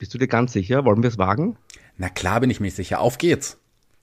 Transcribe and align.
Bist 0.00 0.14
du 0.14 0.18
dir 0.18 0.28
ganz 0.28 0.54
sicher? 0.54 0.86
Wollen 0.86 1.02
wir 1.02 1.10
es 1.10 1.18
wagen? 1.18 1.58
Na 1.98 2.08
klar 2.08 2.40
bin 2.40 2.48
ich 2.48 2.58
mir 2.58 2.70
sicher. 2.70 3.00
Auf 3.00 3.18
geht's. 3.18 3.58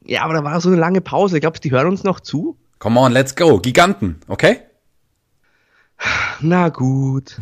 Ja, 0.05 0.21
aber 0.21 0.35
da 0.35 0.43
war 0.43 0.62
so 0.62 0.70
eine 0.70 0.77
lange 0.77 1.01
Pause. 1.01 1.39
Glaubst 1.39 1.66
du, 1.66 1.70
die 1.70 1.75
hören 1.75 1.88
uns 1.88 2.04
noch 2.04 2.20
zu? 2.20 2.55
Come 2.77 3.00
on, 3.00 3.12
let's 3.12 3.35
go. 3.35 3.58
Giganten, 3.58 4.19
okay? 4.27 4.59
Na 6.39 6.69
gut. 6.69 7.37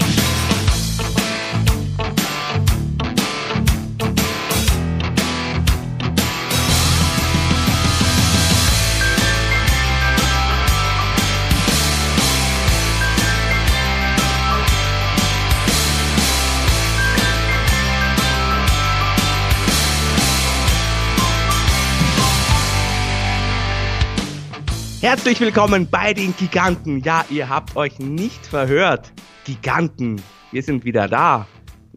Herzlich 25.05 25.39
willkommen 25.39 25.87
bei 25.87 26.15
den 26.15 26.35
Giganten. 26.35 26.99
Ja, 27.01 27.25
ihr 27.29 27.47
habt 27.47 27.75
euch 27.75 27.99
nicht 27.99 28.43
verhört. 28.43 29.13
Giganten, 29.45 30.19
wir 30.51 30.63
sind 30.63 30.83
wieder 30.83 31.07
da. 31.07 31.47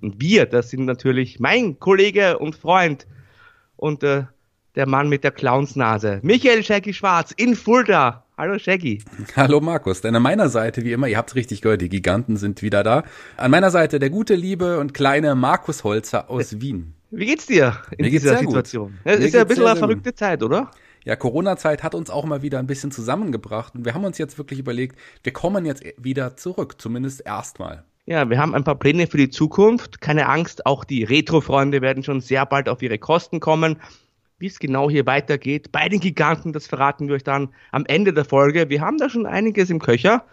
Und 0.02 0.20
wir, 0.20 0.44
das 0.44 0.68
sind 0.68 0.84
natürlich 0.84 1.40
mein 1.40 1.78
Kollege 1.78 2.38
und 2.38 2.54
Freund 2.54 3.06
und 3.76 4.02
äh, 4.02 4.24
der 4.74 4.86
Mann 4.86 5.08
mit 5.08 5.24
der 5.24 5.30
Clownsnase, 5.30 6.20
Michael 6.22 6.62
Shaggy 6.62 6.92
Schwarz 6.92 7.32
in 7.34 7.56
Fulda. 7.56 8.26
Hallo 8.36 8.58
Shaggy. 8.58 9.02
Hallo 9.36 9.62
Markus, 9.62 10.02
denn 10.02 10.14
an 10.14 10.22
meiner 10.22 10.50
Seite, 10.50 10.84
wie 10.84 10.92
immer, 10.92 11.08
ihr 11.08 11.16
habt 11.16 11.34
richtig 11.34 11.62
gehört, 11.62 11.80
die 11.80 11.88
Giganten 11.88 12.36
sind 12.36 12.60
wieder 12.60 12.82
da. 12.82 13.04
An 13.38 13.50
meiner 13.50 13.70
Seite 13.70 14.00
der 14.00 14.10
gute, 14.10 14.34
liebe 14.34 14.78
und 14.78 14.92
kleine 14.92 15.34
Markus 15.34 15.82
Holzer 15.82 16.28
aus 16.28 16.60
Wien. 16.60 16.92
Wie 17.10 17.24
geht's 17.24 17.46
dir 17.46 17.78
in 17.96 18.04
Mir 18.04 18.10
dieser 18.10 18.36
Situation? 18.36 18.98
Es 19.04 19.20
ist 19.20 19.32
ja 19.32 19.40
ein 19.40 19.48
bisschen 19.48 19.66
eine 19.66 19.78
verrückte 19.78 20.14
Zeit, 20.14 20.42
oder? 20.42 20.70
Ja, 21.08 21.16
Corona-Zeit 21.16 21.82
hat 21.82 21.94
uns 21.94 22.10
auch 22.10 22.26
mal 22.26 22.42
wieder 22.42 22.58
ein 22.58 22.66
bisschen 22.66 22.90
zusammengebracht 22.90 23.74
und 23.74 23.86
wir 23.86 23.94
haben 23.94 24.04
uns 24.04 24.18
jetzt 24.18 24.36
wirklich 24.36 24.58
überlegt, 24.58 24.98
wir 25.22 25.32
kommen 25.32 25.64
jetzt 25.64 25.82
wieder 25.96 26.36
zurück, 26.36 26.74
zumindest 26.78 27.24
erstmal. 27.24 27.82
Ja, 28.04 28.28
wir 28.28 28.38
haben 28.38 28.54
ein 28.54 28.62
paar 28.62 28.74
Pläne 28.74 29.06
für 29.06 29.16
die 29.16 29.30
Zukunft. 29.30 30.02
Keine 30.02 30.28
Angst, 30.28 30.66
auch 30.66 30.84
die 30.84 31.04
Retro-Freunde 31.04 31.80
werden 31.80 32.02
schon 32.02 32.20
sehr 32.20 32.44
bald 32.44 32.68
auf 32.68 32.82
ihre 32.82 32.98
Kosten 32.98 33.40
kommen. 33.40 33.78
Wie 34.38 34.48
es 34.48 34.58
genau 34.58 34.90
hier 34.90 35.06
weitergeht 35.06 35.72
bei 35.72 35.88
den 35.88 36.00
Giganten, 36.00 36.52
das 36.52 36.66
verraten 36.66 37.08
wir 37.08 37.14
euch 37.14 37.24
dann 37.24 37.54
am 37.72 37.86
Ende 37.86 38.12
der 38.12 38.26
Folge. 38.26 38.68
Wir 38.68 38.82
haben 38.82 38.98
da 38.98 39.08
schon 39.08 39.24
einiges 39.24 39.70
im 39.70 39.78
Köcher, 39.78 40.26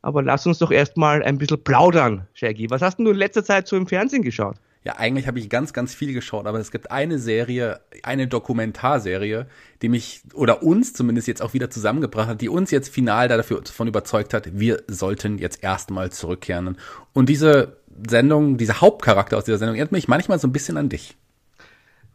aber 0.00 0.22
lass 0.22 0.46
uns 0.46 0.58
doch 0.58 0.70
erstmal 0.70 1.24
ein 1.24 1.38
bisschen 1.38 1.64
plaudern, 1.64 2.28
Shaggy. 2.34 2.70
Was 2.70 2.82
hast 2.82 2.98
denn 2.98 3.04
du 3.04 3.10
in 3.10 3.16
letzter 3.16 3.44
Zeit 3.44 3.66
so 3.66 3.76
im 3.76 3.88
Fernsehen 3.88 4.22
geschaut? 4.22 4.58
Ja, 4.82 4.96
eigentlich 4.96 5.26
habe 5.26 5.38
ich 5.38 5.50
ganz, 5.50 5.74
ganz 5.74 5.94
viel 5.94 6.14
geschaut, 6.14 6.46
aber 6.46 6.58
es 6.58 6.70
gibt 6.70 6.90
eine 6.90 7.18
Serie, 7.18 7.80
eine 8.02 8.28
Dokumentarserie, 8.28 9.46
die 9.82 9.90
mich 9.90 10.22
oder 10.32 10.62
uns 10.62 10.94
zumindest 10.94 11.28
jetzt 11.28 11.42
auch 11.42 11.52
wieder 11.52 11.68
zusammengebracht 11.68 12.28
hat, 12.28 12.40
die 12.40 12.48
uns 12.48 12.70
jetzt 12.70 12.88
final 12.88 13.28
davon 13.28 13.88
überzeugt 13.88 14.32
hat, 14.32 14.58
wir 14.58 14.82
sollten 14.86 15.36
jetzt 15.36 15.62
erstmal 15.62 16.10
zurückkehren. 16.10 16.78
Und 17.12 17.28
diese 17.28 17.76
Sendung, 18.08 18.56
dieser 18.56 18.80
Hauptcharakter 18.80 19.36
aus 19.36 19.44
dieser 19.44 19.58
Sendung 19.58 19.76
erinnert 19.76 19.92
mich 19.92 20.08
manchmal 20.08 20.38
so 20.38 20.48
ein 20.48 20.52
bisschen 20.52 20.78
an 20.78 20.88
dich. 20.88 21.14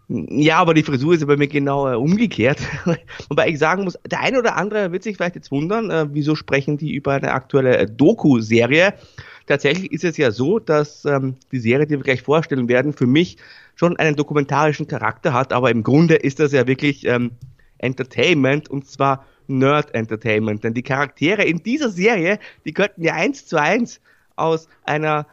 Ja, 0.07 0.57
aber 0.57 0.75
die 0.75 0.83
Frisur 0.83 1.16
ist 1.16 1.25
bei 1.25 1.35
mir 1.35 1.47
genau 1.47 1.91
äh, 1.91 1.95
umgekehrt. 1.95 2.59
Wobei 3.29 3.50
ich 3.50 3.57
sagen 3.57 3.83
muss, 3.83 3.97
der 4.05 4.19
eine 4.22 4.38
oder 4.38 4.55
andere 4.55 4.91
wird 4.91 5.02
sich 5.02 5.17
vielleicht 5.17 5.35
jetzt 5.35 5.52
wundern, 5.52 5.89
äh, 5.89 6.07
wieso 6.11 6.35
sprechen 6.35 6.77
die 6.77 6.94
über 6.94 7.13
eine 7.13 7.31
aktuelle 7.31 7.77
äh, 7.77 7.88
Doku-Serie. 7.88 8.94
Tatsächlich 9.47 9.91
ist 9.91 10.03
es 10.03 10.17
ja 10.17 10.31
so, 10.31 10.59
dass 10.59 11.05
ähm, 11.05 11.35
die 11.51 11.59
Serie, 11.59 11.85
die 11.85 11.95
wir 11.95 12.03
gleich 12.03 12.23
vorstellen 12.23 12.67
werden, 12.67 12.93
für 12.93 13.05
mich 13.05 13.38
schon 13.75 13.97
einen 13.97 14.15
dokumentarischen 14.15 14.88
Charakter 14.88 15.33
hat, 15.33 15.53
aber 15.53 15.69
im 15.69 15.83
Grunde 15.83 16.15
ist 16.15 16.39
das 16.39 16.51
ja 16.51 16.65
wirklich 16.65 17.05
ähm, 17.05 17.31
Entertainment 17.77 18.69
und 18.69 18.88
zwar 18.88 19.25
Nerd 19.47 19.93
Entertainment. 19.93 20.63
Denn 20.63 20.73
die 20.73 20.81
Charaktere 20.81 21.44
in 21.44 21.61
dieser 21.61 21.89
Serie, 21.89 22.39
die 22.66 22.73
könnten 22.73 23.03
ja 23.03 23.13
eins 23.13 23.45
zu 23.45 23.61
eins 23.61 24.01
aus 24.35 24.67
einer 24.83 25.28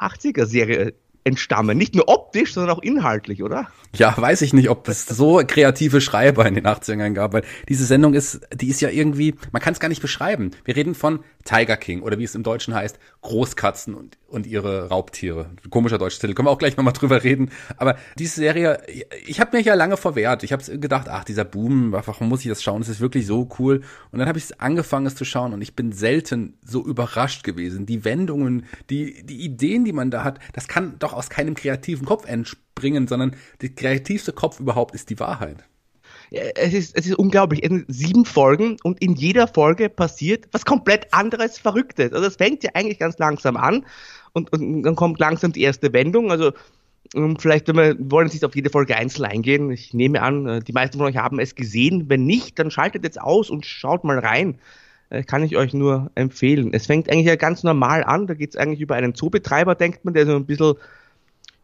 80er-Serie 0.00 0.94
entstammen. 1.24 1.78
Nicht 1.78 1.94
nur 1.94 2.08
optisch, 2.08 2.54
sondern 2.54 2.76
auch 2.76 2.82
inhaltlich, 2.82 3.42
oder? 3.42 3.68
Ja, 3.94 4.14
weiß 4.16 4.42
ich 4.42 4.52
nicht, 4.52 4.70
ob 4.70 4.88
es 4.88 5.06
so 5.06 5.42
kreative 5.46 6.00
Schreiber 6.00 6.46
in 6.46 6.54
den 6.54 6.66
80ern 6.66 7.12
gab, 7.12 7.34
weil 7.34 7.44
diese 7.68 7.84
Sendung 7.84 8.14
ist, 8.14 8.40
die 8.54 8.68
ist 8.68 8.80
ja 8.80 8.88
irgendwie, 8.88 9.34
man 9.52 9.60
kann 9.60 9.74
es 9.74 9.80
gar 9.80 9.88
nicht 9.88 10.02
beschreiben. 10.02 10.52
Wir 10.64 10.76
reden 10.76 10.94
von 10.94 11.20
Tiger 11.44 11.76
King 11.76 12.02
oder 12.02 12.18
wie 12.18 12.24
es 12.24 12.34
im 12.34 12.42
Deutschen 12.42 12.74
heißt, 12.74 12.98
Großkatzen 13.20 13.94
und, 13.94 14.16
und 14.28 14.46
ihre 14.46 14.88
Raubtiere. 14.88 15.50
Komischer 15.70 15.98
deutscher 15.98 16.20
Titel, 16.20 16.34
können 16.34 16.46
wir 16.46 16.50
auch 16.50 16.58
gleich 16.58 16.76
nochmal 16.76 16.92
drüber 16.92 17.22
reden. 17.22 17.50
Aber 17.76 17.96
diese 18.18 18.36
Serie, 18.36 18.82
ich 19.26 19.40
habe 19.40 19.56
mich 19.56 19.66
ja 19.66 19.74
lange 19.74 19.96
verwehrt. 19.96 20.42
Ich 20.42 20.52
habe 20.52 20.78
gedacht, 20.78 21.08
ach, 21.08 21.24
dieser 21.24 21.44
Boom, 21.44 21.92
warum 21.92 22.28
muss 22.28 22.40
ich 22.40 22.48
das 22.48 22.62
schauen? 22.62 22.82
Es 22.82 22.88
ist 22.88 23.00
wirklich 23.00 23.26
so 23.26 23.48
cool. 23.58 23.82
Und 24.10 24.18
dann 24.18 24.28
habe 24.28 24.38
ich 24.38 24.60
angefangen, 24.60 25.06
es 25.06 25.14
zu 25.14 25.24
schauen 25.24 25.52
und 25.52 25.62
ich 25.62 25.76
bin 25.76 25.92
selten 25.92 26.54
so 26.64 26.84
überrascht 26.84 27.44
gewesen. 27.44 27.86
Die 27.86 28.04
Wendungen, 28.04 28.66
die, 28.90 29.22
die 29.24 29.44
Ideen, 29.44 29.84
die 29.84 29.92
man 29.92 30.10
da 30.10 30.24
hat, 30.24 30.38
das 30.52 30.68
kann 30.68 30.96
doch 30.98 31.11
aus 31.12 31.30
keinem 31.30 31.54
kreativen 31.54 32.06
Kopf 32.06 32.26
entspringen, 32.26 33.06
sondern 33.06 33.36
der 33.60 33.70
kreativste 33.70 34.32
Kopf 34.32 34.60
überhaupt 34.60 34.94
ist 34.94 35.10
die 35.10 35.18
Wahrheit 35.20 35.64
es 36.32 36.72
ist, 36.72 36.96
es 36.96 37.06
ist 37.06 37.16
unglaublich. 37.16 37.62
Es 37.62 37.68
sind 37.68 37.84
sieben 37.88 38.24
Folgen 38.24 38.76
und 38.82 39.02
in 39.02 39.14
jeder 39.14 39.46
Folge 39.46 39.88
passiert 39.88 40.48
was 40.52 40.64
komplett 40.64 41.12
anderes, 41.12 41.58
Verrücktes. 41.58 42.12
Also 42.12 42.26
es 42.26 42.36
fängt 42.36 42.64
ja 42.64 42.70
eigentlich 42.74 42.98
ganz 42.98 43.18
langsam 43.18 43.56
an 43.56 43.84
und, 44.32 44.52
und 44.52 44.82
dann 44.82 44.96
kommt 44.96 45.20
langsam 45.20 45.52
die 45.52 45.62
erste 45.62 45.92
Wendung. 45.92 46.30
Also 46.30 46.52
ähm, 47.14 47.36
vielleicht 47.38 47.68
wenn 47.68 47.76
wir 47.76 47.96
wollen 47.98 48.28
nicht 48.28 48.44
auf 48.44 48.56
jede 48.56 48.70
Folge 48.70 48.96
einzeln 48.96 49.26
eingehen. 49.26 49.70
Ich 49.70 49.92
nehme 49.92 50.22
an, 50.22 50.46
äh, 50.46 50.60
die 50.60 50.72
meisten 50.72 50.98
von 50.98 51.06
euch 51.06 51.16
haben 51.16 51.38
es 51.38 51.54
gesehen. 51.54 52.08
Wenn 52.08 52.24
nicht, 52.24 52.58
dann 52.58 52.70
schaltet 52.70 53.04
jetzt 53.04 53.20
aus 53.20 53.50
und 53.50 53.66
schaut 53.66 54.04
mal 54.04 54.18
rein. 54.18 54.58
Äh, 55.10 55.24
kann 55.24 55.44
ich 55.44 55.56
euch 55.56 55.74
nur 55.74 56.10
empfehlen. 56.14 56.72
Es 56.72 56.86
fängt 56.86 57.10
eigentlich 57.10 57.26
ja 57.26 57.36
ganz 57.36 57.62
normal 57.62 58.04
an. 58.04 58.26
Da 58.26 58.34
geht 58.34 58.50
es 58.50 58.56
eigentlich 58.56 58.80
über 58.80 58.94
einen 58.94 59.14
Zoobetreiber, 59.14 59.74
denkt 59.74 60.04
man, 60.04 60.14
der 60.14 60.26
so 60.26 60.34
ein 60.36 60.46
bisschen 60.46 60.74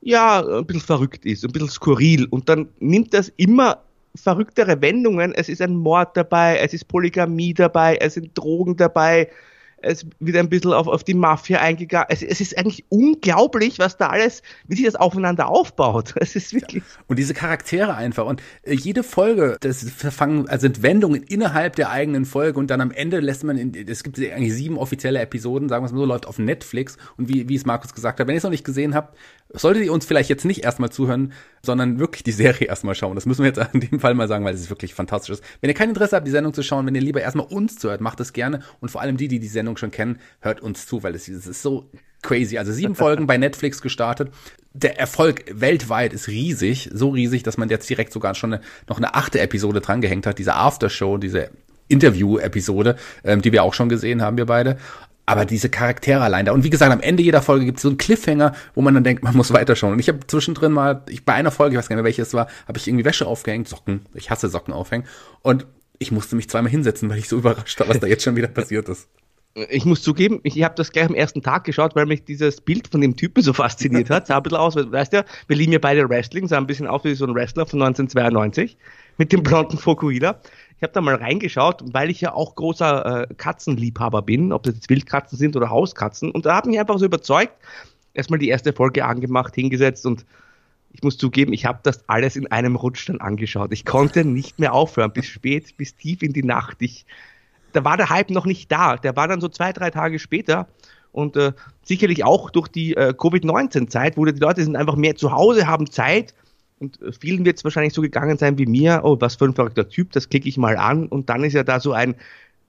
ja, 0.01 0.45
ein 0.47 0.67
bisschen 0.67 0.83
verrückt 0.83 1.25
ist, 1.25 1.45
ein 1.45 1.53
bisschen 1.53 1.71
skurril. 1.71 2.27
Und 2.27 2.49
dann 2.49 2.69
nimmt 2.79 3.15
das 3.15 3.33
immer 3.37 3.83
verrücktere 4.15 4.81
Wendungen. 4.81 5.33
Es 5.35 5.49
ist 5.49 5.63
ein 5.63 5.77
Mord 5.77 6.17
dabei, 6.17 6.59
es 6.59 6.73
ist 6.73 6.89
Polygamie 6.89 7.55
dabei, 7.55 7.97
es 7.97 8.15
sind 8.15 8.37
Drogen 8.37 8.77
dabei, 8.77 9.29
es 9.81 10.05
wird 10.19 10.37
ein 10.37 10.49
bisschen 10.49 10.73
auf, 10.73 10.89
auf 10.89 11.05
die 11.05 11.15
Mafia 11.15 11.61
eingegangen. 11.61 12.09
Es, 12.11 12.23
es 12.23 12.41
ist 12.41 12.59
eigentlich 12.59 12.85
unglaublich, 12.89 13.79
was 13.79 13.97
da 13.97 14.09
alles, 14.09 14.43
wie 14.67 14.77
sich 14.77 14.87
das 14.87 14.97
aufeinander 14.97 15.49
aufbaut. 15.49 16.15
Es 16.21 16.35
ist 16.37 16.53
wirklich. 16.53 16.83
Und 17.07 17.19
diese 17.19 17.33
Charaktere 17.33 17.95
einfach. 17.95 18.27
Und 18.27 18.43
äh, 18.63 18.75
jede 18.75 19.03
Folge, 19.03 19.57
das 19.61 19.89
verfangen, 19.89 20.49
also 20.49 20.63
sind 20.63 20.83
Wendungen 20.83 21.23
innerhalb 21.23 21.77
der 21.77 21.91
eigenen 21.91 22.25
Folge 22.25 22.59
und 22.59 22.71
dann 22.71 22.81
am 22.81 22.91
Ende 22.91 23.21
lässt 23.21 23.45
man, 23.45 23.57
in, 23.57 23.73
es 23.89 24.03
gibt 24.03 24.19
eigentlich 24.19 24.53
sieben 24.53 24.77
offizielle 24.77 25.21
Episoden, 25.21 25.69
sagen 25.69 25.85
wir 25.85 25.87
es 25.87 25.93
mal 25.93 25.99
so, 25.99 26.05
läuft 26.05 26.27
auf 26.27 26.39
Netflix. 26.39 26.97
Und 27.17 27.29
wie, 27.29 27.49
wie 27.49 27.55
es 27.55 27.65
Markus 27.65 27.95
gesagt 27.95 28.19
hat, 28.21 28.27
wenn 28.27 28.35
ihr 28.35 28.39
es 28.39 28.45
noch 28.45 28.51
nicht 28.51 28.65
gesehen 28.65 28.95
habt, 28.95 29.17
solltet 29.51 29.85
ihr 29.85 29.93
uns 29.93 30.05
vielleicht 30.05 30.29
jetzt 30.29 30.45
nicht 30.45 30.65
erstmal 30.65 30.91
zuhören, 30.91 31.33
sondern 31.63 31.99
wirklich 31.99 32.23
die 32.23 32.33
Serie 32.33 32.69
erstmal 32.69 32.95
schauen. 32.95 33.15
Das 33.15 33.27
müssen 33.27 33.43
wir 33.43 33.49
jetzt 33.49 33.61
in 33.73 33.81
dem 33.81 34.01
Fall 34.01 34.15
mal 34.15 34.29
sagen, 34.29 34.45
weil 34.45 34.55
es 34.55 34.71
wirklich 34.71 34.95
fantastisch 34.95 35.35
ist. 35.35 35.45
Wenn 35.61 35.71
ihr 35.71 35.75
kein 35.75 35.89
Interesse 35.89 36.17
habt, 36.17 36.27
die 36.27 36.31
Sendung 36.31 36.53
zu 36.53 36.63
schauen, 36.63 36.87
wenn 36.87 36.95
ihr 36.95 37.01
lieber 37.01 37.21
erstmal 37.21 37.47
uns 37.47 37.77
zuhört, 37.77 38.01
macht 38.01 38.21
es 38.21 38.33
gerne. 38.33 38.61
Und 38.81 38.91
vor 38.91 39.01
allem 39.01 39.17
die, 39.17 39.29
die 39.29 39.41
die 39.41 39.49
Sendung 39.49 39.77
schon 39.77 39.91
kennen, 39.91 40.19
hört 40.41 40.61
uns 40.61 40.87
zu, 40.87 41.03
weil 41.03 41.15
es, 41.15 41.29
es 41.29 41.47
ist 41.47 41.63
so 41.63 41.91
crazy. 42.23 42.59
Also 42.59 42.73
sieben 42.73 42.95
Folgen 42.95 43.27
bei 43.27 43.39
Netflix 43.39 43.81
gestartet. 43.81 44.31
Der 44.73 44.99
Erfolg 44.99 45.45
weltweit 45.53 46.13
ist 46.13 46.29
riesig, 46.29 46.91
so 46.93 47.09
riesig, 47.09 47.43
dass 47.43 47.57
man 47.57 47.69
jetzt 47.69 47.89
direkt 47.89 48.13
sogar 48.13 48.35
schon 48.35 48.55
eine, 48.55 48.63
noch 48.89 48.99
eine 48.99 49.15
achte 49.15 49.41
Episode 49.41 49.81
drangehängt 49.81 50.27
hat, 50.27 50.39
diese 50.39 50.55
Aftershow, 50.55 51.17
diese 51.17 51.51
Interview-Episode, 51.89 52.97
ähm, 53.25 53.43
die 53.43 53.53
wir 53.53 53.63
auch 53.63 53.75
schon 53.75 53.89
gesehen 53.89 54.23
haben, 54.23 54.37
wir 54.37 54.47
beide 54.47 54.77
aber 55.29 55.45
diese 55.45 55.69
Charaktere 55.69 56.23
allein 56.23 56.47
da. 56.47 56.53
Und 56.53 56.65
wie 56.65 56.71
gesagt, 56.71 56.91
am 56.91 57.03
Ende 57.03 57.23
jeder 57.23 57.43
Folge 57.43 57.67
gibt 57.67 57.77
es 57.77 57.83
so 57.83 57.89
einen 57.89 57.99
Cliffhanger, 57.99 58.55
wo 58.75 58.81
man 58.81 58.95
dann 58.95 59.05
denkt, 59.05 59.23
man 59.23 59.37
muss 59.37 59.53
weiterschauen. 59.53 59.93
Und 59.93 59.99
ich 59.99 60.09
habe 60.09 60.21
zwischendrin 60.27 60.73
mal, 60.73 61.03
ich 61.11 61.27
bei 61.27 61.35
einer 61.35 61.51
Folge, 61.51 61.75
ich 61.75 61.79
weiß 61.79 61.87
gar 61.87 61.97
nicht 61.97 62.03
mehr 62.03 62.09
welche 62.09 62.23
es 62.23 62.33
war, 62.33 62.49
habe 62.67 62.79
ich 62.79 62.89
irgendwie 62.89 63.05
Wäsche 63.05 63.27
aufgehängt, 63.27 63.69
Socken. 63.69 64.07
Ich 64.15 64.31
hasse 64.31 64.49
Socken 64.49 64.73
aufhängen. 64.73 65.05
Und 65.43 65.67
ich 65.99 66.13
musste 66.13 66.35
mich 66.35 66.49
zweimal 66.49 66.71
hinsetzen, 66.71 67.11
weil 67.11 67.19
ich 67.19 67.29
so 67.29 67.37
überrascht 67.37 67.79
war, 67.79 67.89
was 67.89 68.01
da 68.01 68.07
jetzt 68.07 68.25
schon 68.25 68.37
wieder 68.37 68.49
passiert 68.49 68.89
ist. 68.89 69.07
Ich 69.69 69.85
muss 69.85 70.01
zugeben, 70.01 70.41
ich 70.45 70.63
habe 70.63 70.75
das 70.77 70.93
gleich 70.93 71.07
am 71.07 71.15
ersten 71.15 71.43
Tag 71.43 71.65
geschaut, 71.65 71.95
weil 71.95 72.07
mich 72.07 72.25
dieses 72.25 72.63
Bild 72.63 72.89
von 72.89 73.03
dem 73.03 73.15
Typen 73.15 73.43
so 73.43 73.53
fasziniert 73.53 74.09
hat. 74.09 74.29
Sah 74.29 74.39
ein 74.39 74.43
bisschen 74.43 74.59
aus, 74.59 74.77
weißt 74.77 75.13
du, 75.13 75.25
wir 75.47 75.57
lieben 75.57 75.73
ja 75.73 75.79
beide 75.79 76.09
Wrestling, 76.09 76.49
sah 76.49 76.57
ein 76.57 76.67
bisschen 76.67 76.87
aus 76.87 77.05
wie 77.05 77.15
so 77.15 77.27
ein 77.27 77.35
Wrestler 77.35 77.67
von 77.67 77.83
1992 77.83 78.79
mit 79.19 79.33
dem 79.33 79.43
blonden 79.43 79.77
Fokuhila. 79.77 80.41
Ich 80.79 80.83
habe 80.85 80.93
da 80.93 81.01
mal 81.01 81.17
reingeschaut, 81.17 81.83
weil 81.93 82.09
ich 82.09 82.21
ja 82.21 82.33
auch 82.33 82.55
großer 82.55 83.29
äh, 83.29 83.35
Katzenliebhaber 83.35 84.23
bin, 84.23 84.53
ob 84.53 84.63
das 84.63 84.77
jetzt 84.77 84.89
Wildkatzen 84.89 85.37
sind 85.37 85.57
oder 85.57 85.71
Hauskatzen. 85.71 86.31
Und 86.31 86.47
da 86.47 86.57
hat 86.57 86.67
mich 86.67 86.79
einfach 86.79 86.99
so 86.99 87.05
überzeugt, 87.05 87.53
erstmal 88.15 88.39
die 88.39 88.49
erste 88.49 88.73
Folge 88.73 89.05
angemacht, 89.05 89.57
hingesetzt 89.57 90.07
und 90.07 90.25
ich 90.93 91.03
muss 91.03 91.19
zugeben, 91.19 91.53
ich 91.53 91.67
habe 91.67 91.81
das 91.83 92.09
alles 92.09 92.37
in 92.37 92.51
einem 92.51 92.77
Rutsch 92.77 93.09
dann 93.09 93.21
angeschaut. 93.21 93.73
Ich 93.73 93.85
konnte 93.85 94.25
nicht 94.25 94.59
mehr 94.59 94.73
aufhören, 94.73 95.13
bis 95.13 95.27
spät, 95.27 95.77
bis 95.77 95.97
tief 95.97 96.23
in 96.23 96.33
die 96.33 96.43
Nacht. 96.43 96.79
Ich, 96.81 97.05
da 97.73 97.85
war 97.85 97.97
der 97.97 98.09
Hype 98.09 98.31
noch 98.31 98.47
nicht 98.47 98.71
da. 98.73 98.97
Der 98.97 99.17
war 99.17 99.29
dann 99.29 99.41
so 99.41 99.49
zwei, 99.49 99.73
drei 99.73 99.91
Tage 99.91 100.19
später 100.19 100.69
Und 101.13 101.37
äh, 101.37 101.53
sicherlich 101.83 102.25
auch 102.25 102.51
durch 102.51 102.69
die 102.69 102.95
äh, 102.97 103.13
Covid-19-Zeit, 103.13 104.17
wo 104.17 104.25
die 104.25 104.39
Leute 104.39 104.63
sind 104.63 104.77
einfach 104.77 104.97
mehr 104.97 105.17
zu 105.17 105.33
Hause, 105.33 105.67
haben 105.67 105.91
Zeit. 105.91 106.35
Und 106.81 107.01
äh, 107.03 107.13
vielen 107.13 107.45
wird 107.45 107.59
es 107.59 107.65
wahrscheinlich 107.65 107.95
so 107.95 108.03
gegangen 108.03 108.39
sein 108.39 108.59
wie 108.59 108.67
mir, 108.67 109.01
oh, 109.05 109.17
was 109.21 109.37
für 109.37 109.47
ein 109.47 109.55
verrückter 109.55 109.89
Typ, 109.89 110.13
das 110.13 110.29
klicke 110.29 110.49
ich 110.49 110.57
mal 110.57 110.77
an. 110.77 111.07
Und 111.07 111.29
dann 111.29 111.45
ist 111.45 111.55
ja 111.55 111.65
da 111.65 111.81
so 111.81 111.93
ein 111.93 112.15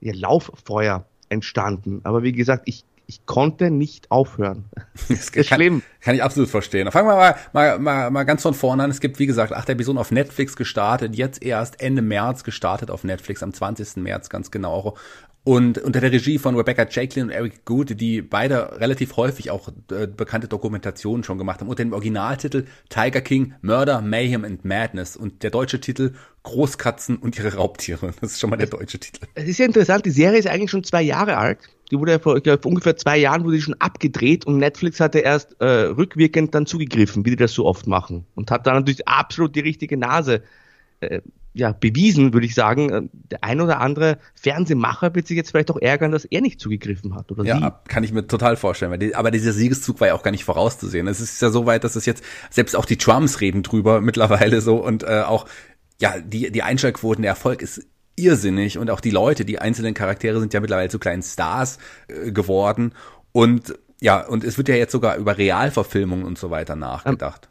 ja, 0.00 0.12
Lauffeuer 0.14 1.06
entstanden. 1.28 2.00
Aber 2.04 2.22
wie 2.22 2.32
gesagt, 2.32 2.62
ich 2.66 2.84
ich 3.10 3.26
konnte 3.26 3.72
nicht 3.72 4.10
aufhören. 4.12 4.66
Das 5.08 5.30
ist 5.30 5.48
schlimm. 5.48 5.82
Kann 6.00 6.14
ich 6.14 6.22
absolut 6.22 6.48
verstehen. 6.48 6.88
Fangen 6.92 7.08
wir 7.08 7.16
mal, 7.16 7.34
mal, 7.52 7.78
mal, 7.80 8.10
mal 8.12 8.22
ganz 8.22 8.42
von 8.42 8.54
vorne 8.54 8.84
an. 8.84 8.90
Es 8.90 9.00
gibt, 9.00 9.18
wie 9.18 9.26
gesagt, 9.26 9.52
acht 9.52 9.68
Episoden 9.68 9.98
auf 9.98 10.12
Netflix 10.12 10.54
gestartet, 10.54 11.16
jetzt 11.16 11.42
erst 11.42 11.80
Ende 11.80 12.02
März 12.02 12.44
gestartet 12.44 12.88
auf 12.90 13.02
Netflix, 13.02 13.42
am 13.42 13.52
20. 13.52 13.96
März 13.96 14.28
ganz 14.28 14.52
genau. 14.52 14.96
Und 15.42 15.78
unter 15.78 16.00
der 16.00 16.12
Regie 16.12 16.38
von 16.38 16.54
Rebecca 16.54 16.86
Jacqueline 16.88 17.28
und 17.28 17.30
Eric 17.30 17.64
Good, 17.64 17.98
die 17.98 18.20
beide 18.20 18.78
relativ 18.78 19.16
häufig 19.16 19.50
auch 19.50 19.68
äh, 19.90 20.06
bekannte 20.06 20.48
Dokumentationen 20.48 21.24
schon 21.24 21.38
gemacht 21.38 21.60
haben, 21.60 21.68
unter 21.68 21.82
dem 21.82 21.94
Originaltitel 21.94 22.66
Tiger 22.90 23.22
King, 23.22 23.54
Murder, 23.62 24.02
Mayhem 24.02 24.44
and 24.44 24.66
Madness 24.66 25.16
und 25.16 25.42
der 25.42 25.50
deutsche 25.50 25.80
Titel 25.80 26.12
Großkatzen 26.42 27.16
und 27.16 27.38
ihre 27.38 27.54
Raubtiere. 27.54 28.12
Das 28.20 28.32
ist 28.32 28.40
schon 28.40 28.50
mal 28.50 28.56
der 28.56 28.66
deutsche 28.66 28.98
Titel. 28.98 29.26
Es 29.34 29.48
ist 29.48 29.58
ja 29.58 29.64
interessant, 29.64 30.04
die 30.04 30.10
Serie 30.10 30.38
ist 30.38 30.46
eigentlich 30.46 30.70
schon 30.70 30.84
zwei 30.84 31.02
Jahre 31.02 31.38
alt. 31.38 31.58
Die 31.90 31.98
wurde 31.98 32.12
ja 32.12 32.18
vor, 32.18 32.36
ich 32.36 32.42
glaube, 32.42 32.62
vor 32.62 32.70
ungefähr 32.70 32.96
zwei 32.96 33.16
Jahren 33.16 33.42
wurde 33.42 33.56
die 33.56 33.62
schon 33.62 33.80
abgedreht 33.80 34.46
und 34.46 34.58
Netflix 34.58 35.00
hatte 35.00 35.20
erst 35.20 35.56
äh, 35.60 35.64
rückwirkend 35.64 36.54
dann 36.54 36.66
zugegriffen, 36.66 37.24
wie 37.24 37.30
die 37.30 37.36
das 37.36 37.52
so 37.52 37.64
oft 37.64 37.86
machen. 37.86 38.26
Und 38.34 38.50
hat 38.50 38.66
dann 38.66 38.76
natürlich 38.76 39.08
absolut 39.08 39.56
die 39.56 39.60
richtige 39.60 39.96
Nase 39.96 40.42
äh, 41.00 41.20
ja, 41.52 41.72
bewiesen, 41.72 42.32
würde 42.32 42.46
ich 42.46 42.54
sagen. 42.54 42.90
Äh, 42.90 43.02
der 43.12 43.44
ein 43.44 43.60
oder 43.60 43.80
andere 43.80 44.18
Fernsehmacher 44.34 45.14
wird 45.14 45.26
sich 45.26 45.36
jetzt 45.36 45.50
vielleicht 45.50 45.70
auch 45.70 45.80
ärgern, 45.80 46.12
dass 46.12 46.24
er 46.24 46.40
nicht 46.40 46.60
zugegriffen 46.60 47.14
hat, 47.14 47.30
oder 47.32 47.44
Ja, 47.44 47.58
sie. 47.58 47.88
kann 47.88 48.04
ich 48.04 48.12
mir 48.12 48.26
total 48.26 48.56
vorstellen. 48.56 48.98
Die, 49.00 49.14
aber 49.14 49.30
dieser 49.30 49.52
Siegeszug 49.52 50.00
war 50.00 50.08
ja 50.08 50.14
auch 50.14 50.22
gar 50.22 50.30
nicht 50.30 50.44
vorauszusehen. 50.44 51.06
Es 51.08 51.20
ist 51.20 51.40
ja 51.42 51.50
so 51.50 51.66
weit, 51.66 51.84
dass 51.84 51.96
es 51.96 52.06
jetzt, 52.06 52.22
selbst 52.50 52.76
auch 52.76 52.84
die 52.84 52.96
Trumps 52.96 53.40
reden 53.40 53.62
drüber 53.62 54.00
mittlerweile 54.00 54.60
so 54.60 54.76
und 54.76 55.02
äh, 55.02 55.22
auch, 55.26 55.46
ja, 56.00 56.18
die, 56.20 56.50
die 56.50 56.62
Einschaltquoten, 56.62 57.22
der 57.22 57.30
Erfolg 57.30 57.62
ist 57.62 57.86
irrsinnig 58.16 58.78
und 58.78 58.90
auch 58.90 59.00
die 59.00 59.10
Leute, 59.10 59.44
die 59.44 59.58
einzelnen 59.58 59.94
Charaktere 59.94 60.40
sind 60.40 60.52
ja 60.54 60.60
mittlerweile 60.60 60.88
zu 60.88 60.98
kleinen 60.98 61.22
Stars 61.22 61.78
äh, 62.08 62.32
geworden 62.32 62.92
und 63.32 63.74
ja, 64.02 64.26
und 64.26 64.44
es 64.44 64.56
wird 64.56 64.68
ja 64.68 64.76
jetzt 64.76 64.92
sogar 64.92 65.16
über 65.16 65.36
Realverfilmungen 65.36 66.24
und 66.24 66.38
so 66.38 66.50
weiter 66.50 66.74
nachgedacht. 66.74 67.50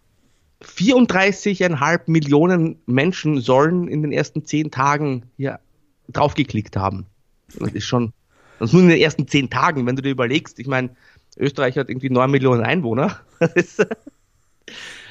34,5 0.64 2.02
Millionen 2.08 2.82
Menschen 2.86 3.40
sollen 3.42 3.88
in 3.88 4.02
den 4.02 4.12
ersten 4.12 4.46
zehn 4.46 4.72
Tagen 4.72 5.24
hier 5.38 5.60
draufgeklickt 6.10 6.76
haben. 6.76 7.06
Das 7.58 7.72
ist 7.72 7.86
schon, 7.86 8.14
das 8.60 8.70
ist 8.70 8.74
nur 8.74 8.84
in 8.84 8.90
den 8.90 9.00
ersten 9.00 9.28
zehn 9.28 9.50
Tagen, 9.50 9.86
wenn 9.86 9.96
du 9.96 10.02
dir 10.02 10.12
überlegst. 10.12 10.60
Ich 10.60 10.68
meine, 10.68 10.90
Österreich 11.38 11.78
hat 11.78 11.90
irgendwie 11.90 12.10
neun 12.10 12.32
Millionen 12.32 12.64
Einwohner. 12.64 13.20
Das 13.40 13.54
ist, 13.54 13.88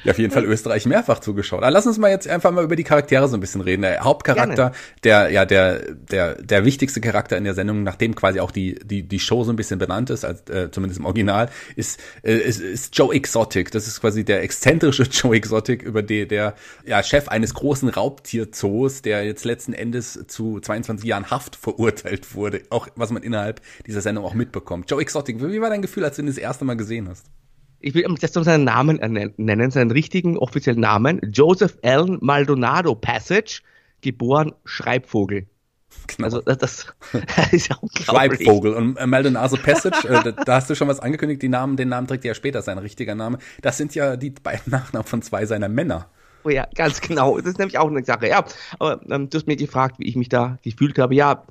ja, 0.03 0.11
auf 0.11 0.19
jeden 0.19 0.31
Fall 0.31 0.45
Österreich 0.45 0.85
mehrfach 0.85 1.19
zugeschaut. 1.19 1.59
Aber 1.59 1.71
lass 1.71 1.87
uns 1.87 1.97
mal 1.97 2.09
jetzt 2.09 2.27
einfach 2.27 2.51
mal 2.51 2.63
über 2.63 2.75
die 2.75 2.83
Charaktere 2.83 3.27
so 3.27 3.37
ein 3.37 3.39
bisschen 3.39 3.61
reden. 3.61 3.81
Der 3.81 4.03
Hauptcharakter, 4.03 4.55
Gerne. 4.55 4.75
der, 5.03 5.31
ja, 5.31 5.45
der, 5.45 5.93
der, 5.93 6.35
der 6.41 6.65
wichtigste 6.65 7.01
Charakter 7.01 7.37
in 7.37 7.43
der 7.43 7.53
Sendung, 7.53 7.83
nachdem 7.83 8.15
quasi 8.15 8.39
auch 8.39 8.51
die, 8.51 8.75
die, 8.83 9.03
die 9.03 9.19
Show 9.19 9.43
so 9.43 9.51
ein 9.51 9.55
bisschen 9.55 9.79
benannt 9.79 10.09
ist, 10.09 10.25
als, 10.25 10.49
äh, 10.49 10.71
zumindest 10.71 10.99
im 10.99 11.05
Original, 11.05 11.49
ist, 11.75 11.99
äh, 12.23 12.35
ist, 12.35 12.61
ist 12.61 12.97
Joe 12.97 13.13
Exotic. 13.13 13.71
Das 13.71 13.87
ist 13.87 14.01
quasi 14.01 14.23
der 14.23 14.41
exzentrische 14.43 15.03
Joe 15.11 15.35
Exotic, 15.35 15.83
über 15.83 16.01
die, 16.01 16.27
der, 16.27 16.55
ja, 16.85 17.03
Chef 17.03 17.27
eines 17.27 17.53
großen 17.53 17.89
Raubtierzoos, 17.89 19.01
der 19.01 19.25
jetzt 19.25 19.45
letzten 19.45 19.73
Endes 19.73 20.25
zu 20.27 20.59
22 20.59 21.07
Jahren 21.07 21.29
Haft 21.29 21.55
verurteilt 21.55 22.35
wurde. 22.35 22.61
Auch, 22.69 22.87
was 22.95 23.11
man 23.11 23.23
innerhalb 23.23 23.61
dieser 23.85 24.01
Sendung 24.01 24.25
auch 24.25 24.33
mitbekommt. 24.33 24.89
Joe 24.89 25.01
Exotic, 25.01 25.41
wie 25.41 25.61
war 25.61 25.69
dein 25.69 25.81
Gefühl, 25.81 26.03
als 26.05 26.15
du 26.15 26.21
ihn 26.21 26.27
das 26.27 26.37
erste 26.37 26.65
Mal 26.65 26.77
gesehen 26.77 27.09
hast? 27.09 27.25
Ich 27.79 27.93
will 27.93 28.05
jetzt 28.19 28.37
um 28.37 28.43
seinen 28.43 28.65
Namen 28.65 28.97
nennen, 29.37 29.71
seinen 29.71 29.91
richtigen 29.91 30.37
offiziellen 30.37 30.81
Namen, 30.81 31.21
Joseph 31.31 31.77
Allen 31.83 32.17
Maldonado 32.21 32.95
Passage, 32.95 33.61
geboren 34.01 34.53
Schreibvogel. 34.65 35.47
Genau. 36.07 36.25
Also 36.25 36.41
das, 36.41 36.57
das 36.57 36.93
ist 37.51 37.69
ja 37.69 37.77
unglaublich. 37.81 38.39
Schreibvogel 38.39 38.73
und 38.73 38.97
äh, 38.97 39.07
Maldonado 39.07 39.57
Passage, 39.57 40.07
äh, 40.07 40.33
da 40.45 40.55
hast 40.55 40.69
du 40.69 40.75
schon 40.75 40.87
was 40.87 40.99
angekündigt, 40.99 41.41
die 41.41 41.49
Namen, 41.49 41.77
den 41.77 41.89
Namen 41.89 42.07
trägt 42.07 42.25
ja 42.25 42.33
später 42.33 42.61
sein 42.61 42.77
richtiger 42.77 43.15
Name. 43.15 43.39
Das 43.61 43.77
sind 43.77 43.95
ja 43.95 44.15
die 44.15 44.31
beiden 44.31 44.63
Nachnamen 44.71 45.07
von 45.07 45.21
zwei 45.21 45.45
seiner 45.45 45.69
Männer. 45.69 46.09
Oh 46.43 46.49
ja, 46.49 46.67
ganz 46.75 47.01
genau. 47.01 47.37
Das 47.37 47.47
ist 47.47 47.59
nämlich 47.59 47.77
auch 47.77 47.89
eine 47.89 48.03
Sache. 48.03 48.27
Ja, 48.27 48.45
aber 48.77 49.01
ähm, 49.09 49.29
du 49.29 49.37
hast 49.37 49.47
mir 49.47 49.57
gefragt, 49.57 49.99
wie 49.99 50.05
ich 50.05 50.15
mich 50.15 50.29
da 50.29 50.57
gefühlt 50.63 50.97
habe. 50.97 51.13
Ja, 51.13 51.43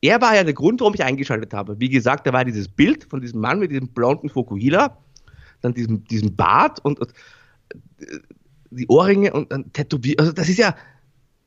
er 0.00 0.20
war 0.20 0.36
ja 0.36 0.44
der 0.44 0.54
Grund, 0.54 0.80
warum 0.80 0.94
ich 0.94 1.02
eingeschaltet 1.02 1.52
habe. 1.54 1.80
Wie 1.80 1.88
gesagt, 1.88 2.26
da 2.26 2.32
war 2.32 2.44
dieses 2.44 2.68
Bild 2.68 3.04
von 3.04 3.20
diesem 3.20 3.40
Mann 3.40 3.58
mit 3.58 3.72
diesem 3.72 3.88
blonden 3.88 4.28
Fokuhila 4.28 4.96
dann 5.60 5.74
diesem, 5.74 6.04
diesem 6.04 6.34
Bart 6.36 6.84
und, 6.84 7.00
und 7.00 7.12
die 8.70 8.86
Ohrringe 8.88 9.32
und 9.32 9.52
dann 9.52 9.72
Tätowier. 9.72 10.16
Also 10.18 10.32
das 10.32 10.48
ist 10.48 10.58
ja, 10.58 10.74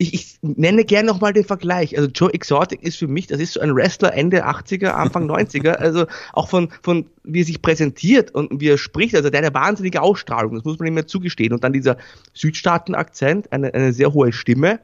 ich, 0.02 0.14
ich 0.14 0.40
nenne 0.42 0.86
gerne 0.86 1.08
nochmal 1.08 1.34
den 1.34 1.44
Vergleich. 1.44 1.98
Also 1.98 2.10
Joe 2.10 2.34
Exotic 2.34 2.82
ist 2.82 2.98
für 2.98 3.08
mich, 3.08 3.28
das 3.28 3.40
ist 3.40 3.54
so 3.54 3.60
ein 3.60 3.76
Wrestler 3.76 4.14
Ende 4.14 4.48
80er, 4.48 4.88
Anfang 4.88 5.30
90er. 5.32 5.74
Also 5.74 6.06
auch 6.32 6.48
von, 6.50 6.70
von 6.82 7.06
wie 7.24 7.42
er 7.42 7.46
sich 7.46 7.62
präsentiert 7.62 8.32
und 8.32 8.62
wie 8.62 8.70
er 8.70 8.78
spricht. 8.78 9.14
Also 9.16 9.30
der 9.30 9.40
hat 9.40 9.46
eine 9.46 9.54
wahnsinnige 9.54 10.02
Ausstrahlung, 10.02 10.56
das 10.56 10.64
muss 10.64 10.80
man 10.80 10.88
ihm 10.88 10.98
ja 10.98 11.06
zugestehen. 11.06 11.54
Und 11.54 11.64
dann 11.64 11.74
dieser 11.74 11.98
Südstaaten-Akzent, 12.34 13.52
eine, 13.52 13.74
eine 13.74 13.92
sehr 13.92 14.14
hohe 14.14 14.32
Stimme. 14.32 14.80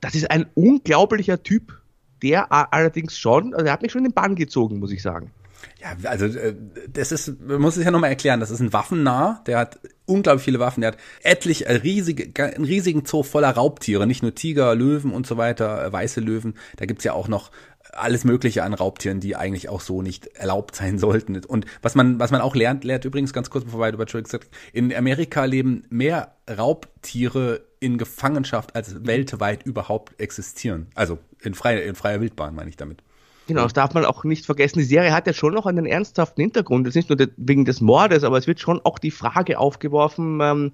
Das 0.00 0.14
ist 0.14 0.30
ein 0.30 0.46
unglaublicher 0.54 1.42
Typ. 1.42 1.76
Der 2.22 2.52
allerdings 2.52 3.18
schon, 3.18 3.54
also 3.54 3.64
er 3.64 3.72
hat 3.72 3.80
mich 3.80 3.92
schon 3.92 4.04
in 4.04 4.10
den 4.10 4.14
Bann 4.14 4.34
gezogen, 4.34 4.78
muss 4.78 4.92
ich 4.92 5.00
sagen. 5.00 5.30
Ja, 5.80 5.96
also 6.08 6.26
äh, 6.26 6.54
das 6.92 7.12
ist, 7.12 7.40
man 7.40 7.60
muss 7.60 7.76
es 7.76 7.84
ja 7.84 7.90
nochmal 7.90 8.10
erklären, 8.10 8.40
das 8.40 8.50
ist 8.50 8.60
ein 8.60 8.72
Waffennah, 8.72 9.42
der 9.46 9.58
hat 9.58 9.78
unglaublich 10.06 10.44
viele 10.44 10.58
Waffen, 10.58 10.80
der 10.80 10.92
hat 10.92 10.98
etlich 11.22 11.66
äh, 11.66 11.74
riesige, 11.74 12.30
einen 12.42 12.64
riesigen 12.64 13.04
Zoo 13.06 13.22
voller 13.22 13.50
Raubtiere, 13.50 14.06
nicht 14.06 14.22
nur 14.22 14.34
Tiger, 14.34 14.74
Löwen 14.74 15.12
und 15.12 15.26
so 15.26 15.36
weiter, 15.36 15.84
äh, 15.84 15.92
weiße 15.92 16.20
Löwen, 16.20 16.54
da 16.76 16.86
gibt's 16.86 17.04
ja 17.04 17.12
auch 17.12 17.28
noch 17.28 17.50
alles 17.92 18.24
Mögliche 18.24 18.62
an 18.62 18.74
Raubtieren, 18.74 19.20
die 19.20 19.36
eigentlich 19.36 19.68
auch 19.68 19.80
so 19.80 20.02
nicht 20.02 20.26
erlaubt 20.28 20.76
sein 20.76 20.98
sollten. 20.98 21.42
Und 21.44 21.66
was 21.82 21.94
man, 21.94 22.18
was 22.20 22.30
man 22.30 22.40
auch 22.40 22.54
lernt, 22.54 22.84
lernt 22.84 23.04
übrigens 23.04 23.32
ganz 23.32 23.50
kurz 23.50 23.64
bevor 23.64 23.80
wir 23.80 23.92
über 23.92 24.06
Trick 24.06 24.28
sagt, 24.28 24.48
in 24.72 24.94
Amerika 24.94 25.44
leben 25.44 25.84
mehr 25.90 26.34
Raubtiere 26.48 27.62
in 27.80 27.98
Gefangenschaft 27.98 28.76
als 28.76 29.06
weltweit 29.06 29.64
überhaupt 29.64 30.20
existieren. 30.20 30.88
Also 30.94 31.18
in 31.40 31.54
freier, 31.54 31.82
in 31.82 31.94
freier 31.94 32.20
Wildbahn 32.20 32.54
meine 32.54 32.68
ich 32.68 32.76
damit. 32.76 33.02
Genau, 33.50 33.64
das 33.64 33.72
darf 33.72 33.94
man 33.94 34.04
auch 34.04 34.22
nicht 34.22 34.46
vergessen. 34.46 34.78
Die 34.78 34.84
Serie 34.84 35.12
hat 35.12 35.26
ja 35.26 35.32
schon 35.32 35.54
noch 35.54 35.66
einen 35.66 35.84
ernsthaften 35.84 36.40
Hintergrund. 36.40 36.86
Es 36.86 36.94
ist 36.94 37.10
nicht 37.10 37.18
nur 37.18 37.28
wegen 37.36 37.64
des 37.64 37.80
Mordes, 37.80 38.22
aber 38.22 38.38
es 38.38 38.46
wird 38.46 38.60
schon 38.60 38.80
auch 38.84 39.00
die 39.00 39.10
Frage 39.10 39.58
aufgeworfen, 39.58 40.38
ähm, 40.40 40.70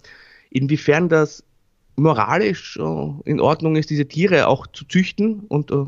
inwiefern 0.51 1.09
das 1.09 1.43
moralisch 1.97 2.77
äh, 2.77 3.13
in 3.25 3.41
Ordnung 3.41 3.77
ist, 3.77 3.89
diese 3.89 4.07
Tiere 4.07 4.47
auch 4.47 4.67
zu 4.67 4.85
züchten 4.87 5.41
und 5.49 5.71
äh, 5.71 5.87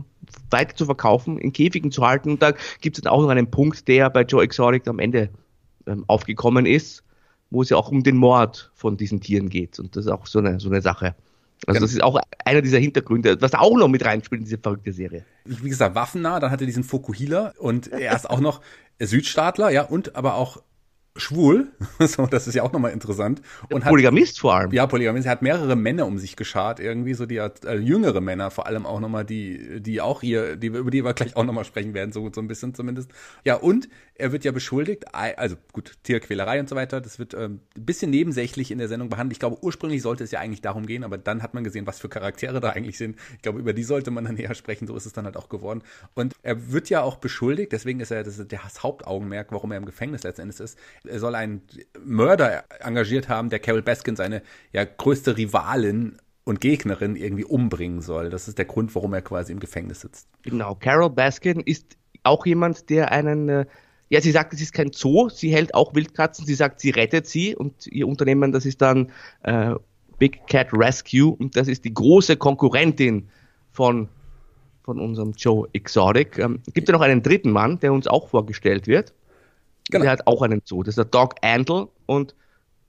weiter 0.51 0.75
zu 0.75 0.87
verkaufen, 0.87 1.37
in 1.37 1.53
Käfigen 1.53 1.93
zu 1.93 2.07
halten. 2.07 2.31
Und 2.31 2.43
da 2.43 2.53
gibt 2.81 2.97
es 2.97 3.03
dann 3.03 3.13
auch 3.13 3.21
noch 3.21 3.29
einen 3.29 3.51
Punkt, 3.51 3.87
der 3.87 4.09
bei 4.09 4.23
Joe 4.23 4.43
Exotic 4.43 4.89
am 4.89 4.99
Ende 4.99 5.29
ähm, 5.87 6.05
aufgekommen 6.07 6.65
ist, 6.65 7.05
wo 7.51 7.61
es 7.61 7.69
ja 7.69 7.77
auch 7.77 7.91
um 7.91 8.03
den 8.03 8.17
Mord 8.17 8.71
von 8.75 8.97
diesen 8.97 9.21
Tieren 9.21 9.51
geht. 9.51 9.79
Und 9.79 9.95
das 9.95 10.07
ist 10.07 10.11
auch 10.11 10.27
so 10.27 10.39
eine, 10.39 10.59
so 10.59 10.71
eine 10.71 10.81
Sache. 10.81 11.15
Also 11.67 11.79
genau. 11.79 11.81
das 11.81 11.93
ist 11.93 12.03
auch 12.03 12.21
einer 12.45 12.63
dieser 12.63 12.79
Hintergründe, 12.79 13.41
was 13.41 13.55
auch 13.55 13.77
noch 13.77 13.89
mit 13.89 14.05
reinspielt 14.05 14.41
in 14.41 14.45
diese 14.45 14.59
verrückte 14.59 14.93
Serie. 14.93 15.25
Wie 15.45 15.69
gesagt, 15.69 15.95
waffennah, 15.95 16.41
dann 16.41 16.51
hat 16.51 16.61
er 16.61 16.67
diesen 16.67 16.85
Fokuhila 16.85 17.55
und 17.59 17.89
er 17.89 18.15
ist 18.15 18.29
auch 18.29 18.41
noch 18.41 18.61
Südstaatler, 19.01 19.71
ja, 19.71 19.83
und 19.83 20.17
aber 20.17 20.35
auch 20.35 20.63
schwul, 21.19 21.69
so, 22.01 22.27
das 22.27 22.49
ist 22.49 22.55
ja 22.55 22.63
auch 22.63 22.73
nochmal 22.73 22.93
interessant. 22.93 23.43
Und 23.71 23.85
Polygamist 23.85 24.37
hat, 24.37 24.41
vor 24.41 24.55
allem. 24.55 24.73
Ja, 24.73 24.87
Polygamist. 24.87 25.27
Er 25.27 25.33
hat 25.33 25.43
mehrere 25.43 25.77
Männer 25.77 26.07
um 26.07 26.19
sich 26.19 26.37
geschart, 26.37 26.81
irgendwie, 26.81 27.15
so 27.15 27.27
die 27.27 27.41
hat, 27.41 27.65
äh, 27.65 27.77
jüngere 27.77 28.21
Männer, 28.21 28.51
vor 28.51 28.67
allem 28.67 28.87
auch 28.87 29.01
nochmal 29.01 29.25
die, 29.25 29.81
die 29.81 30.01
auch 30.01 30.21
hier, 30.21 30.57
die, 30.57 30.69
über 30.69 30.91
die 30.91 31.05
wir 31.05 31.15
gleich 31.15 31.37
auch 31.37 31.45
nochmal 31.45 31.65
sprechen 31.65 31.95
werden, 31.95 32.13
so, 32.13 32.31
so 32.33 32.41
ein 32.41 32.49
bisschen 32.49 32.75
zumindest. 32.75 33.11
Ja, 33.45 33.57
und 33.57 33.89
er 34.15 34.33
wird 34.33 34.45
ja 34.45 34.53
beschuldigt, 34.53 35.15
also 35.15 35.57
gut, 35.73 35.93
Tierquälerei 36.03 36.59
und 36.59 36.69
so 36.69 36.75
weiter, 36.75 37.01
das 37.01 37.19
wird 37.19 37.35
ähm, 37.35 37.61
ein 37.77 37.87
bisschen 37.87 38.11
nebensächlich 38.11 38.71
in 38.71 38.79
der 38.79 38.89
Sendung 38.89 39.09
behandelt. 39.09 39.35
Ich 39.35 39.39
glaube, 39.39 39.63
ursprünglich 39.63 40.03
sollte 40.03 40.25
es 40.25 40.33
ja 40.33 40.41
eigentlich 40.41 40.61
darum 40.61 40.87
gehen, 40.87 41.05
aber 41.05 41.19
dann 41.19 41.43
hat 41.43 41.55
man 41.55 41.63
gesehen, 41.63 41.87
was 41.87 42.01
für 42.01 42.09
Charaktere 42.09 42.61
da 42.61 42.71
eigentlich 42.71 42.99
sind. 42.99 43.17
Ich 43.37 43.43
glaube, 43.43 43.61
über 43.61 43.73
die 43.73 43.85
sollte 43.85 44.11
man 44.11 44.25
dann 44.25 44.37
eher 44.37 44.55
sprechen, 44.55 44.87
so 44.87 44.97
ist 44.97 45.07
es 45.07 45.13
dann 45.13 45.25
halt 45.25 45.37
auch 45.37 45.49
geworden. 45.49 45.83
Und 46.15 46.35
er 46.43 46.73
wird 46.73 46.91
ja 46.91 47.03
auch 47.03 47.17
beschuldigt, 47.17 47.73
deswegen 47.73 48.01
ist 48.01 48.11
er 48.11 48.25
das, 48.25 48.39
ist 48.39 48.53
das 48.53 48.83
Hauptaugenmerk, 48.83 49.53
warum 49.53 49.71
er 49.71 49.79
im 49.79 49.87
Gefängnis 49.87 50.25
letztendlich 50.25 50.59
ist. 50.61 50.79
Er 51.09 51.19
soll 51.19 51.35
einen 51.35 51.63
Mörder 52.05 52.65
engagiert 52.81 53.29
haben, 53.29 53.51
der 53.51 53.59
Carol 53.59 53.83
Baskin, 53.83 54.17
seine 54.17 54.43
ja 54.73 54.85
größte 54.85 55.37
Rivalin 55.37 56.19
und 56.45 56.61
Gegnerin 56.61 57.17
irgendwie 57.17 57.45
umbringen 57.45 58.01
soll. 58.01 58.31
Das 58.31 58.49
ist 58.49 58.59
der 58.59 58.65
Grund, 58.65 58.95
warum 58.95 59.13
er 59.15 59.23
quasi 59.23 59.53
im 59.53 59.61
Gefängnis 59.61 60.01
sitzt. 60.01 60.29
Genau, 60.43 60.75
Carol 60.75 61.11
Baskin 61.11 61.61
ist 61.61 61.97
auch 62.23 62.47
jemand, 62.47 62.91
der 62.91 63.13
einen 63.13 63.49
äh, 63.49 63.67
ja, 64.11 64.21
sie 64.21 64.31
sagt, 64.31 64.55
es 64.55 64.61
ist 64.61 64.73
kein 64.73 64.93
Zoo, 64.93 65.29
sie 65.29 65.53
hält 65.53 65.75
auch 65.75 65.95
Wildkatzen, 65.95 66.47
sie 66.47 66.55
sagt, 66.55 66.81
sie 66.81 66.91
rettet 66.91 67.27
sie 67.27 67.55
und 67.55 67.87
ihr 67.87 68.09
Unternehmen, 68.09 68.53
das 68.53 68.65
ist 68.65 68.81
dann 68.81 69.11
äh, 69.43 69.75
Big 70.19 70.47
Cat 70.47 70.69
Rescue 70.73 71.35
und 71.35 71.57
das 71.57 71.69
ist 71.69 71.85
die 71.85 71.93
große 71.93 72.37
Konkurrentin 72.37 73.29
von, 73.71 74.09
von 74.83 74.99
unserem 74.99 75.33
Joe 75.37 75.69
Exotic. 75.73 76.39
Ähm, 76.39 76.61
gibt 76.73 76.89
ja 76.89 76.93
noch 76.93 77.03
einen 77.03 77.23
dritten 77.23 77.51
Mann, 77.51 77.79
der 77.81 77.93
uns 77.93 78.07
auch 78.07 78.29
vorgestellt 78.29 78.87
wird. 78.87 79.13
Genau. 79.91 80.03
Der 80.03 80.13
hat 80.13 80.27
auch 80.27 80.43
einen 80.43 80.63
Zoo. 80.65 80.83
Das 80.83 80.93
ist 80.93 80.99
der 80.99 81.05
Dog 81.05 81.35
Andel 81.43 81.89
und 82.07 82.35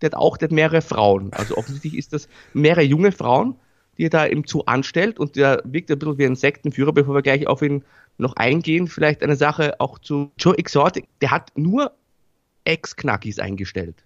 der 0.01 0.07
hat 0.07 0.15
auch, 0.15 0.37
der 0.37 0.47
hat 0.47 0.53
mehrere 0.53 0.81
Frauen. 0.81 1.31
Also 1.33 1.57
offensichtlich 1.57 1.97
ist 1.97 2.13
das 2.13 2.27
mehrere 2.53 2.83
junge 2.83 3.11
Frauen, 3.11 3.55
die 3.97 4.05
er 4.05 4.09
da 4.09 4.25
im 4.25 4.43
Zoo 4.45 4.63
anstellt 4.65 5.19
und 5.19 5.35
der 5.35 5.61
wirkt 5.65 5.91
ein 5.91 5.99
bisschen 5.99 6.17
wie 6.17 6.25
ein 6.25 6.35
Sektenführer, 6.35 6.93
bevor 6.93 7.15
wir 7.15 7.21
gleich 7.21 7.47
auf 7.47 7.61
ihn 7.61 7.83
noch 8.17 8.35
eingehen. 8.35 8.87
Vielleicht 8.87 9.23
eine 9.23 9.35
Sache 9.35 9.79
auch 9.79 9.99
zu 9.99 10.31
Joe 10.37 10.57
Exotic. 10.57 11.07
Der 11.21 11.31
hat 11.31 11.51
nur 11.55 11.91
Ex-Knackis 12.65 13.39
eingestellt. 13.39 14.03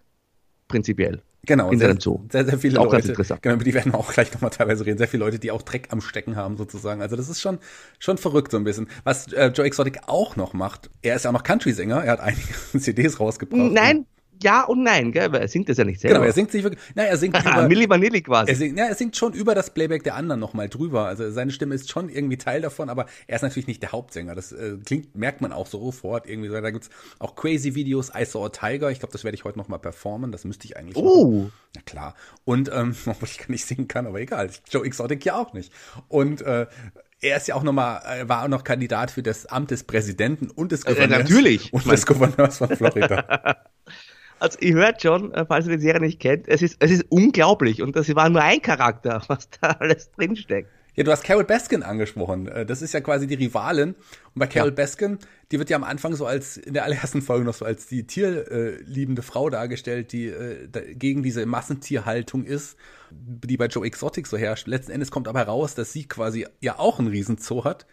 Prinzipiell. 0.67 1.21
Genau, 1.45 1.71
in 1.71 1.79
sehr, 1.79 1.99
Zoo. 1.99 2.21
sehr, 2.31 2.45
sehr 2.45 2.57
viele 2.57 2.79
auch 2.79 2.85
Leute. 2.85 2.97
Ganz 2.97 3.09
interessant. 3.09 3.41
Genau, 3.41 3.55
über 3.55 3.65
die 3.65 3.73
werden 3.73 3.91
wir 3.91 3.99
auch 3.99 4.13
gleich 4.13 4.33
nochmal 4.33 4.51
teilweise 4.51 4.85
reden. 4.85 4.97
Sehr 4.97 5.09
viele 5.09 5.25
Leute, 5.25 5.39
die 5.39 5.51
auch 5.51 5.61
Dreck 5.61 5.89
am 5.91 5.99
Stecken 5.99 6.37
haben, 6.37 6.55
sozusagen. 6.55 7.01
Also 7.01 7.17
das 7.17 7.27
ist 7.27 7.41
schon, 7.41 7.59
schon 7.99 8.17
verrückt 8.17 8.51
so 8.51 8.57
ein 8.57 8.63
bisschen. 8.63 8.87
Was 9.03 9.31
äh, 9.33 9.47
Joe 9.47 9.65
Exotic 9.65 9.99
auch 10.07 10.37
noch 10.37 10.53
macht, 10.53 10.89
er 11.01 11.17
ist 11.17 11.23
ja 11.23 11.31
auch 11.31 11.33
noch 11.33 11.43
Country-Sänger, 11.43 12.03
er 12.03 12.13
hat 12.13 12.19
einige 12.21 12.53
CDs 12.79 13.19
rausgebracht. 13.19 13.73
Nein, 13.73 14.05
ja 14.43 14.63
und 14.63 14.83
nein, 14.83 15.11
gell? 15.11 15.31
weil 15.31 15.41
er 15.41 15.47
singt 15.47 15.69
das 15.69 15.77
ja 15.77 15.83
nicht 15.83 15.99
selber. 15.99 16.15
Genau, 16.15 16.27
er 16.27 16.33
singt 16.33 16.51
sich 16.51 16.63
wirklich, 16.63 16.81
nein, 16.95 17.07
er 17.07 17.17
singt 17.17 17.37
über, 17.45 17.67
Milli 17.67 17.89
Vanilli 17.89 18.21
quasi. 18.21 18.51
Er 18.51 18.55
singt, 18.55 18.77
ja, 18.77 18.85
er 18.85 18.95
singt 18.95 19.15
schon 19.15 19.33
über 19.33 19.55
das 19.55 19.73
Playback 19.73 20.03
der 20.03 20.15
anderen 20.15 20.39
nochmal 20.39 20.69
drüber. 20.69 21.05
Also 21.07 21.31
seine 21.31 21.51
Stimme 21.51 21.75
ist 21.75 21.89
schon 21.89 22.09
irgendwie 22.09 22.37
Teil 22.37 22.61
davon, 22.61 22.89
aber 22.89 23.07
er 23.27 23.37
ist 23.37 23.41
natürlich 23.41 23.67
nicht 23.67 23.81
der 23.81 23.91
Hauptsänger. 23.91 24.35
Das 24.35 24.51
äh, 24.51 24.77
klingt, 24.85 25.15
merkt 25.15 25.41
man 25.41 25.51
auch 25.51 25.67
sofort 25.67 26.27
irgendwie. 26.27 26.49
Da 26.49 26.71
gibt's 26.71 26.89
auch 27.19 27.35
crazy 27.35 27.75
Videos, 27.75 28.11
I 28.15 28.25
Saw 28.25 28.45
a 28.45 28.49
Tiger. 28.49 28.91
Ich 28.91 28.99
glaube, 28.99 29.13
das 29.13 29.23
werde 29.23 29.35
ich 29.35 29.43
heute 29.43 29.57
nochmal 29.57 29.79
performen. 29.79 30.31
Das 30.31 30.45
müsste 30.45 30.65
ich 30.65 30.77
eigentlich. 30.77 30.97
Oh. 30.97 31.31
Machen. 31.31 31.53
Na 31.75 31.81
klar. 31.81 32.15
Und, 32.45 32.69
ähm, 32.73 32.95
obwohl 33.05 33.29
ich 33.29 33.37
gar 33.37 33.49
nicht 33.49 33.65
singen 33.65 33.87
kann, 33.87 34.05
aber 34.05 34.19
egal. 34.19 34.49
Joe 34.69 34.85
Exotic 34.85 35.25
ja 35.25 35.35
auch 35.35 35.53
nicht. 35.53 35.71
Und 36.07 36.41
äh, 36.41 36.67
er 37.21 37.37
ist 37.37 37.47
ja 37.47 37.55
auch 37.55 37.63
nochmal, 37.63 38.27
war 38.27 38.43
auch 38.43 38.47
noch 38.49 38.63
Kandidat 38.63 39.09
für 39.11 39.23
das 39.23 39.45
Amt 39.45 39.71
des 39.71 39.85
Präsidenten 39.85 40.49
und 40.49 40.71
des 40.71 40.85
Gouverneurs. 40.85 41.21
Äh, 41.21 41.23
natürlich. 41.23 41.73
Und 41.73 41.89
des 41.89 42.05
Gouverneurs 42.05 42.57
von 42.57 42.75
Florida. 42.75 43.55
Also 44.39 44.59
ihr 44.59 44.73
hört 44.73 45.01
schon, 45.01 45.33
äh, 45.33 45.45
falls 45.45 45.67
ihr 45.67 45.77
die 45.77 45.83
Serie 45.83 46.01
nicht 46.01 46.19
kennt, 46.19 46.47
es 46.47 46.61
ist, 46.61 46.77
es 46.79 46.91
ist 46.91 47.05
unglaublich 47.09 47.81
und 47.81 47.95
das 47.95 48.13
war 48.15 48.29
nur 48.29 48.41
ein 48.41 48.61
Charakter, 48.61 49.21
was 49.27 49.49
da 49.49 49.69
alles 49.79 50.11
drinsteckt. 50.11 50.69
Ja, 50.95 51.03
du 51.03 51.11
hast 51.11 51.23
Carol 51.23 51.43
Baskin 51.43 51.81
angesprochen. 51.81 52.47
Äh, 52.47 52.65
das 52.65 52.83
ist 52.83 52.93
ja 52.93 53.01
quasi 53.01 53.25
die 53.25 53.33
Rivalin. 53.33 53.89
Und 53.89 54.39
bei 54.39 54.45
Carol 54.45 54.69
ja. 54.69 54.75
Baskin, 54.75 55.17
die 55.51 55.57
wird 55.57 55.71
ja 55.71 55.77
am 55.77 55.83
Anfang 55.83 56.13
so 56.15 56.27
als, 56.27 56.57
in 56.57 56.75
der 56.75 56.83
allerersten 56.83 57.23
Folge 57.23 57.45
noch 57.45 57.55
so 57.55 57.65
als 57.65 57.87
die 57.87 58.05
tierliebende 58.05 59.23
Frau 59.23 59.49
dargestellt, 59.49 60.11
die 60.11 60.27
äh, 60.27 60.67
gegen 60.93 61.23
diese 61.23 61.45
Massentierhaltung 61.47 62.45
ist, 62.45 62.77
die 63.09 63.57
bei 63.57 63.65
Joe 63.65 63.85
Exotic 63.85 64.27
so 64.27 64.37
herrscht. 64.37 64.67
Letzten 64.67 64.91
Endes 64.91 65.09
kommt 65.09 65.27
aber 65.27 65.39
heraus, 65.39 65.73
dass 65.73 65.93
sie 65.93 66.07
quasi 66.07 66.45
ja 66.61 66.77
auch 66.77 66.99
einen 66.99 67.07
Riesenzoo 67.07 67.63
hat 67.63 67.87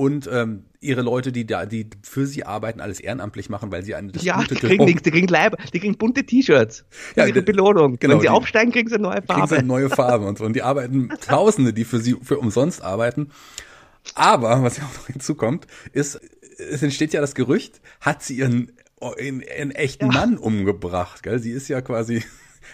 und 0.00 0.30
ähm, 0.32 0.64
ihre 0.80 1.02
Leute, 1.02 1.30
die 1.30 1.46
da, 1.46 1.66
die 1.66 1.90
für 2.02 2.26
sie 2.26 2.46
arbeiten, 2.46 2.80
alles 2.80 3.00
ehrenamtlich 3.00 3.50
machen, 3.50 3.70
weil 3.70 3.84
sie 3.84 3.94
eine 3.94 4.12
das 4.12 4.24
ja, 4.24 4.42
die 4.42 4.54
kriegen 4.54 4.86
nichts, 4.86 5.02
die 5.02 5.10
kriegen 5.10 5.28
Leiber, 5.28 5.58
die 5.74 5.78
kriegen 5.78 5.98
bunte 5.98 6.24
T-Shirts. 6.24 6.86
Ja, 7.16 7.26
ihre 7.26 7.42
Belohnung. 7.42 7.98
Genau, 7.98 8.14
Wenn 8.14 8.20
sie 8.20 8.26
die, 8.28 8.30
aufsteigen, 8.30 8.72
kriegen 8.72 8.88
sie 8.88 8.94
eine 8.94 9.02
neue 9.02 9.20
Farbe. 9.20 9.46
Kriegen 9.46 9.60
sie 9.60 9.66
neue 9.66 9.90
Farbe 9.90 10.24
und 10.24 10.38
so. 10.38 10.46
Und 10.46 10.56
die 10.56 10.62
arbeiten 10.62 11.10
Tausende, 11.20 11.74
die 11.74 11.84
für 11.84 11.98
sie 11.98 12.16
für 12.22 12.38
umsonst 12.38 12.82
arbeiten. 12.82 13.28
Aber 14.14 14.62
was 14.62 14.78
ja 14.78 14.84
auch 14.84 14.94
noch 14.94 15.06
hinzukommt, 15.08 15.66
ist, 15.92 16.18
es 16.56 16.82
entsteht 16.82 17.12
ja 17.12 17.20
das 17.20 17.34
Gerücht, 17.34 17.82
hat 18.00 18.22
sie 18.22 18.38
ihren, 18.38 18.72
ihren, 19.18 19.42
ihren 19.42 19.70
echten 19.70 20.06
ja. 20.06 20.12
Mann 20.12 20.38
umgebracht, 20.38 21.22
gell? 21.22 21.40
Sie 21.40 21.50
ist 21.50 21.68
ja 21.68 21.82
quasi, 21.82 22.24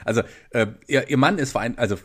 also 0.05 0.23
äh, 0.51 0.69
ihr, 0.87 1.11
ihr 1.11 1.17
Mann 1.17 1.39
ist 1.39 1.51
verein, 1.51 1.77
also 1.77 1.97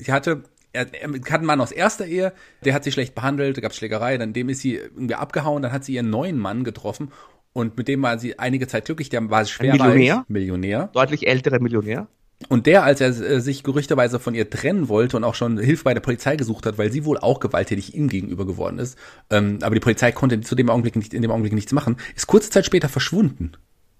sie 0.00 0.12
hatte 0.12 0.42
er, 0.74 0.92
er 0.92 1.08
hat 1.08 1.32
einen 1.32 1.46
Mann 1.46 1.60
aus 1.60 1.72
erster 1.72 2.06
Ehe, 2.06 2.32
der 2.64 2.74
hat 2.74 2.84
sie 2.84 2.92
schlecht 2.92 3.14
behandelt, 3.14 3.56
da 3.56 3.60
gab 3.60 3.72
es 3.72 3.78
Schlägerei, 3.78 4.18
dann 4.18 4.32
dem 4.32 4.48
ist 4.48 4.60
sie 4.60 4.74
irgendwie 4.74 5.14
abgehauen, 5.14 5.62
dann 5.62 5.72
hat 5.72 5.84
sie 5.84 5.94
ihren 5.94 6.10
neuen 6.10 6.38
Mann 6.38 6.64
getroffen 6.64 7.10
und 7.52 7.78
mit 7.78 7.88
dem 7.88 8.02
war 8.02 8.18
sie 8.18 8.38
einige 8.38 8.66
Zeit 8.66 8.84
glücklich, 8.84 9.08
der 9.08 9.30
war 9.30 9.44
schwer 9.46 9.74
Ein 9.74 9.78
Millionär? 9.78 10.24
Millionär. 10.28 10.90
Deutlich 10.92 11.26
älterer 11.26 11.60
Millionär. 11.60 12.08
Und 12.48 12.66
der, 12.66 12.82
als 12.82 13.00
er 13.00 13.08
äh, 13.08 13.40
sich 13.40 13.62
gerüchteweise 13.62 14.18
von 14.18 14.34
ihr 14.34 14.50
trennen 14.50 14.88
wollte 14.88 15.16
und 15.16 15.24
auch 15.24 15.36
schon 15.36 15.58
Hilfe 15.58 15.84
bei 15.84 15.94
der 15.94 16.00
Polizei 16.00 16.36
gesucht 16.36 16.66
hat, 16.66 16.78
weil 16.78 16.90
sie 16.92 17.04
wohl 17.04 17.16
auch 17.16 17.40
gewalttätig 17.40 17.94
ihm 17.94 18.08
gegenüber 18.08 18.44
geworden 18.44 18.78
ist, 18.78 18.98
ähm, 19.30 19.60
aber 19.62 19.74
die 19.74 19.80
Polizei 19.80 20.12
konnte 20.12 20.40
zu 20.40 20.54
dem 20.54 20.68
Augenblick 20.68 20.96
nicht, 20.96 21.14
in 21.14 21.22
dem 21.22 21.30
Augenblick 21.30 21.52
nichts 21.52 21.72
machen, 21.72 21.96
ist 22.16 22.26
kurze 22.26 22.50
Zeit 22.50 22.66
später 22.66 22.88
verschwunden. 22.88 23.52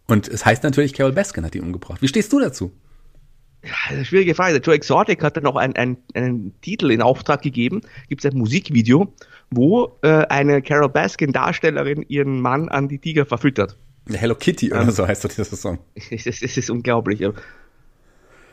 Und 0.07 0.29
es 0.29 0.45
heißt 0.45 0.65
natürlich, 0.65 0.93
Carol 0.93 1.13
Baskin 1.13 1.45
hat 1.45 1.55
ihn 1.55 1.63
umgebracht. 1.63 2.03
Wie 2.03 2.09
stehst 2.09 2.33
du 2.33 2.41
dazu? 2.41 2.73
Ja, 3.65 4.05
schwierige 4.05 4.35
Frage. 4.35 4.59
Joe 4.59 4.75
Exotic 4.75 5.23
hat 5.23 5.37
dann 5.37 5.47
auch 5.47 5.57
einen, 5.57 5.75
einen, 5.77 5.97
einen 6.15 6.61
Titel 6.61 6.91
in 6.91 7.03
Auftrag 7.03 7.43
gegeben. 7.43 7.81
Gibt 8.09 8.25
es 8.25 8.31
ein 8.31 8.39
Musikvideo, 8.39 9.13
wo 9.51 9.99
äh, 10.03 10.27
eine 10.27 10.63
Carol 10.63 10.89
Baskin 10.89 11.33
Darstellerin 11.33 12.05
ihren 12.09 12.41
Mann 12.41 12.69
an 12.69 12.89
die 12.89 12.99
Tiger 12.99 13.27
verfüttert. 13.27 13.77
Hello 14.13 14.35
Kitty 14.35 14.71
oder 14.71 14.83
ähm, 14.83 14.91
so 14.91 15.07
heißt 15.07 15.25
das 15.25 15.35
dieser 15.35 15.57
Song. 15.57 15.79
Es, 15.95 16.27
es, 16.27 16.43
es 16.43 16.57
ist 16.57 16.71
unglaublich. 16.71 17.23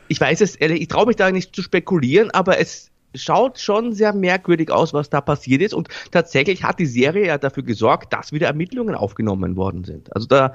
Ich 0.08 0.20
weiß 0.20 0.40
es, 0.40 0.58
ich 0.58 0.88
traue 0.88 1.06
mich 1.06 1.16
da 1.16 1.30
nicht 1.30 1.54
zu 1.54 1.62
spekulieren, 1.62 2.30
aber 2.30 2.58
es 2.58 2.90
schaut 3.14 3.58
schon 3.58 3.92
sehr 3.92 4.14
merkwürdig 4.14 4.70
aus, 4.70 4.94
was 4.94 5.10
da 5.10 5.20
passiert 5.20 5.60
ist. 5.60 5.74
Und 5.74 5.88
tatsächlich 6.10 6.64
hat 6.64 6.78
die 6.78 6.86
Serie 6.86 7.26
ja 7.26 7.38
dafür 7.38 7.62
gesorgt, 7.62 8.12
dass 8.12 8.32
wieder 8.32 8.46
Ermittlungen 8.46 8.94
aufgenommen 8.94 9.56
worden 9.56 9.84
sind. 9.84 10.14
Also 10.14 10.26
da 10.26 10.54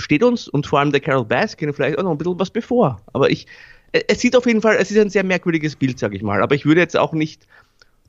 steht 0.00 0.22
uns 0.22 0.48
und 0.48 0.66
vor 0.66 0.80
allem 0.80 0.92
der 0.92 1.00
Carol 1.00 1.24
Baskin 1.24 1.72
vielleicht 1.72 1.98
auch 1.98 2.02
noch 2.02 2.12
ein 2.12 2.18
bisschen 2.18 2.38
was 2.38 2.50
bevor. 2.50 3.00
Aber 3.12 3.30
ich, 3.30 3.46
es 3.92 4.20
sieht 4.20 4.36
auf 4.36 4.46
jeden 4.46 4.62
Fall, 4.62 4.76
es 4.76 4.90
ist 4.90 4.98
ein 4.98 5.10
sehr 5.10 5.24
merkwürdiges 5.24 5.76
Bild, 5.76 5.98
sage 5.98 6.16
ich 6.16 6.22
mal. 6.22 6.42
Aber 6.42 6.54
ich 6.54 6.64
würde 6.64 6.80
jetzt 6.80 6.96
auch 6.96 7.12
nicht 7.12 7.46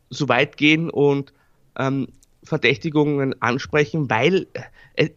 so 0.10 0.28
weit 0.30 0.58
gehen 0.58 0.90
und 0.90 1.34
ähm, 1.78 2.08
Verdächtigungen 2.44 3.40
ansprechen, 3.42 4.10
weil 4.10 4.48
äh, 4.96 5.10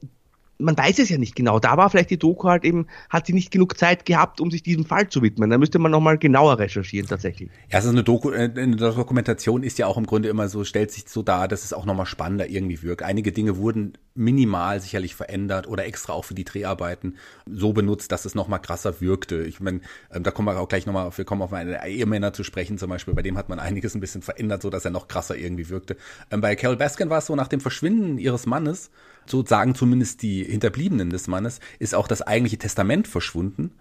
man 0.59 0.77
weiß 0.77 0.99
es 1.01 1.09
ja 1.09 1.19
nicht 1.19 1.35
genau. 1.35 1.59
Da 1.59 1.77
war 1.77 1.91
vielleicht 1.91 2.11
die 2.11 2.19
Doku 2.19 2.49
halt 2.49 2.65
eben, 2.65 2.87
hat 3.11 3.27
sie 3.27 3.33
nicht 3.33 3.51
genug 3.51 3.77
Zeit 3.77 4.07
gehabt, 4.07 4.41
um 4.41 4.51
sich 4.51 4.63
diesem 4.63 4.85
Fall 4.85 5.09
zu 5.09 5.23
widmen. 5.23 5.51
Da 5.51 5.59
müsste 5.59 5.79
man 5.79 5.91
nochmal 5.91 6.19
genauer 6.19 6.59
recherchieren 6.59 7.09
tatsächlich. 7.09 7.51
Ja, 7.71 7.79
also 7.79 7.91
eine, 7.91 8.05
Doku, 8.05 8.31
äh, 8.31 8.51
eine 8.57 8.77
Dokumentation 8.77 9.63
ist 9.63 9.79
ja 9.79 9.87
auch 9.87 9.97
im 9.97 10.07
Grunde 10.07 10.29
immer 10.29 10.49
so, 10.49 10.65
stellt 10.65 10.93
sich 10.93 11.09
so 11.09 11.23
dar, 11.23 11.49
dass 11.49 11.65
es 11.65 11.73
auch 11.73 11.85
nochmal 11.85 12.07
spannender 12.07 12.49
irgendwie 12.49 12.83
wirkt. 12.83 13.03
Einige 13.03 13.33
Dinge 13.33 13.57
wurden 13.57 13.95
minimal 14.15 14.81
sicherlich 14.81 15.15
verändert 15.17 15.67
oder 15.67 15.87
extra 15.87 16.13
auch 16.13 16.25
für 16.25 16.35
die 16.35 16.45
Dreharbeiten 16.45 17.17
so 17.51 17.73
benutzt, 17.73 18.13
dass 18.13 18.25
es 18.25 18.37
nochmal 18.37 18.61
krasser 18.61 19.01
wirkte. 19.01 19.43
Ich 19.43 19.59
meine, 19.61 19.81
ähm, 20.13 20.23
da 20.23 20.31
kommen 20.31 20.47
wir 20.47 20.59
auch 20.61 20.69
gleich 20.69 20.87
nochmal, 20.87 21.11
wir 21.17 21.25
kommen 21.25 21.43
auf 21.43 21.51
meine 21.51 21.85
Ehemänner 21.87 22.33
zu 22.33 22.45
sprechen 22.45 22.79
zum 22.79 22.91
Beispiel, 22.91 23.15
bei 23.15 23.23
dem 23.23 23.37
hat 23.37 23.49
man 23.49 23.59
einiges 23.59 23.95
ein 23.95 24.01
bisschen 24.01 24.23
verändert, 24.23 24.63
so 24.63 24.71
dass 24.71 24.85
er 24.85 24.93
noch 24.93 25.09
krasser 25.09 25.37
irgendwie 25.37 25.69
wirkte. 25.69 25.97
Ähm, 26.31 26.41
bei 26.41 26.55
Carol 26.55 26.77
Baskin 26.77 27.11
war 27.11 27.19
es 27.19 27.27
so, 27.27 27.35
nach 27.35 27.49
dem 27.49 27.61
Verschwinden 27.61 28.19
ihres 28.19 28.47
Mannes 28.47 28.91
so 29.27 29.45
sagen 29.45 29.75
zumindest 29.75 30.23
die 30.23 30.45
Hinterbliebenen 30.45 31.11
des 31.11 31.29
Mannes, 31.29 31.61
ist 31.79 31.95
auch 31.95 32.09
das 32.09 32.23
eigentliche 32.23 32.59
Testament 32.59 33.09
verschwunden. 33.09 33.73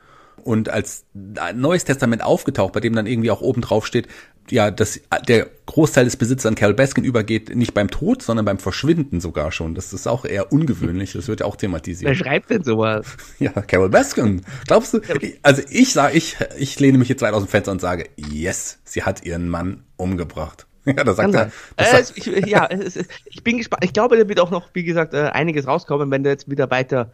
Und 0.43 0.69
als 0.69 1.05
ein 1.13 1.59
neues 1.59 1.85
Testament 1.85 2.23
aufgetaucht, 2.23 2.73
bei 2.73 2.79
dem 2.79 2.95
dann 2.95 3.05
irgendwie 3.05 3.31
auch 3.31 3.41
oben 3.41 3.61
drauf 3.61 3.85
steht, 3.85 4.07
ja, 4.49 4.71
dass 4.71 4.99
der 5.27 5.47
Großteil 5.67 6.03
des 6.05 6.17
Besitzes 6.17 6.45
an 6.45 6.55
Carol 6.55 6.73
Baskin 6.73 7.05
übergeht, 7.05 7.55
nicht 7.55 7.73
beim 7.73 7.89
Tod, 7.89 8.21
sondern 8.21 8.45
beim 8.45 8.59
Verschwinden 8.59 9.21
sogar 9.21 9.51
schon. 9.51 9.73
Das 9.73 9.93
ist 9.93 10.05
auch 10.05 10.25
eher 10.25 10.51
ungewöhnlich. 10.51 11.13
Das 11.13 11.27
wird 11.27 11.39
ja 11.39 11.45
auch 11.45 11.55
thematisiert. 11.55 12.09
Wer 12.09 12.15
schreibt 12.15 12.49
denn 12.49 12.63
sowas? 12.63 13.05
Ja, 13.39 13.51
Carol 13.51 13.89
Baskin. 13.89 14.41
Glaubst 14.67 14.93
du? 14.93 15.01
Also 15.43 15.61
ich 15.69 15.93
sage, 15.93 16.17
ich, 16.17 16.35
ich 16.57 16.79
lehne 16.79 16.97
mich 16.97 17.09
jetzt 17.09 17.21
weit 17.21 17.33
aus 17.33 17.43
dem 17.43 17.47
Fenster 17.47 17.71
und 17.71 17.79
sage, 17.79 18.09
yes, 18.17 18.79
sie 18.83 19.03
hat 19.03 19.23
ihren 19.23 19.47
Mann 19.47 19.83
umgebracht. 19.95 20.67
Ja, 20.97 21.03
das 21.03 21.15
sagt 21.15 21.33
er. 21.33 21.51
Das 21.77 22.11
äh, 22.11 22.13
ich, 22.15 22.25
ja, 22.47 22.69
ich 22.69 23.43
bin 23.43 23.57
gespannt. 23.57 23.85
Ich 23.85 23.93
glaube, 23.93 24.17
da 24.17 24.27
wird 24.27 24.39
auch 24.39 24.51
noch, 24.51 24.69
wie 24.73 24.83
gesagt, 24.83 25.13
äh, 25.13 25.29
einiges 25.29 25.65
rauskommen, 25.65 26.11
wenn 26.11 26.23
da 26.23 26.29
jetzt 26.29 26.49
wieder 26.49 26.69
weiter 26.71 27.11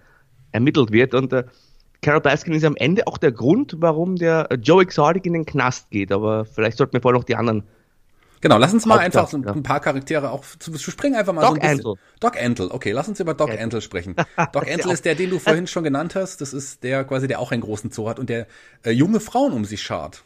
ermittelt 0.51 0.91
wird. 0.91 1.13
Und 1.13 1.31
äh, 1.33 1.43
Carol 2.01 2.21
Baskin 2.21 2.53
ist 2.53 2.65
am 2.65 2.75
Ende 2.75 3.05
auch 3.05 3.17
der 3.17 3.31
Grund, 3.31 3.75
warum 3.77 4.15
der 4.15 4.49
Joe 4.61 4.81
Exotic 4.81 5.25
in 5.25 5.33
den 5.33 5.45
Knast 5.45 5.91
geht. 5.91 6.11
Aber 6.11 6.45
vielleicht 6.45 6.77
sollten 6.77 6.93
wir 6.93 7.01
vorher 7.01 7.19
noch 7.19 7.25
die 7.25 7.35
anderen 7.35 7.63
Genau, 8.41 8.57
lass 8.57 8.73
uns 8.73 8.85
mal 8.85 8.99
einfach 8.99 9.27
so 9.27 9.37
ein 9.37 9.63
paar 9.63 9.81
Charaktere 9.81 10.31
auch 10.31 10.45
zu, 10.59 10.71
zu 10.71 10.91
springen 10.91 11.15
einfach 11.15 11.33
mal 11.33 11.41
Doc 11.41 11.49
so 11.49 11.55
ein 11.55 11.59
bisschen. 11.59 11.77
Antle. 11.77 11.93
Doc 12.21 12.41
Antle, 12.41 12.71
okay, 12.71 12.91
lass 12.91 13.09
uns 13.09 13.19
über 13.19 13.33
Doc 13.33 13.49
Antle, 13.49 13.63
Antle 13.63 13.81
sprechen. 13.81 14.15
Doc 14.53 14.71
Antle 14.71 14.93
ist 14.93 15.03
der, 15.03 15.15
den 15.15 15.29
du 15.29 15.39
vorhin 15.39 15.67
schon 15.67 15.83
genannt 15.83 16.15
hast. 16.15 16.39
Das 16.39 16.53
ist 16.53 16.83
der 16.83 17.03
quasi, 17.03 17.27
der 17.27 17.39
auch 17.39 17.51
einen 17.51 17.61
großen 17.61 17.91
Zoo 17.91 18.07
hat 18.07 18.17
und 18.17 18.29
der 18.29 18.47
äh, 18.85 18.91
junge 18.91 19.19
Frauen 19.19 19.51
um 19.51 19.65
sich 19.65 19.81
schart 19.81 20.23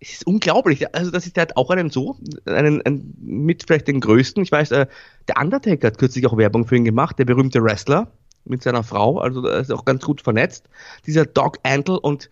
es 0.00 0.12
ist 0.12 0.26
unglaublich. 0.26 0.94
Also, 0.94 1.10
das 1.10 1.26
ist 1.26 1.36
hat 1.36 1.56
auch 1.56 1.70
einen 1.70 1.90
so, 1.90 2.16
einen, 2.46 2.82
einen 2.82 3.14
mit 3.20 3.64
vielleicht 3.66 3.88
den 3.88 4.00
größten. 4.00 4.42
Ich 4.42 4.50
weiß, 4.50 4.70
äh, 4.72 4.86
der 5.28 5.36
Undertaker 5.38 5.88
hat 5.88 5.98
kürzlich 5.98 6.26
auch 6.26 6.36
Werbung 6.36 6.66
für 6.66 6.76
ihn 6.76 6.84
gemacht, 6.84 7.18
der 7.18 7.26
berühmte 7.26 7.62
Wrestler 7.62 8.10
mit 8.44 8.62
seiner 8.62 8.82
Frau. 8.82 9.18
Also, 9.18 9.46
er 9.46 9.60
ist 9.60 9.70
auch 9.70 9.84
ganz 9.84 10.04
gut 10.04 10.22
vernetzt. 10.22 10.68
Dieser 11.06 11.26
Doc 11.26 11.58
Antle 11.62 12.00
und 12.00 12.30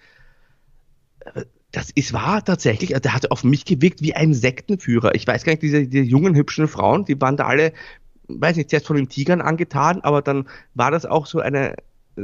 äh, 1.35 1.45
das 1.73 1.91
ist 1.91 2.15
wahr 2.15 2.43
tatsächlich. 2.43 2.91
Der 2.91 3.13
hat 3.13 3.31
auf 3.31 3.45
mich 3.45 3.67
gewirkt 3.67 4.01
wie 4.01 4.15
ein 4.15 4.33
Sektenführer. 4.33 5.15
Ich 5.15 5.27
weiß 5.27 5.45
gar 5.45 5.53
nicht, 5.53 5.63
diese, 5.63 5.87
diese 5.87 6.05
jungen, 6.05 6.35
hübschen 6.35 6.67
Frauen, 6.67 7.05
die 7.05 7.21
waren 7.21 7.37
da 7.37 7.47
alle, 7.47 7.75
weiß 8.29 8.57
nicht, 8.57 8.71
zuerst 8.71 8.87
von 8.87 8.97
den 8.97 9.11
Tigern 9.11 9.43
angetan, 9.43 10.01
aber 10.01 10.23
dann 10.23 10.49
war 10.75 10.91
das 10.91 11.05
auch 11.05 11.27
so 11.27 11.41
eine, 11.41 11.75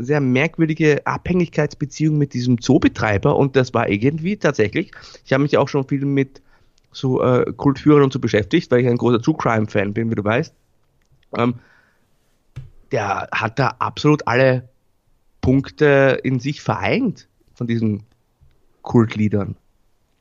sehr 0.03 0.21
merkwürdige 0.21 1.07
Abhängigkeitsbeziehung 1.07 2.19
mit 2.19 2.35
diesem 2.35 2.61
Zoobetreiber 2.61 3.37
und 3.37 3.57
das 3.57 3.75
war 3.75 3.89
irgendwie 3.89 4.37
tatsächlich, 4.37 4.93
ich 5.25 5.33
habe 5.33 5.43
mich 5.43 5.57
auch 5.57 5.69
schon 5.69 5.87
viel 5.87 6.05
mit 6.05 6.43
so 6.93 7.23
äh, 7.23 7.53
Kultführern 7.57 8.03
und 8.03 8.13
so 8.13 8.19
beschäftigt, 8.19 8.71
weil 8.71 8.81
ich 8.81 8.89
ein 8.89 8.97
großer 8.97 9.21
True 9.21 9.37
Crime 9.37 9.67
Fan 9.67 9.93
bin, 9.93 10.11
wie 10.11 10.15
du 10.15 10.25
weißt. 10.25 10.55
Ähm, 11.37 11.55
der 12.93 13.29
hat 13.33 13.59
da 13.59 13.75
absolut 13.79 14.27
alle 14.27 14.69
Punkte 15.41 16.21
in 16.23 16.39
sich 16.39 16.63
vereint 16.63 17.29
von 17.55 17.67
diesen 17.67 18.05
Kultliedern. 18.83 19.57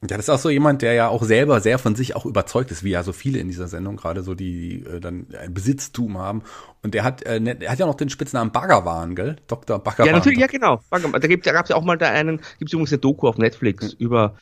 Ja, 0.09 0.17
das 0.17 0.25
ist 0.25 0.29
auch 0.29 0.39
so 0.39 0.49
jemand, 0.49 0.81
der 0.81 0.93
ja 0.93 1.07
auch 1.07 1.23
selber 1.23 1.61
sehr 1.61 1.79
von 1.79 1.95
sich 1.95 2.15
auch 2.15 2.25
überzeugt 2.25 2.71
ist, 2.71 2.83
wie 2.83 2.89
ja 2.89 3.03
so 3.03 3.13
viele 3.13 3.39
in 3.39 3.47
dieser 3.47 3.67
Sendung, 3.67 3.95
gerade 3.95 4.21
so 4.21 4.35
die, 4.35 4.83
äh, 4.83 4.99
dann 4.99 5.27
ein 5.39 5.53
Besitztum 5.53 6.17
haben. 6.17 6.43
Und 6.81 6.93
der 6.93 7.03
hat, 7.03 7.23
äh, 7.23 7.39
ne, 7.39 7.55
der 7.55 7.71
hat 7.71 7.79
ja 7.79 7.85
noch 7.85 7.95
den 7.95 8.09
Spitznamen 8.09 8.51
Baggerwan, 8.51 9.15
gell? 9.15 9.37
Dr. 9.47 9.79
Baggerwan. 9.79 10.07
Ja, 10.07 10.13
natürlich, 10.13 10.39
ja 10.39 10.47
genau. 10.47 10.81
Da, 10.89 11.19
gibt, 11.19 11.47
da 11.47 11.53
gab 11.53 11.65
es 11.65 11.69
ja 11.69 11.77
auch 11.77 11.83
mal 11.83 11.97
da 11.97 12.09
einen, 12.09 12.37
gibt 12.59 12.69
es 12.69 12.73
übrigens 12.73 12.91
eine 12.91 12.99
Doku 12.99 13.27
auf 13.27 13.37
Netflix 13.37 13.93
mhm. 13.93 14.05
über 14.05 14.35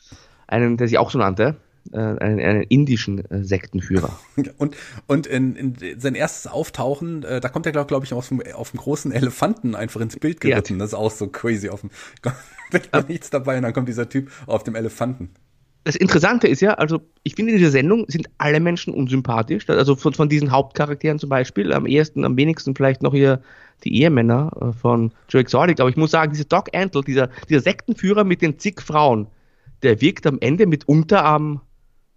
einen, 0.48 0.76
der 0.76 0.88
sich 0.88 0.98
auch 0.98 1.10
so 1.10 1.18
nannte, 1.18 1.56
äh, 1.92 1.96
einen, 1.96 2.40
einen 2.40 2.62
indischen 2.62 3.30
äh, 3.30 3.44
Sektenführer. 3.44 4.18
Und, 4.58 4.76
und 5.06 5.26
in, 5.26 5.56
in 5.56 6.00
sein 6.00 6.14
erstes 6.14 6.50
Auftauchen, 6.50 7.22
äh, 7.22 7.40
da 7.40 7.48
kommt 7.48 7.66
er, 7.66 7.72
glaube 7.72 7.86
glaub 7.86 8.02
ich, 8.04 8.12
auf 8.12 8.28
dem, 8.28 8.42
auf 8.54 8.72
dem 8.72 8.80
großen 8.80 9.12
Elefanten 9.12 9.74
einfach 9.74 10.00
ins 10.00 10.16
Bild 10.16 10.40
geritten. 10.40 10.74
Ja. 10.74 10.78
Das 10.80 10.88
ist 10.90 10.94
auch 10.94 11.10
so 11.10 11.28
crazy. 11.28 11.68
Auf 11.68 11.82
dem, 11.82 11.90
da 12.90 13.02
nichts 13.02 13.30
dabei 13.30 13.56
und 13.56 13.62
dann 13.62 13.72
kommt 13.72 13.88
dieser 13.88 14.08
Typ 14.08 14.30
auf 14.46 14.64
dem 14.64 14.74
Elefanten 14.74 15.30
das 15.84 15.96
Interessante 15.96 16.46
ist 16.46 16.60
ja, 16.60 16.74
also 16.74 17.00
ich 17.24 17.34
finde 17.34 17.52
in 17.52 17.58
dieser 17.58 17.70
Sendung 17.70 18.04
sind 18.08 18.28
alle 18.38 18.60
Menschen 18.60 18.94
unsympathisch. 18.94 19.68
Also 19.68 19.96
von, 19.96 20.14
von 20.14 20.28
diesen 20.28 20.52
Hauptcharakteren 20.52 21.18
zum 21.18 21.28
Beispiel, 21.28 21.72
am 21.72 21.86
ehesten, 21.86 22.24
am 22.24 22.36
wenigsten 22.36 22.74
vielleicht 22.76 23.02
noch 23.02 23.12
hier 23.12 23.40
die 23.84 24.00
Ehemänner 24.00 24.50
äh, 24.60 24.72
von 24.72 25.12
Joe 25.28 25.40
Exotic. 25.40 25.80
Aber 25.80 25.90
ich 25.90 25.96
muss 25.96 26.12
sagen, 26.12 26.32
dieser 26.32 26.44
Doc 26.44 26.68
Antle, 26.74 27.02
dieser, 27.02 27.28
dieser 27.48 27.60
Sektenführer 27.60 28.22
mit 28.22 28.42
den 28.42 28.58
zig 28.58 28.80
Frauen, 28.80 29.26
der 29.82 30.00
wirkt 30.00 30.26
am 30.26 30.38
Ende 30.40 30.66
mitunter 30.66 31.24
am 31.24 31.60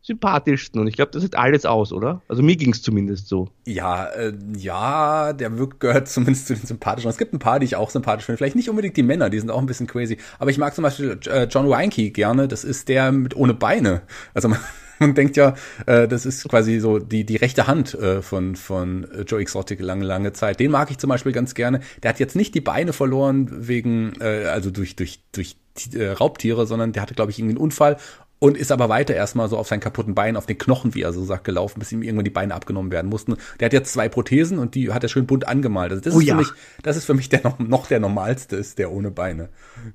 sympathischsten. 0.05 0.79
Und 0.79 0.87
ich 0.87 0.95
glaube, 0.95 1.11
das 1.11 1.23
sieht 1.23 1.35
alles 1.35 1.65
aus, 1.65 1.91
oder? 1.91 2.21
Also 2.27 2.43
mir 2.43 2.55
ging 2.55 2.71
es 2.71 2.83
zumindest 2.83 3.27
so. 3.27 3.49
Ja, 3.65 4.05
äh, 4.05 4.33
ja, 4.55 5.33
der 5.33 5.49
gehört 5.49 6.07
zumindest 6.07 6.47
zu 6.47 6.53
den 6.53 6.65
sympathischen. 6.65 7.09
Es 7.09 7.17
gibt 7.17 7.33
ein 7.33 7.39
paar, 7.39 7.59
die 7.59 7.65
ich 7.65 7.75
auch 7.75 7.89
sympathisch 7.89 8.25
finde. 8.25 8.37
Vielleicht 8.37 8.55
nicht 8.55 8.69
unbedingt 8.69 8.95
die 8.97 9.03
Männer, 9.03 9.29
die 9.31 9.39
sind 9.39 9.49
auch 9.49 9.59
ein 9.59 9.65
bisschen 9.65 9.87
crazy. 9.87 10.17
Aber 10.37 10.51
ich 10.51 10.59
mag 10.59 10.75
zum 10.75 10.83
Beispiel 10.83 11.19
äh, 11.25 11.45
John 11.45 11.69
Weinke 11.69 12.11
gerne. 12.11 12.47
Das 12.47 12.63
ist 12.63 12.87
der 12.87 13.11
mit 13.11 13.35
ohne 13.35 13.55
Beine. 13.55 14.03
Also 14.35 14.47
man, 14.49 14.59
man 14.99 15.15
denkt 15.15 15.37
ja, 15.37 15.55
äh, 15.87 16.07
das 16.07 16.27
ist 16.27 16.47
quasi 16.47 16.79
so 16.79 16.99
die, 16.99 17.25
die 17.25 17.37
rechte 17.37 17.65
Hand 17.65 17.95
äh, 17.95 18.21
von, 18.21 18.55
von 18.55 19.07
Joe 19.25 19.41
Exotic 19.41 19.79
lange, 19.79 20.05
lange 20.05 20.33
Zeit. 20.33 20.59
Den 20.59 20.69
mag 20.69 20.91
ich 20.91 20.99
zum 20.99 21.09
Beispiel 21.09 21.31
ganz 21.31 21.55
gerne. 21.55 21.79
Der 22.03 22.09
hat 22.09 22.19
jetzt 22.19 22.35
nicht 22.35 22.53
die 22.53 22.61
Beine 22.61 22.93
verloren 22.93 23.49
wegen, 23.67 24.13
äh, 24.21 24.45
also 24.45 24.69
durch, 24.69 24.95
durch, 24.95 25.19
durch 25.31 25.57
äh, 25.93 26.09
Raubtiere, 26.09 26.67
sondern 26.67 26.93
der 26.93 27.01
hatte, 27.01 27.15
glaube 27.15 27.31
ich, 27.31 27.39
irgendwie 27.39 27.55
einen 27.55 27.63
Unfall 27.63 27.97
und 28.39 28.57
ist 28.57 28.71
aber 28.71 28.89
weiter 28.89 29.15
erstmal 29.15 29.47
so 29.47 29.57
auf 29.57 29.67
seinen 29.67 29.79
kaputten 29.79 30.13
Beinen, 30.13 30.35
auf 30.35 30.45
den 30.45 30.57
Knochen, 30.57 30.93
wie 30.93 31.01
er 31.01 31.13
so 31.13 31.23
sagt, 31.23 31.45
gelaufen, 31.45 31.79
bis 31.79 31.91
ihm 31.91 32.01
irgendwann 32.01 32.25
die 32.25 32.31
Beine 32.31 32.53
abgenommen 32.53 32.91
werden 32.91 33.09
mussten. 33.09 33.37
Der 33.59 33.67
hat 33.67 33.73
jetzt 33.73 33.93
zwei 33.93 34.09
Prothesen 34.09 34.59
und 34.59 34.75
die 34.75 34.91
hat 34.91 35.03
er 35.03 35.09
schön 35.09 35.25
bunt 35.25 35.47
angemalt. 35.47 35.91
Also 35.91 36.03
das 36.03 36.15
oh, 36.15 36.19
ist 36.19 36.27
ja. 36.27 36.35
für 36.35 36.41
mich, 36.41 36.49
das 36.83 36.97
ist 36.97 37.05
für 37.05 37.13
mich 37.13 37.29
der 37.29 37.43
noch, 37.43 37.59
noch 37.59 37.87
der 37.87 37.99
normalste 37.99 38.57
ist, 38.57 38.77
der 38.77 38.91
ohne 38.91 39.11
Beine. 39.11 39.49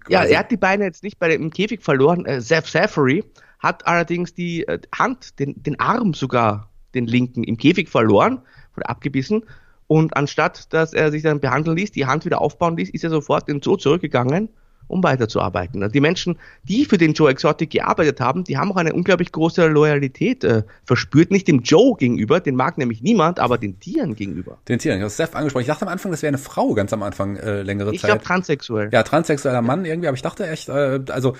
Quasi. 0.04 0.12
Ja, 0.12 0.24
er 0.24 0.38
hat 0.40 0.50
die 0.50 0.56
Beine 0.56 0.84
jetzt 0.84 1.02
nicht 1.02 1.18
bei 1.18 1.28
dem 1.28 1.50
Käfig 1.50 1.82
verloren. 1.82 2.24
Äh, 2.24 2.40
Seth 2.40 2.66
Safari 2.66 3.24
hat 3.58 3.86
allerdings 3.86 4.34
die 4.34 4.66
äh, 4.66 4.80
Hand, 4.94 5.38
den, 5.38 5.62
den 5.62 5.78
Arm 5.78 6.14
sogar, 6.14 6.70
den 6.94 7.06
linken, 7.06 7.44
im 7.44 7.58
Käfig 7.58 7.88
verloren, 7.88 8.40
wurde 8.74 8.88
abgebissen. 8.88 9.44
Und 9.86 10.16
anstatt, 10.16 10.72
dass 10.72 10.94
er 10.94 11.10
sich 11.10 11.22
dann 11.22 11.40
behandeln 11.40 11.76
ließ, 11.76 11.92
die 11.92 12.06
Hand 12.06 12.24
wieder 12.24 12.40
aufbauen 12.40 12.76
ließ, 12.76 12.90
ist 12.90 13.04
er 13.04 13.10
sofort 13.10 13.48
in 13.48 13.56
den 13.56 13.62
Zoo 13.62 13.76
zurückgegangen 13.76 14.48
um 14.90 15.02
weiterzuarbeiten. 15.02 15.82
Also 15.82 15.92
die 15.92 16.00
Menschen, 16.00 16.38
die 16.64 16.84
für 16.84 16.98
den 16.98 17.14
Joe 17.14 17.30
Exotic 17.30 17.70
gearbeitet 17.70 18.20
haben, 18.20 18.44
die 18.44 18.58
haben 18.58 18.72
auch 18.72 18.76
eine 18.76 18.92
unglaublich 18.92 19.32
große 19.32 19.66
Loyalität 19.66 20.44
äh, 20.44 20.62
verspürt. 20.84 21.30
Nicht 21.30 21.48
dem 21.48 21.60
Joe 21.60 21.96
gegenüber, 21.96 22.40
den 22.40 22.56
mag 22.56 22.78
nämlich 22.78 23.02
niemand, 23.02 23.38
aber 23.38 23.58
den 23.58 23.78
Tieren 23.80 24.14
gegenüber. 24.14 24.58
Den 24.68 24.78
Tieren, 24.78 24.98
ich 24.98 25.02
habe 25.02 25.12
Steph 25.12 25.34
angesprochen. 25.34 25.62
Ich 25.62 25.68
dachte 25.68 25.86
am 25.86 25.92
Anfang, 25.92 26.10
das 26.10 26.22
wäre 26.22 26.28
eine 26.28 26.38
Frau 26.38 26.74
ganz 26.74 26.92
am 26.92 27.02
Anfang 27.02 27.36
äh, 27.36 27.62
längere 27.62 27.94
ich 27.94 28.00
Zeit. 28.00 28.08
Ich 28.08 28.14
glaube 28.14 28.24
transsexuell. 28.24 28.90
Ja, 28.92 29.02
transsexueller 29.02 29.62
Mann 29.62 29.84
irgendwie, 29.84 30.08
aber 30.08 30.16
ich 30.16 30.22
dachte 30.22 30.48
echt, 30.48 30.68
äh, 30.68 31.00
also 31.08 31.36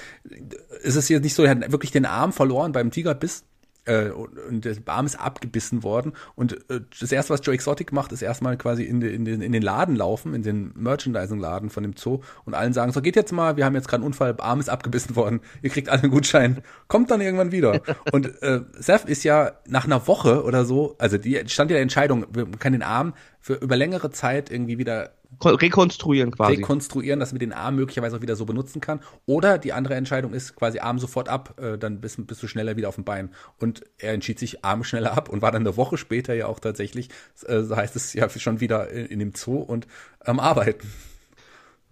ist 0.82 0.96
es 0.96 1.08
jetzt 1.08 1.22
nicht 1.22 1.34
so, 1.34 1.42
er 1.42 1.50
hat 1.50 1.72
wirklich 1.72 1.90
den 1.90 2.06
Arm 2.06 2.32
verloren 2.32 2.72
beim 2.72 2.90
Tigerbiss 2.90 3.44
äh, 3.90 4.10
und 4.10 4.64
der 4.64 4.76
Arm 4.86 5.06
ist 5.06 5.16
abgebissen 5.16 5.82
worden. 5.82 6.12
Und 6.36 6.70
äh, 6.70 6.80
das 6.98 7.10
erste, 7.10 7.32
was 7.32 7.40
Joe 7.44 7.54
Exotic 7.54 7.92
macht, 7.92 8.12
ist 8.12 8.22
erstmal 8.22 8.56
quasi 8.56 8.84
in, 8.84 9.00
de, 9.00 9.12
in, 9.14 9.24
den, 9.24 9.42
in 9.42 9.52
den 9.52 9.62
Laden 9.62 9.96
laufen, 9.96 10.34
in 10.34 10.42
den 10.42 10.72
Merchandising-Laden 10.76 11.70
von 11.70 11.82
dem 11.82 11.96
Zoo 11.96 12.20
und 12.44 12.54
allen 12.54 12.72
sagen, 12.72 12.92
so 12.92 13.02
geht 13.02 13.16
jetzt 13.16 13.32
mal, 13.32 13.56
wir 13.56 13.64
haben 13.64 13.74
jetzt 13.74 13.88
gerade 13.88 14.02
einen 14.02 14.06
Unfall, 14.06 14.36
Arm 14.38 14.60
ist 14.60 14.70
abgebissen 14.70 15.16
worden, 15.16 15.40
ihr 15.62 15.70
kriegt 15.70 15.88
alle 15.88 16.02
einen 16.02 16.12
Gutschein, 16.12 16.62
kommt 16.88 17.10
dann 17.10 17.20
irgendwann 17.20 17.52
wieder. 17.52 17.80
und 18.12 18.42
äh, 18.42 18.60
Seth 18.78 19.04
ist 19.06 19.24
ja 19.24 19.52
nach 19.66 19.84
einer 19.84 20.06
Woche 20.06 20.44
oder 20.44 20.64
so, 20.64 20.94
also 20.98 21.18
die 21.18 21.40
stand 21.46 21.70
ja 21.70 21.74
der 21.74 21.82
Entscheidung, 21.82 22.26
man 22.32 22.58
kann 22.58 22.72
den 22.72 22.82
Arm 22.82 23.14
für 23.40 23.54
über 23.54 23.76
längere 23.76 24.10
Zeit 24.10 24.50
irgendwie 24.50 24.78
wieder 24.78 25.10
rekonstruieren 25.42 26.32
quasi. 26.32 26.56
Rekonstruieren, 26.56 27.20
dass 27.20 27.32
man 27.32 27.38
den 27.38 27.52
Arm 27.52 27.76
möglicherweise 27.76 28.16
auch 28.16 28.22
wieder 28.22 28.36
so 28.36 28.44
benutzen 28.44 28.80
kann. 28.80 29.00
Oder 29.26 29.58
die 29.58 29.72
andere 29.72 29.94
Entscheidung 29.94 30.32
ist 30.32 30.56
quasi 30.56 30.80
Arm 30.80 30.98
sofort 30.98 31.28
ab, 31.28 31.58
äh, 31.60 31.78
dann 31.78 32.00
bist, 32.00 32.26
bist, 32.26 32.42
du 32.42 32.46
schneller 32.46 32.76
wieder 32.76 32.88
auf 32.88 32.96
dem 32.96 33.04
Bein. 33.04 33.30
Und 33.58 33.82
er 33.98 34.12
entschied 34.12 34.38
sich 34.38 34.64
Arm 34.64 34.84
schneller 34.84 35.16
ab 35.16 35.28
und 35.28 35.42
war 35.42 35.52
dann 35.52 35.62
eine 35.62 35.76
Woche 35.76 35.96
später 35.96 36.34
ja 36.34 36.46
auch 36.46 36.60
tatsächlich, 36.60 37.08
äh, 37.46 37.62
so 37.62 37.76
heißt 37.76 37.96
es 37.96 38.12
ja 38.12 38.28
schon 38.28 38.60
wieder 38.60 38.90
in, 38.90 39.06
in 39.06 39.18
dem 39.18 39.32
Zoo 39.34 39.58
und 39.58 39.86
am 40.20 40.36
ähm, 40.36 40.40
Arbeiten. 40.40 40.88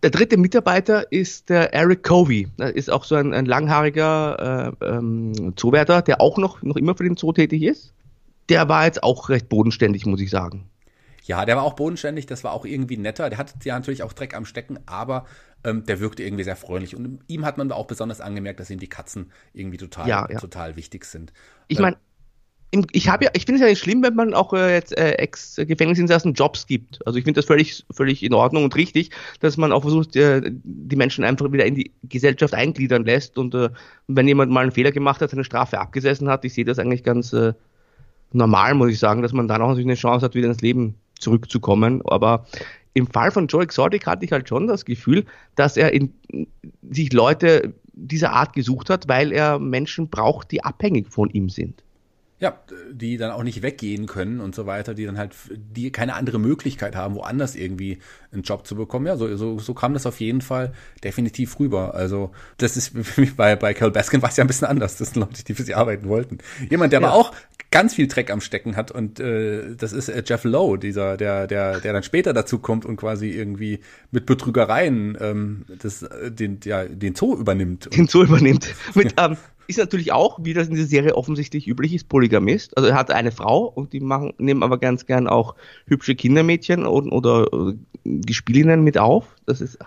Der 0.03 0.11
dritte 0.11 0.37
Mitarbeiter 0.37 1.11
ist 1.11 1.49
der 1.49 1.75
Eric 1.75 2.05
Covey. 2.05 2.49
Das 2.57 2.71
ist 2.71 2.89
auch 2.89 3.03
so 3.03 3.17
ein, 3.17 3.35
ein 3.35 3.47
langhaariger 3.47 4.77
äh, 4.81 4.87
ähm, 4.87 5.55
Zoowärter, 5.57 6.03
der 6.03 6.21
auch 6.21 6.39
noch, 6.39 6.63
noch 6.63 6.77
immer 6.77 6.95
für 6.97 7.03
den 7.03 7.17
Zoo 7.17 7.33
tätig 7.33 7.63
ist. 7.63 7.93
Der 8.49 8.69
war 8.69 8.85
jetzt 8.85 9.03
auch 9.03 9.29
recht 9.29 9.49
bodenständig, 9.49 10.07
muss 10.07 10.21
ich 10.21 10.31
sagen. 10.31 10.71
Ja, 11.29 11.45
der 11.45 11.57
war 11.57 11.63
auch 11.63 11.75
bodenständig, 11.75 12.25
das 12.25 12.43
war 12.43 12.53
auch 12.53 12.65
irgendwie 12.65 12.97
netter. 12.97 13.29
Der 13.29 13.39
hatte 13.39 13.53
ja 13.63 13.75
natürlich 13.75 14.03
auch 14.03 14.15
Dreck 14.15 14.35
am 14.35 14.47
Stecken, 14.47 14.79
aber 14.87 15.27
ähm, 15.63 15.85
der 15.85 16.01
wirkte 16.01 16.23
irgendwie 16.23 16.43
sehr 16.43 16.57
freundlich. 16.57 16.97
Und 16.97 17.21
ihm 17.29 17.45
hat 17.45 17.59
man 17.59 17.71
auch 17.71 17.87
besonders 17.87 18.23
angemerkt, 18.23 18.61
dass 18.61 18.71
ihm 18.71 18.79
die 18.79 18.89
Katzen 18.89 19.31
irgendwie 19.53 19.77
total, 19.77 20.09
ja, 20.09 20.27
ja. 20.31 20.39
total 20.39 20.77
wichtig 20.77 21.05
sind. 21.05 21.35
Ich 21.69 21.81
meine, 21.81 21.99
ich 22.93 23.11
habe 23.11 23.27
ja, 23.27 23.31
ich 23.35 23.45
finde 23.45 23.57
es 23.57 23.61
ja 23.61 23.69
nicht 23.69 23.79
schlimm, 23.83 24.03
wenn 24.03 24.15
man 24.15 24.33
auch 24.33 24.55
äh, 24.55 24.73
jetzt 24.73 24.97
äh, 24.97 25.13
Ex-Gefängnisinsassen 25.13 26.33
Jobs 26.33 26.67
gibt. 26.67 27.07
Also 27.07 27.19
ich 27.19 27.25
finde 27.25 27.41
das 27.41 27.47
völlig, 27.47 27.85
völlig 27.91 28.23
in 28.23 28.33
Ordnung 28.33 28.65
und 28.65 28.75
richtig, 28.75 29.11
dass 29.41 29.59
man 29.59 29.71
auch 29.71 29.83
versucht, 29.83 30.17
äh, 30.17 30.41
die 30.45 30.97
Menschen 30.97 31.25
einfach 31.25 31.53
wieder 31.53 31.67
in 31.67 31.75
die 31.75 31.93
Gesellschaft 32.05 32.55
eingliedern 32.55 33.05
lässt. 33.05 33.37
Und 33.37 33.55
äh, 33.55 33.69
wenn 34.07 34.27
jemand 34.27 34.51
mal 34.51 34.63
einen 34.63 34.73
Fehler 34.73 34.93
gemacht 34.93 35.21
hat, 35.21 35.29
seine 35.29 35.45
Strafe 35.45 35.79
abgesessen 35.79 36.31
hat, 36.31 36.47
ich 36.47 36.55
sehe 36.55 36.65
das 36.65 36.79
eigentlich 36.79 37.05
ganz 37.05 37.35
äh, 37.35 37.53
normal, 38.33 38.73
muss 38.75 38.93
ich 38.93 38.99
sagen, 38.99 39.21
dass 39.21 39.35
man 39.35 39.47
dann 39.47 39.61
auch 39.61 39.69
natürlich 39.69 39.87
eine 39.87 39.95
Chance 39.95 40.25
hat, 40.25 40.35
wieder 40.35 40.49
ins 40.49 40.63
Leben 40.63 40.95
zurückzukommen. 41.19 42.03
Aber 42.07 42.47
im 42.95 43.07
Fall 43.07 43.31
von 43.31 43.47
Joe 43.47 43.63
Exotic 43.63 44.07
hatte 44.07 44.25
ich 44.25 44.33
halt 44.33 44.49
schon 44.49 44.67
das 44.67 44.85
Gefühl, 44.85 45.25
dass 45.55 45.77
er 45.77 45.93
in, 45.93 46.13
sich 46.91 47.13
Leute 47.13 47.75
dieser 47.93 48.33
Art 48.33 48.53
gesucht 48.53 48.91
hat, 48.91 49.09
weil 49.09 49.33
er 49.33 49.59
Menschen 49.59 50.09
braucht, 50.09 50.51
die 50.53 50.65
abhängig 50.65 51.09
von 51.11 51.31
ihm 51.31 51.49
sind. 51.49 51.83
Ja, 52.41 52.57
die 52.93 53.17
dann 53.17 53.33
auch 53.33 53.43
nicht 53.43 53.63
weggehen 53.63 54.07
können 54.07 54.41
und 54.41 54.55
so 54.55 54.65
weiter, 54.65 54.95
die 54.95 55.05
dann 55.05 55.19
halt, 55.19 55.33
die 55.51 55.91
keine 55.91 56.15
andere 56.15 56.39
Möglichkeit 56.39 56.95
haben, 56.95 57.17
woanders 57.17 57.57
irgendwie 57.57 57.99
einen 58.31 58.43
Job 58.43 58.67
zu 58.67 58.77
bekommen. 58.77 59.07
Ja, 59.07 59.17
so, 59.17 59.37
so, 59.37 59.59
so 59.59 59.75
kam 59.75 59.93
das 59.93 60.07
auf 60.07 60.21
jeden 60.21 60.41
Fall 60.41 60.73
definitiv 61.03 61.59
rüber. 61.59 61.95
Also, 61.95 62.31
das 62.59 62.77
ist 62.77 62.93
bei, 63.37 63.57
bei 63.57 63.75
Carol 63.75 63.93
Baskin 63.93 64.23
war 64.23 64.29
es 64.29 64.37
ja 64.37 64.45
ein 64.45 64.47
bisschen 64.47 64.69
anders. 64.69 64.97
Das 64.97 65.11
sind 65.11 65.21
Leute, 65.21 65.43
die 65.43 65.55
für 65.55 65.65
sie 65.65 65.75
arbeiten 65.75 66.09
wollten. 66.09 66.39
Jemand, 66.71 66.93
der 66.93 67.01
ja. 67.01 67.09
aber 67.09 67.17
auch 67.17 67.33
ganz 67.71 67.95
viel 67.95 68.07
Dreck 68.07 68.31
am 68.31 68.41
Stecken 68.41 68.77
hat 68.77 68.91
und 68.91 69.21
äh, 69.21 69.75
das 69.77 69.93
ist 69.93 70.09
äh, 70.09 70.23
Jeff 70.25 70.45
Lowe, 70.45 70.79
dieser, 70.79 71.17
der, 71.17 71.47
der, 71.47 71.81
der 71.81 71.93
dann 71.93 72.03
später 72.03 72.33
dazu 72.33 72.59
kommt 72.59 72.87
und 72.87 72.97
quasi 72.97 73.31
irgendwie 73.31 73.81
mit 74.11 74.27
Betrügereien 74.27 75.19
ähm, 75.21 75.65
das, 75.83 76.03
äh, 76.03 76.31
den, 76.31 76.61
ja, 76.65 76.85
den 76.85 77.15
Zoo 77.15 77.37
übernimmt. 77.37 77.95
Den 77.95 78.07
Zoo 78.07 78.23
übernimmt. 78.23 78.69
mit, 78.95 79.15
ähm, 79.19 79.37
ist 79.69 79.79
natürlich 79.79 80.13
auch, 80.13 80.39
wie 80.43 80.55
das 80.55 80.69
in 80.69 80.75
dieser 80.75 80.89
Serie 80.89 81.15
offensichtlich 81.15 81.69
üblich 81.69 81.95
ist, 81.95 82.09
Polygamist. 82.09 82.77
Also 82.77 82.89
er 82.89 82.97
hat 82.97 83.11
eine 83.11 83.31
Frau 83.31 83.67
und 83.67 83.93
die 83.93 84.01
machen, 84.01 84.33
nehmen 84.39 84.63
aber 84.63 84.79
ganz 84.79 85.07
gern 85.07 85.29
auch 85.29 85.55
hübsche 85.87 86.17
Kindermädchen 86.17 86.87
und, 86.87 87.13
oder, 87.13 87.53
oder 87.53 87.75
Gespielinnen 88.05 88.83
mit 88.83 88.99
auf. 88.99 89.37
Das 89.45 89.61
ist 89.61 89.79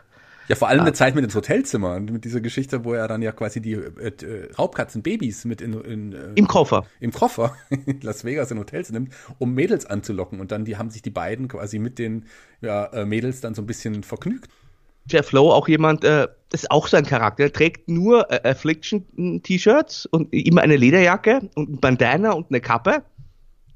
ja, 0.48 0.56
vor 0.56 0.68
allem 0.68 0.82
eine 0.82 0.92
Zeit 0.92 1.16
mit 1.16 1.24
ins 1.24 1.34
Hotelzimmer 1.34 1.96
und 1.96 2.12
mit 2.12 2.26
dieser 2.26 2.42
Geschichte, 2.42 2.84
wo 2.84 2.94
er 2.94 3.08
dann 3.08 3.22
ja 3.22 3.32
quasi 3.32 3.62
die 3.62 3.74
äh, 3.74 4.08
äh 4.08 4.52
Raubkatzenbabys 4.54 5.46
mit 5.46 5.62
in, 5.62 5.74
in 5.82 6.12
äh, 6.12 6.18
im 6.36 6.46
Koffer 6.48 6.86
im 7.00 7.14
Koffer 7.14 7.56
in 7.70 8.02
Las 8.02 8.26
Vegas 8.26 8.52
in 8.52 8.60
Hotels 8.60 8.92
nimmt, 8.92 9.14
um 9.40 9.54
Mädels 9.54 9.86
anzulocken 9.86 10.42
und 10.42 10.52
dann 10.52 10.66
die 10.66 10.76
haben 10.76 10.90
sich 10.90 11.02
die 11.02 11.10
beiden 11.10 11.48
quasi 11.48 11.80
mit 11.80 12.00
den 12.00 12.26
ja, 12.60 12.86
äh, 12.88 13.06
Mädels 13.06 13.40
dann 13.40 13.56
so 13.56 13.62
ein 13.62 13.66
bisschen 13.66 14.04
vergnügt. 14.04 14.50
Jeff 15.10 15.32
Lowe 15.32 15.54
auch 15.54 15.68
jemand, 15.68 16.04
äh, 16.04 16.28
das 16.50 16.64
ist 16.64 16.72
auch 16.72 16.88
so 16.88 16.98
ein 16.98 17.06
Charakter, 17.06 17.44
er 17.44 17.54
trägt 17.54 17.90
nur 17.90 18.30
äh, 18.32 18.50
Affliction-T-Shirts 18.50 20.06
und 20.08 20.34
immer 20.34 20.62
eine 20.62 20.76
Lederjacke 20.76 21.50
und 21.56 21.70
ein 21.70 21.80
Bandana 21.80 22.32
und 22.32 22.48
eine 22.50 22.62
Kappe. 22.62 23.04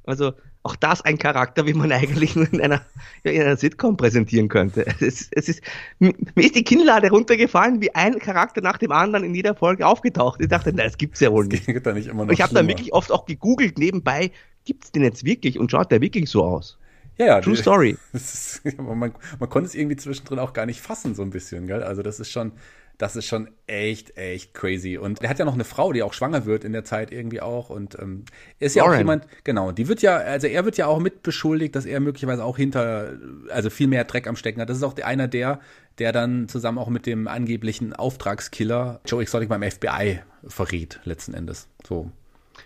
Also 0.05 0.33
auch 0.65 0.75
das 0.75 1.01
ein 1.03 1.17
Charakter, 1.17 1.67
wie 1.67 1.73
man 1.73 1.91
eigentlich 1.91 2.35
nur 2.35 2.51
in 2.51 2.59
einer, 2.59 2.81
in 3.23 3.41
einer 3.41 3.55
Sitcom 3.55 3.97
präsentieren 3.97 4.49
könnte. 4.49 4.85
Es, 4.99 5.29
es 5.31 5.47
ist, 5.47 5.61
mir 5.99 6.13
ist 6.35 6.55
die 6.55 6.63
Kinnlade 6.63 7.09
runtergefallen, 7.09 7.81
wie 7.81 7.93
ein 7.93 8.19
Charakter 8.19 8.61
nach 8.61 8.77
dem 8.77 8.91
anderen 8.91 9.23
in 9.23 9.35
jeder 9.35 9.55
Folge 9.55 9.85
aufgetaucht. 9.85 10.41
Ich 10.41 10.47
dachte, 10.47 10.73
na, 10.75 10.83
das 10.83 10.97
gibt's 10.97 11.19
ja 11.19 11.31
wohl 11.31 11.45
nicht. 11.45 11.67
nicht 11.67 12.31
ich 12.31 12.41
habe 12.41 12.53
dann 12.53 12.67
wirklich 12.67 12.93
oft 12.93 13.11
auch 13.11 13.25
gegoogelt 13.25 13.77
nebenbei, 13.77 14.31
gibt's 14.65 14.91
den 14.91 15.03
jetzt 15.03 15.23
wirklich 15.23 15.59
und 15.59 15.69
schaut 15.69 15.91
der 15.91 16.01
wirklich 16.01 16.29
so 16.29 16.43
aus? 16.43 16.79
Ja, 17.17 17.25
ja. 17.27 17.41
True 17.41 17.55
Story. 17.55 17.97
Ist, 18.13 18.61
man, 18.77 19.13
man 19.39 19.49
konnte 19.49 19.67
es 19.67 19.75
irgendwie 19.75 19.95
zwischendrin 19.95 20.39
auch 20.39 20.53
gar 20.53 20.65
nicht 20.65 20.81
fassen, 20.81 21.15
so 21.15 21.21
ein 21.21 21.29
bisschen, 21.29 21.67
gell? 21.67 21.81
Also 21.83 22.01
das 22.01 22.19
ist 22.19 22.29
schon, 22.29 22.51
das 22.97 23.15
ist 23.15 23.25
schon 23.25 23.49
echt, 23.67 24.17
echt 24.17 24.53
crazy. 24.53 24.97
Und 24.97 25.21
er 25.21 25.29
hat 25.29 25.39
ja 25.39 25.45
noch 25.45 25.53
eine 25.53 25.63
Frau, 25.63 25.93
die 25.93 26.03
auch 26.03 26.13
schwanger 26.13 26.45
wird 26.45 26.63
in 26.63 26.73
der 26.73 26.83
Zeit 26.83 27.11
irgendwie 27.11 27.41
auch. 27.41 27.69
Und 27.69 27.97
ähm, 27.99 28.25
er 28.59 28.67
ist 28.67 28.75
ja 28.75 28.83
Lauren. 28.83 28.93
auch 28.95 28.97
jemand, 28.97 29.27
genau, 29.43 29.71
die 29.71 29.87
wird 29.87 30.01
ja, 30.01 30.17
also 30.17 30.47
er 30.47 30.65
wird 30.65 30.77
ja 30.77 30.87
auch 30.87 30.99
mit 30.99 31.23
beschuldigt, 31.23 31.75
dass 31.75 31.85
er 31.85 31.99
möglicherweise 31.99 32.43
auch 32.43 32.57
hinter, 32.57 33.13
also 33.49 33.69
viel 33.69 33.87
mehr 33.87 34.03
Dreck 34.03 34.27
am 34.27 34.35
Stecken 34.35 34.59
hat. 34.61 34.69
Das 34.69 34.77
ist 34.77 34.83
auch 34.83 34.93
der- 34.93 35.07
einer 35.07 35.27
der, 35.27 35.59
der 35.99 36.11
dann 36.11 36.49
zusammen 36.49 36.77
auch 36.77 36.89
mit 36.89 37.05
dem 37.05 37.27
angeblichen 37.29 37.93
Auftragskiller 37.93 38.99
Joe 39.05 39.21
Exotic 39.21 39.47
beim 39.49 39.63
FBI 39.63 40.19
verriet, 40.47 40.99
letzten 41.05 41.33
Endes. 41.33 41.67
So. 41.87 42.11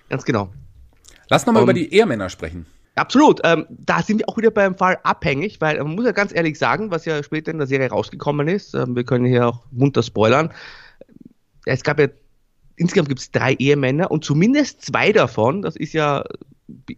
Ganz 0.10 0.26
genau. 0.26 0.50
Lass 1.30 1.46
nochmal 1.46 1.62
Um, 1.64 1.70
über 1.70 1.74
die 1.74 1.94
Ehemänner 1.94 2.30
sprechen. 2.30 2.66
Absolut. 3.00 3.40
Ähm, 3.46 3.66
da 3.70 4.02
sind 4.04 4.20
wir 4.20 4.28
auch 4.28 4.38
wieder 4.38 4.52
beim 4.52 4.76
Fall 4.76 4.98
abhängig, 5.04 5.62
weil 5.62 5.78
man 5.78 5.96
muss 5.96 6.06
ja 6.06 6.12
ganz 6.12 6.34
ehrlich 6.34 6.60
sagen, 6.60 6.92
was 6.92 7.06
ja 7.06 7.24
später 7.24 7.50
in 7.50 7.58
der 7.58 7.68
Serie 7.68 7.90
rausgekommen 7.90 8.48
ist, 8.50 8.74
ähm, 8.74 8.96
wir 8.96 9.06
können 9.06 9.26
hier 9.26 9.48
auch 9.48 9.64
munter 9.72 10.04
spoilern. 10.04 10.52
Es 11.66 11.84
gab 11.84 12.00
ja, 12.00 12.08
insgesamt 12.76 13.08
gibt 13.08 13.22
es 13.22 13.32
drei 13.32 13.54
Ehemänner 13.54 14.12
und 14.12 14.26
zumindest 14.26 14.82
zwei 14.84 15.14
davon, 15.14 15.62
das 15.62 15.78
ist 15.78 15.94
ja 15.94 16.26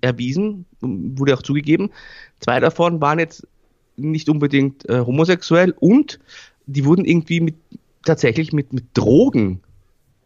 erwiesen, 0.02 0.66
wurde 0.80 1.36
auch 1.36 1.44
zugegeben, 1.44 1.92
zwei 2.40 2.60
davon 2.60 3.00
waren 3.00 3.20
jetzt 3.20 3.48
nicht 3.96 4.28
unbedingt 4.28 4.90
äh, 4.90 5.02
homosexuell 5.02 5.76
und 5.80 6.20
die 6.66 6.84
wurden 6.84 7.06
irgendwie 7.06 7.42
mit 7.42 7.56
tatsächlich 8.04 8.54
mit, 8.54 8.74
mit 8.74 8.86
Drogen 8.96 9.62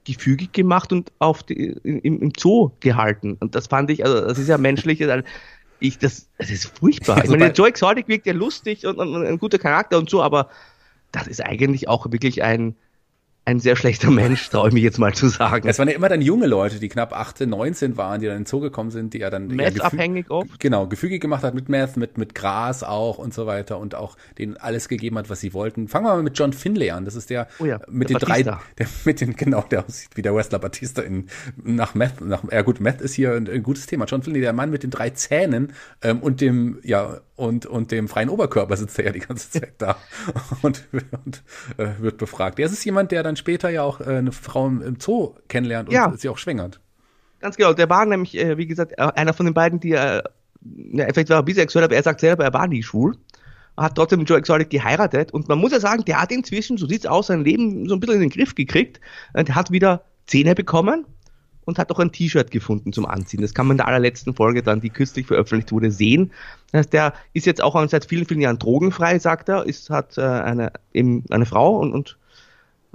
gefügig 0.06 0.54
gemacht 0.54 0.94
und 0.94 1.12
auf 1.20 1.44
die, 1.44 1.76
im, 1.84 2.22
im 2.22 2.32
Zoo 2.38 2.72
gehalten. 2.80 3.38
Und 3.40 3.56
das 3.56 3.68
fand 3.68 3.90
ich, 3.90 4.06
also 4.06 4.22
das 4.22 4.38
ist 4.38 4.48
ja 4.48 4.58
menschlich, 4.58 5.04
also 5.04 5.26
ich, 5.80 5.98
das, 5.98 6.28
das 6.38 6.50
ist 6.50 6.78
furchtbar. 6.78 7.18
Also 7.18 7.34
ich 7.34 7.40
meine, 7.40 7.52
der 7.52 7.54
Joe 7.54 7.68
Exotic 7.68 8.08
wirkt 8.08 8.26
ja 8.26 8.34
lustig 8.34 8.86
und, 8.86 8.98
und, 8.98 9.14
und 9.16 9.26
ein 9.26 9.38
guter 9.38 9.58
Charakter 9.58 9.98
und 9.98 10.10
so, 10.10 10.22
aber 10.22 10.50
das 11.12 11.28
ist 11.28 11.44
eigentlich 11.44 11.88
auch 11.88 12.12
wirklich 12.12 12.44
ein, 12.44 12.76
ein 13.46 13.60
sehr 13.60 13.76
schlechter 13.76 14.10
Mensch, 14.10 14.50
traue 14.50 14.70
ich 14.70 14.74
mich 14.74 14.84
jetzt 14.84 14.98
mal 14.98 15.14
zu 15.14 15.28
sagen. 15.28 15.70
Es 15.70 15.78
waren 15.78 15.88
ja 15.88 15.94
immer 15.94 16.10
dann 16.10 16.22
junge 16.22 16.48
Leute, 16.48 16.80
die 16.80 16.90
knapp 16.90 17.14
18, 17.14 17.48
19 17.48 17.96
waren, 17.96 18.20
die 18.20 18.26
dann 18.26 18.38
in 18.38 18.42
den 18.42 18.48
Zoo 18.48 18.60
gekommen 18.60 18.90
sind, 18.90 19.14
die 19.14 19.22
er 19.22 19.30
dann 19.30 19.52
ja, 19.52 19.56
Meth-abhängig 19.56 20.32
oft. 20.32 20.60
Genau, 20.60 20.88
gefügig 20.88 21.22
gemacht 21.22 21.44
hat 21.44 21.54
mit 21.54 21.70
Meth, 21.70 21.96
mit, 21.96 22.18
mit 22.18 22.34
Gras 22.34 22.84
auch 22.84 23.20
und 23.20 23.36
so 23.36 23.46
weiter 23.46 23.78
und 23.78 23.94
auch 23.94 24.18
denen 24.40 24.58
alles 24.58 24.90
gegeben 24.90 25.20
hat, 25.20 25.30
was 25.30 25.42
sie 25.42 25.54
wollten. 25.54 25.88
Fangen 25.88 26.06
wir 26.06 26.16
mal 26.16 26.24
mit 26.24 26.38
John 26.38 26.54
Finlay 26.54 26.90
an. 26.90 27.06
Das 27.06 27.14
ist 27.14 27.30
der 27.30 27.48
Oh 27.60 27.66
ja, 27.66 27.80
mit 27.88 28.10
der 28.10 28.18
den 28.18 28.26
drei, 28.26 28.44
Batista. 28.44 28.62
der 28.80 28.88
mit 29.06 29.22
den, 29.22 29.36
genau, 29.36 29.62
der 29.62 29.86
aussieht 29.86 30.10
wie 30.16 30.24
der 30.24 30.34
Wrestler 30.34 30.60
Batista 30.60 31.04
in, 31.04 31.28
nach 31.64 31.94
Meth, 31.94 32.22
nach, 32.22 32.44
ja 32.52 32.64
gut, 32.64 32.80
Meth 32.80 33.02
ist 33.02 33.14
hier 33.14 33.34
ein, 33.34 33.48
ein 33.48 33.62
gutes 33.62 33.86
Thema. 33.86 34.06
John 34.06 34.24
Finlay, 34.24 34.42
der 34.42 34.54
Mann 34.54 34.72
mit 34.72 34.82
den 34.82 34.90
drei 34.90 35.12
Zähnen 35.12 35.74
ähm, 36.02 36.20
und 36.20 36.42
dem, 36.42 36.80
ja, 36.84 37.20
und, 37.36 37.66
und 37.66 37.92
dem 37.92 38.08
freien 38.08 38.30
Oberkörper 38.30 38.78
sitzt 38.78 38.98
er 39.00 39.06
ja 39.06 39.12
die 39.12 39.20
ganze 39.20 39.50
Zeit 39.52 39.74
da 39.78 39.98
und, 40.62 40.84
und 41.26 41.44
äh, 41.78 41.90
wird 42.00 42.18
befragt. 42.18 42.58
Der 42.58 42.68
ist 42.68 42.84
jemand, 42.86 43.12
der 43.12 43.24
dann 43.24 43.36
später 43.36 43.70
ja 43.70 43.84
auch 43.84 44.00
äh, 44.02 44.06
eine 44.06 44.32
Frau 44.32 44.68
im, 44.68 44.82
im 44.82 45.00
Zoo 45.00 45.36
kennenlernt 45.48 45.90
und 45.90 45.96
Ja. 45.96 46.14
sie 46.16 46.30
auch 46.30 46.38
schwängert. 46.38 46.80
Ganz 47.42 47.58
genau, 47.58 47.74
der 47.74 47.90
war 47.90 48.06
nämlich, 48.06 48.38
äh, 48.38 48.58
wie 48.58 48.66
gesagt, 48.68 48.94
äh, 48.98 49.02
einer 49.16 49.34
von 49.34 49.46
den 49.46 49.54
beiden, 49.54 49.80
die, 49.80 49.92
äh, 49.92 50.24
ja, 50.62 51.06
vielleicht 51.14 51.30
war 51.30 51.38
er 51.38 51.44
bisexuell, 51.44 51.86
aber 51.86 51.96
er 51.96 52.04
sagt 52.04 52.22
selber, 52.22 52.44
er 52.46 52.54
war 52.54 52.68
nie 52.68 52.82
schwul. 52.84 53.18
Hat 53.78 53.96
trotzdem 53.96 54.24
Joe 54.24 54.38
Exotic 54.38 54.70
geheiratet 54.70 55.34
und 55.34 55.50
man 55.50 55.58
muss 55.60 55.74
ja 55.74 55.82
sagen, 55.82 56.06
der 56.06 56.22
hat 56.22 56.32
inzwischen, 56.32 56.78
so 56.78 56.88
sieht's 56.88 57.06
aus, 57.06 57.28
sein 57.28 57.44
Leben 57.44 57.88
so 57.90 57.96
ein 57.96 58.00
bisschen 58.00 58.16
in 58.16 58.22
den 58.22 58.30
Griff 58.30 58.56
gekriegt. 58.56 59.02
Äh, 59.34 59.44
Der 59.44 59.56
hat 59.56 59.70
wieder 59.72 60.06
Zähne 60.26 60.56
bekommen 60.56 61.06
und 61.66 61.78
hat 61.80 61.92
auch 61.92 62.00
ein 62.00 62.12
T-Shirt 62.12 62.52
gefunden 62.52 62.94
zum 62.94 63.06
Anziehen. 63.06 63.42
Das 63.42 63.54
kann 63.54 63.68
man 63.68 63.76
in 63.76 63.78
der 63.80 63.88
allerletzten 63.88 64.34
Folge 64.34 64.64
dann, 64.64 64.82
die 64.82 64.90
kürzlich 64.90 65.28
veröffentlicht 65.28 65.72
wurde, 65.72 65.92
sehen. 65.92 66.32
Das 66.72 66.80
heißt, 66.80 66.94
der 66.94 67.14
ist 67.34 67.46
jetzt 67.46 67.62
auch 67.62 67.76
seit 67.90 68.06
vielen, 68.06 68.26
vielen 68.26 68.42
Jahren 68.42 68.60
drogenfrei, 68.60 69.20
sagt 69.20 69.50
er, 69.50 69.66
ist, 69.66 69.90
hat 69.90 70.18
äh, 70.18 70.22
eine, 70.22 70.72
eben 70.94 71.24
eine 71.30 71.46
Frau 71.46 71.78
und, 71.80 71.94
und 71.94 72.18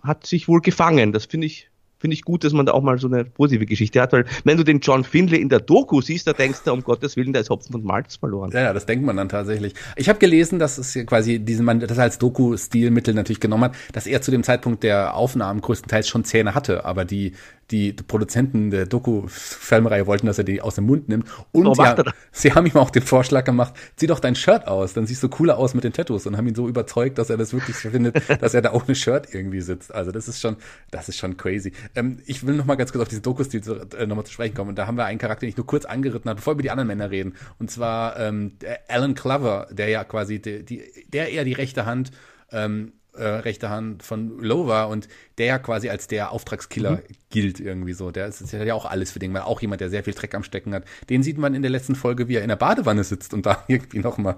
hat 0.03 0.27
sich 0.27 0.49
wohl 0.49 0.61
gefangen. 0.61 1.13
Das 1.13 1.27
finde 1.27 1.47
ich, 1.47 1.71
finde 1.99 2.15
ich 2.15 2.23
gut, 2.23 2.45
dass 2.45 2.53
man 2.53 2.67
da 2.67 2.73
auch 2.73 2.83
mal 2.83 2.99
so 2.99 3.07
eine 3.07 3.25
positive 3.25 3.67
Geschichte 3.67 4.01
hat, 4.01 4.13
weil 4.13 4.25
wenn 4.45 4.57
du 4.57 4.65
den 4.65 4.81
John 4.81 5.05
Finlay 5.05 5.41
in 5.41 5.51
der 5.51 5.61
Doku 5.61 6.01
siehst, 6.01 6.27
da 6.27 6.33
denkst 6.33 6.61
du, 6.65 6.73
um 6.73 6.83
Gottes 6.83 7.17
Willen, 7.17 7.33
da 7.33 7.41
ist 7.41 7.51
Hopfen 7.51 7.75
und 7.75 7.85
Malz 7.85 8.17
verloren. 8.17 8.51
Ja, 8.53 8.63
ja, 8.63 8.73
das 8.73 8.87
denkt 8.87 9.05
man 9.05 9.17
dann 9.17 9.29
tatsächlich. 9.29 9.75
Ich 9.97 10.09
habe 10.09 10.19
gelesen, 10.19 10.59
dass 10.59 10.79
es 10.79 10.95
quasi 11.07 11.39
diesen 11.39 11.67
Mann, 11.67 11.81
das 11.81 11.99
als 11.99 12.19
Doku-Stilmittel 12.19 13.15
natürlich 13.15 13.41
genommen 13.41 13.65
hat, 13.65 13.75
dass 13.93 14.07
er 14.07 14.23
zu 14.23 14.31
dem 14.31 14.43
Zeitpunkt 14.43 14.83
der 14.83 15.15
Aufnahmen 15.15 15.61
größtenteils 15.61 16.09
schon 16.09 16.25
Zähne 16.25 16.55
hatte, 16.55 16.85
aber 16.85 17.05
die 17.05 17.33
die 17.71 17.93
Produzenten 17.93 18.71
der 18.71 18.87
Doku-Filmreihe 18.87 20.07
wollten, 20.07 20.27
dass 20.27 20.39
er 20.39 20.45
die 20.45 20.61
aus 20.61 20.75
dem 20.75 20.87
Mund 20.87 21.09
nimmt. 21.09 21.29
Und 21.53 21.75
So 21.75 21.83
er 21.83 21.91
haben, 21.91 22.05
das. 22.05 22.15
sie 22.33 22.53
haben 22.53 22.67
ihm 22.67 22.77
auch 22.77 22.91
den 22.91 23.03
Vorschlag 23.03 23.45
gemacht, 23.45 23.75
zieh 23.97 24.07
doch 24.07 24.21
dein 24.21 24.35
Shirt 24.35 24.67
aus, 24.67 24.93
dann 24.95 25.07
siehst 25.07 25.23
du 25.23 25.29
cooler 25.29 25.59
aus 25.59 25.75
mit 25.75 25.85
den 25.85 25.93
Tattoos 25.93 26.27
und 26.27 26.37
haben 26.37 26.47
ihn 26.47 26.55
so 26.55 26.69
überzeugt, 26.69 27.19
dass 27.19 27.31
er 27.31 27.37
das 27.37 27.53
wirklich 27.53 27.77
so 27.77 27.91
findet, 27.91 28.21
dass 28.43 28.55
er 28.55 28.63
da 28.63 28.73
ohne 28.73 28.95
Shirt 28.95 29.33
irgendwie 29.33 29.61
sitzt. 29.61 29.95
Also 29.95 30.11
das 30.11 30.29
ist 30.29 30.41
schon, 30.41 30.57
das 30.91 31.09
ist 31.09 31.19
schon 31.19 31.37
crazy. 31.37 31.73
Ähm, 31.95 32.19
ich 32.27 32.47
will 32.47 32.57
noch 32.57 32.65
mal 32.65 32.77
ganz 32.77 32.93
kurz 32.93 33.03
auf 33.03 33.09
diesen 33.09 33.23
Doku-Stil 33.23 33.63
zu, 33.63 33.75
äh, 33.97 34.07
nochmal 34.07 34.25
zu 34.27 34.33
sprechen 34.33 34.55
kommen. 34.55 34.71
Und 34.71 34.77
da 34.79 34.87
haben 34.87 34.97
wir 34.97 35.05
einen 35.05 35.19
Charakter, 35.19 35.41
den 35.41 35.51
ich 35.51 35.57
nur 35.57 35.67
kurz 35.67 35.85
angeritten 35.85 36.29
habe, 36.29 36.37
bevor 36.37 36.53
wir 36.53 36.55
über 36.57 36.63
die 36.63 36.71
anderen 36.71 36.89
Männer 36.89 37.11
reden. 37.11 37.35
Und 37.59 37.71
zwar 37.71 38.19
ähm, 38.19 38.59
Alan 38.89 39.15
Clover, 39.15 39.69
der 39.71 39.89
ja 39.89 40.05
quasi 40.05 40.41
die, 40.41 40.65
die, 40.65 40.83
der 41.09 41.31
eher 41.31 41.45
die 41.45 41.53
rechte 41.53 41.87
Hand 41.87 42.11
ähm, 42.53 42.93
äh, 43.15 43.25
rechte 43.25 43.71
Hand 43.71 44.03
von 44.03 44.41
war 44.41 44.89
und 44.89 45.09
der 45.39 45.47
ja 45.47 45.59
quasi 45.59 45.89
als 45.89 46.07
der 46.07 46.33
Auftragskiller 46.33 47.03
gilt 47.31 47.61
irgendwie 47.61 47.93
so. 47.93 48.11
Der 48.11 48.27
ist, 48.27 48.41
ist 48.41 48.53
ja 48.53 48.75
auch 48.75 48.85
alles 48.87 49.11
für 49.13 49.19
den, 49.19 49.33
weil 49.35 49.43
auch 49.43 49.61
jemand, 49.61 49.81
der 49.81 49.91
sehr 49.91 50.05
viel 50.05 50.15
Dreck 50.15 50.35
am 50.35 50.43
Stecken 50.45 50.75
hat. 50.75 50.85
Den 51.09 51.23
sieht 51.23 51.39
man 51.39 51.55
in 51.55 51.63
der 51.63 51.71
letzten 51.71 51.95
Folge, 51.95 52.29
wie 52.29 52.37
er 52.37 52.43
in 52.43 52.49
der 52.49 52.57
Badewanne 52.57 53.05
sitzt 53.05 53.35
und 53.35 53.47
da 53.47 53.65
irgendwie 53.69 53.99
noch 54.01 54.19
mal, 54.19 54.37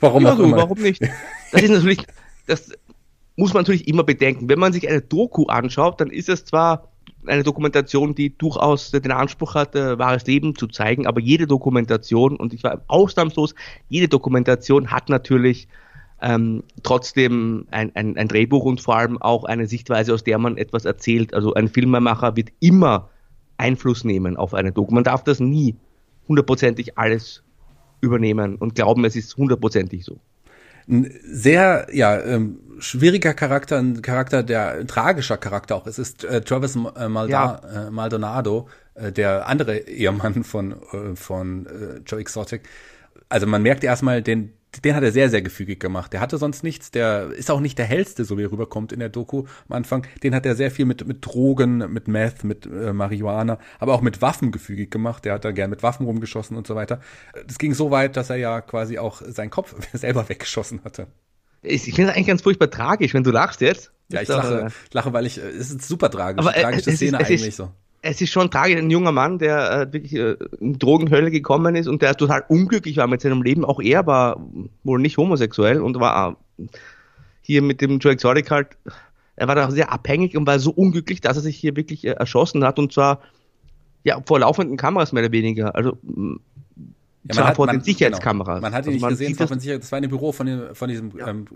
warum 0.00 0.24
Ja, 0.24 0.32
auch 0.32 0.36
so, 0.36 0.44
immer. 0.44 0.56
warum 0.58 0.78
nicht? 0.80 1.02
Das 1.52 1.62
ist 1.62 1.70
natürlich, 1.70 2.06
das 2.46 2.70
muss 3.36 3.54
man 3.54 3.62
natürlich 3.62 3.88
immer 3.88 4.04
bedenken. 4.04 4.48
Wenn 4.48 4.58
man 4.58 4.72
sich 4.72 4.88
eine 4.88 5.00
Doku 5.00 5.46
anschaut, 5.46 6.00
dann 6.00 6.10
ist 6.10 6.28
es 6.28 6.44
zwar 6.44 6.92
eine 7.26 7.42
Dokumentation, 7.42 8.14
die 8.14 8.36
durchaus 8.36 8.90
den 8.90 9.12
Anspruch 9.12 9.54
hat, 9.54 9.74
äh, 9.74 9.98
wahres 9.98 10.26
Leben 10.26 10.54
zu 10.54 10.66
zeigen, 10.66 11.06
aber 11.06 11.20
jede 11.20 11.46
Dokumentation, 11.46 12.36
und 12.36 12.52
ich 12.52 12.62
war 12.64 12.82
ausnahmslos, 12.86 13.54
jede 13.88 14.08
Dokumentation 14.08 14.90
hat 14.90 15.08
natürlich 15.08 15.68
ähm, 16.20 16.64
trotzdem 16.82 17.66
ein, 17.70 17.94
ein, 17.94 18.16
ein 18.16 18.28
Drehbuch 18.28 18.64
und 18.64 18.80
vor 18.80 18.96
allem 18.96 19.20
auch 19.20 19.44
eine 19.44 19.66
Sichtweise, 19.66 20.12
aus 20.12 20.24
der 20.24 20.38
man 20.38 20.56
etwas 20.56 20.84
erzählt. 20.84 21.34
Also 21.34 21.54
ein 21.54 21.68
Filmemacher 21.68 22.36
wird 22.36 22.50
immer 22.60 23.08
Einfluss 23.56 24.04
nehmen 24.04 24.36
auf 24.36 24.54
eine 24.54 24.72
Doku. 24.72 24.92
Man 24.94 25.04
darf 25.04 25.24
das 25.24 25.40
nie 25.40 25.76
hundertprozentig 26.28 26.98
alles 26.98 27.42
übernehmen 28.00 28.56
und 28.56 28.74
glauben, 28.74 29.04
es 29.04 29.16
ist 29.16 29.36
hundertprozentig 29.36 30.04
so. 30.04 30.20
ein 30.88 31.12
sehr 31.24 31.88
ja 31.92 32.20
ähm, 32.20 32.60
schwieriger 32.78 33.34
Charakter, 33.34 33.78
ein 33.78 34.02
Charakter, 34.02 34.42
der 34.42 34.72
ein 34.72 34.86
tragischer 34.86 35.36
Charakter 35.36 35.76
auch 35.76 35.86
ist, 35.86 35.98
ist 35.98 36.24
äh, 36.24 36.40
Travis 36.40 36.76
äh, 36.76 37.08
Malda, 37.08 37.88
äh, 37.88 37.90
Maldonado, 37.90 38.68
äh, 38.94 39.12
der 39.12 39.48
andere 39.48 39.78
Ehemann 39.78 40.44
von 40.44 40.72
äh, 40.72 41.16
von 41.16 41.66
äh, 41.66 42.00
Joe 42.06 42.20
Exotic. 42.20 42.62
Also 43.28 43.46
man 43.46 43.62
merkt 43.62 43.84
erstmal, 43.84 44.22
den 44.22 44.52
den 44.84 44.94
hat 44.94 45.02
er 45.02 45.12
sehr, 45.12 45.30
sehr 45.30 45.42
gefügig 45.42 45.80
gemacht. 45.80 46.12
Der 46.12 46.20
hatte 46.20 46.36
sonst 46.38 46.62
nichts, 46.62 46.90
der 46.90 47.30
ist 47.32 47.50
auch 47.50 47.60
nicht 47.60 47.78
der 47.78 47.86
hellste, 47.86 48.24
so 48.24 48.36
wie 48.38 48.42
er 48.44 48.52
rüberkommt 48.52 48.92
in 48.92 49.00
der 49.00 49.08
Doku 49.08 49.44
am 49.68 49.76
Anfang. 49.76 50.06
Den 50.22 50.34
hat 50.34 50.44
er 50.46 50.54
sehr 50.56 50.70
viel 50.70 50.84
mit, 50.84 51.06
mit 51.06 51.24
Drogen, 51.24 51.78
mit 51.92 52.06
Meth, 52.06 52.44
mit 52.44 52.66
äh, 52.66 52.92
Marihuana, 52.92 53.58
aber 53.78 53.94
auch 53.94 54.02
mit 54.02 54.20
Waffen 54.22 54.52
gefügig 54.52 54.90
gemacht. 54.90 55.24
Der 55.24 55.34
hat 55.34 55.44
da 55.44 55.52
gern 55.52 55.70
mit 55.70 55.82
Waffen 55.82 56.04
rumgeschossen 56.06 56.56
und 56.56 56.66
so 56.66 56.74
weiter. 56.74 57.00
Das 57.46 57.58
ging 57.58 57.74
so 57.74 57.90
weit, 57.90 58.16
dass 58.16 58.30
er 58.30 58.36
ja 58.36 58.60
quasi 58.60 58.98
auch 58.98 59.22
seinen 59.26 59.50
Kopf 59.50 59.74
selber 59.94 60.28
weggeschossen 60.28 60.80
hatte. 60.84 61.06
Ich 61.62 61.82
finde 61.84 62.06
das 62.06 62.14
eigentlich 62.14 62.26
ganz 62.28 62.42
furchtbar 62.42 62.70
tragisch, 62.70 63.14
wenn 63.14 63.24
du 63.24 63.30
lachst 63.32 63.60
jetzt. 63.62 63.90
Ja, 64.10 64.22
ich 64.22 64.28
Ist 64.28 64.34
lache, 64.36 64.60
äh, 64.66 64.70
lache, 64.92 65.12
weil 65.12 65.26
ich, 65.26 65.38
äh, 65.38 65.48
es 65.48 65.70
ist 65.70 65.82
super 65.88 66.10
tragisch, 66.10 66.44
Aber, 66.46 66.56
äh, 66.56 66.62
tragische 66.62 66.80
es 66.82 66.86
ist- 66.88 66.96
Szene 66.98 67.18
es 67.20 67.28
ist- 67.30 67.40
eigentlich 67.42 67.56
so. 67.56 67.72
Es 68.00 68.20
ist 68.20 68.30
schon 68.30 68.50
tragisch, 68.50 68.76
ein 68.76 68.90
junger 68.90 69.10
Mann, 69.12 69.38
der 69.38 69.70
äh, 69.88 69.92
wirklich 69.92 70.14
äh, 70.14 70.36
in 70.60 70.78
Drogenhölle 70.78 71.30
gekommen 71.30 71.74
ist 71.74 71.88
und 71.88 72.00
der 72.02 72.14
total 72.16 72.44
unglücklich 72.48 72.96
war 72.96 73.06
mit 73.08 73.20
seinem 73.20 73.42
Leben. 73.42 73.64
Auch 73.64 73.80
er 73.80 74.06
war 74.06 74.40
wohl 74.84 75.00
nicht 75.00 75.16
homosexuell 75.16 75.80
und 75.80 75.98
war 75.98 76.36
hier 77.42 77.62
mit 77.62 77.80
dem 77.80 77.98
Joe 77.98 78.12
Exotic 78.12 78.50
halt, 78.50 78.68
er 79.36 79.48
war 79.48 79.54
da 79.56 79.70
sehr 79.70 79.90
abhängig 79.92 80.36
und 80.36 80.46
war 80.46 80.58
so 80.58 80.70
unglücklich, 80.70 81.20
dass 81.20 81.36
er 81.36 81.42
sich 81.42 81.56
hier 81.56 81.74
wirklich 81.76 82.04
äh, 82.04 82.10
erschossen 82.10 82.64
hat 82.64 82.78
und 82.78 82.92
zwar 82.92 83.20
ja 84.04 84.20
vor 84.24 84.38
laufenden 84.38 84.76
Kameras 84.76 85.12
mehr 85.12 85.24
oder 85.24 85.32
weniger. 85.32 85.74
Also 85.74 85.98
Ja, 87.24 87.34
zwar 87.34 87.54
vor 87.56 87.66
den 87.66 87.80
Sicherheitskameras. 87.80 88.56
Genau. 88.60 88.60
Man 88.68 88.72
hat 88.74 88.84
ihn 88.84 88.88
Also 88.88 88.90
nicht 88.92 89.00
man 89.02 89.10
gesehen, 89.10 89.36
das- 89.36 89.62
sicher, 89.62 89.78
das 89.78 89.90
war 89.90 89.98
in 89.98 90.02
dem 90.04 90.10
Büro 90.10 90.30
von, 90.32 90.46
dem, 90.46 90.74
von 90.74 90.88
diesem 90.88 91.12
ähm, 91.26 91.46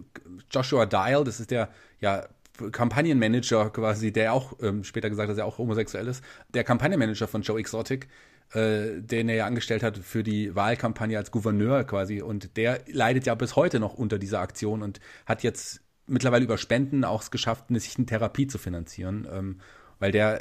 Joshua 0.50 0.86
Dial, 0.86 1.22
das 1.24 1.38
ist 1.40 1.50
der 1.52 1.68
ja, 2.00 2.24
Kampagnenmanager 2.70 3.70
quasi, 3.70 4.12
der 4.12 4.32
auch 4.32 4.54
ähm, 4.60 4.84
später 4.84 5.10
gesagt 5.10 5.28
hat, 5.28 5.32
dass 5.32 5.38
er 5.38 5.46
auch 5.46 5.58
homosexuell 5.58 6.06
ist, 6.08 6.24
der 6.54 6.64
Kampagnenmanager 6.64 7.28
von 7.28 7.42
Joe 7.42 7.58
Exotic, 7.58 8.08
äh, 8.52 9.00
den 9.00 9.28
er 9.28 9.34
ja 9.34 9.46
angestellt 9.46 9.82
hat 9.82 9.98
für 9.98 10.22
die 10.22 10.54
Wahlkampagne 10.54 11.18
als 11.18 11.30
Gouverneur 11.30 11.84
quasi. 11.84 12.22
Und 12.22 12.56
der 12.56 12.80
leidet 12.86 13.26
ja 13.26 13.34
bis 13.34 13.56
heute 13.56 13.80
noch 13.80 13.94
unter 13.94 14.18
dieser 14.18 14.40
Aktion 14.40 14.82
und 14.82 15.00
hat 15.26 15.42
jetzt 15.42 15.80
mittlerweile 16.06 16.44
über 16.44 16.58
Spenden 16.58 17.04
auch 17.04 17.22
es 17.22 17.30
geschafft, 17.30 17.66
sich 17.68 17.96
eine 17.96 18.06
Therapie 18.06 18.46
zu 18.46 18.58
finanzieren. 18.58 19.26
Ähm, 19.32 19.60
weil 20.02 20.10
der 20.10 20.40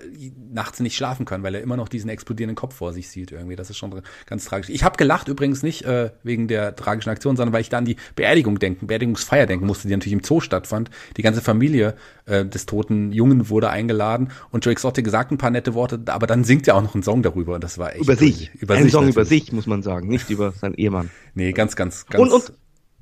nachts 0.51 0.79
nicht 0.79 0.95
schlafen 0.95 1.23
kann, 1.23 1.43
weil 1.43 1.53
er 1.53 1.61
immer 1.61 1.77
noch 1.77 1.87
diesen 1.87 2.09
explodierenden 2.09 2.55
Kopf 2.55 2.73
vor 2.73 2.93
sich 2.93 3.11
sieht 3.11 3.31
irgendwie. 3.31 3.55
Das 3.55 3.69
ist 3.69 3.77
schon 3.77 4.01
ganz 4.25 4.45
tragisch. 4.45 4.69
Ich 4.71 4.83
habe 4.83 4.97
gelacht 4.97 5.27
übrigens 5.27 5.61
nicht 5.61 5.83
äh, 5.83 6.09
wegen 6.23 6.47
der 6.47 6.75
tragischen 6.75 7.11
Aktion, 7.11 7.37
sondern 7.37 7.53
weil 7.53 7.61
ich 7.61 7.69
da 7.69 7.77
an 7.77 7.85
die 7.85 7.95
Beerdigung 8.15 8.57
denken, 8.57 8.87
Beerdigungsfeier 8.87 9.45
denken 9.45 9.67
musste, 9.67 9.87
die 9.87 9.93
natürlich 9.93 10.13
im 10.17 10.23
Zoo 10.23 10.39
stattfand. 10.39 10.89
Die 11.15 11.21
ganze 11.21 11.41
Familie 11.41 11.93
äh, 12.25 12.43
des 12.43 12.65
toten 12.65 13.11
Jungen 13.11 13.49
wurde 13.49 13.69
eingeladen 13.69 14.31
und 14.49 14.65
Joe 14.65 14.71
Exotic 14.71 15.07
sagt 15.09 15.31
ein 15.31 15.37
paar 15.37 15.51
nette 15.51 15.75
Worte, 15.75 16.01
aber 16.07 16.25
dann 16.25 16.43
singt 16.43 16.67
er 16.67 16.75
auch 16.75 16.81
noch 16.81 16.95
einen 16.95 17.03
Song 17.03 17.21
darüber 17.21 17.53
und 17.53 17.63
das 17.63 17.77
war 17.77 17.91
echt 17.93 18.01
über 18.01 18.15
sich, 18.15 18.51
über 18.55 18.73
ein 18.73 18.85
sich 18.85 18.91
Song 18.91 19.05
natürlich. 19.05 19.15
über 19.15 19.25
sich 19.25 19.51
muss 19.53 19.67
man 19.67 19.83
sagen, 19.83 20.07
nicht 20.07 20.31
über 20.31 20.53
seinen 20.53 20.73
Ehemann. 20.73 21.11
Nee, 21.35 21.53
ganz, 21.53 21.75
ganz, 21.75 22.07
ganz. 22.07 22.21
Und, 22.21 22.31
und 22.33 22.51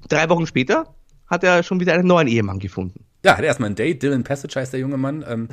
drei 0.09 0.29
Wochen 0.29 0.45
später 0.45 0.93
hat 1.25 1.43
er 1.45 1.63
schon 1.63 1.79
wieder 1.79 1.93
einen 1.93 2.05
neuen 2.05 2.27
Ehemann 2.27 2.59
gefunden. 2.59 3.05
Ja, 3.23 3.37
hat 3.37 3.43
erstmal 3.43 3.69
ein 3.69 3.75
Date. 3.75 4.03
Dylan 4.03 4.23
Passage 4.23 4.59
heißt 4.59 4.73
der 4.73 4.79
junge 4.79 4.97
Mann. 4.97 5.25
Ähm, 5.27 5.47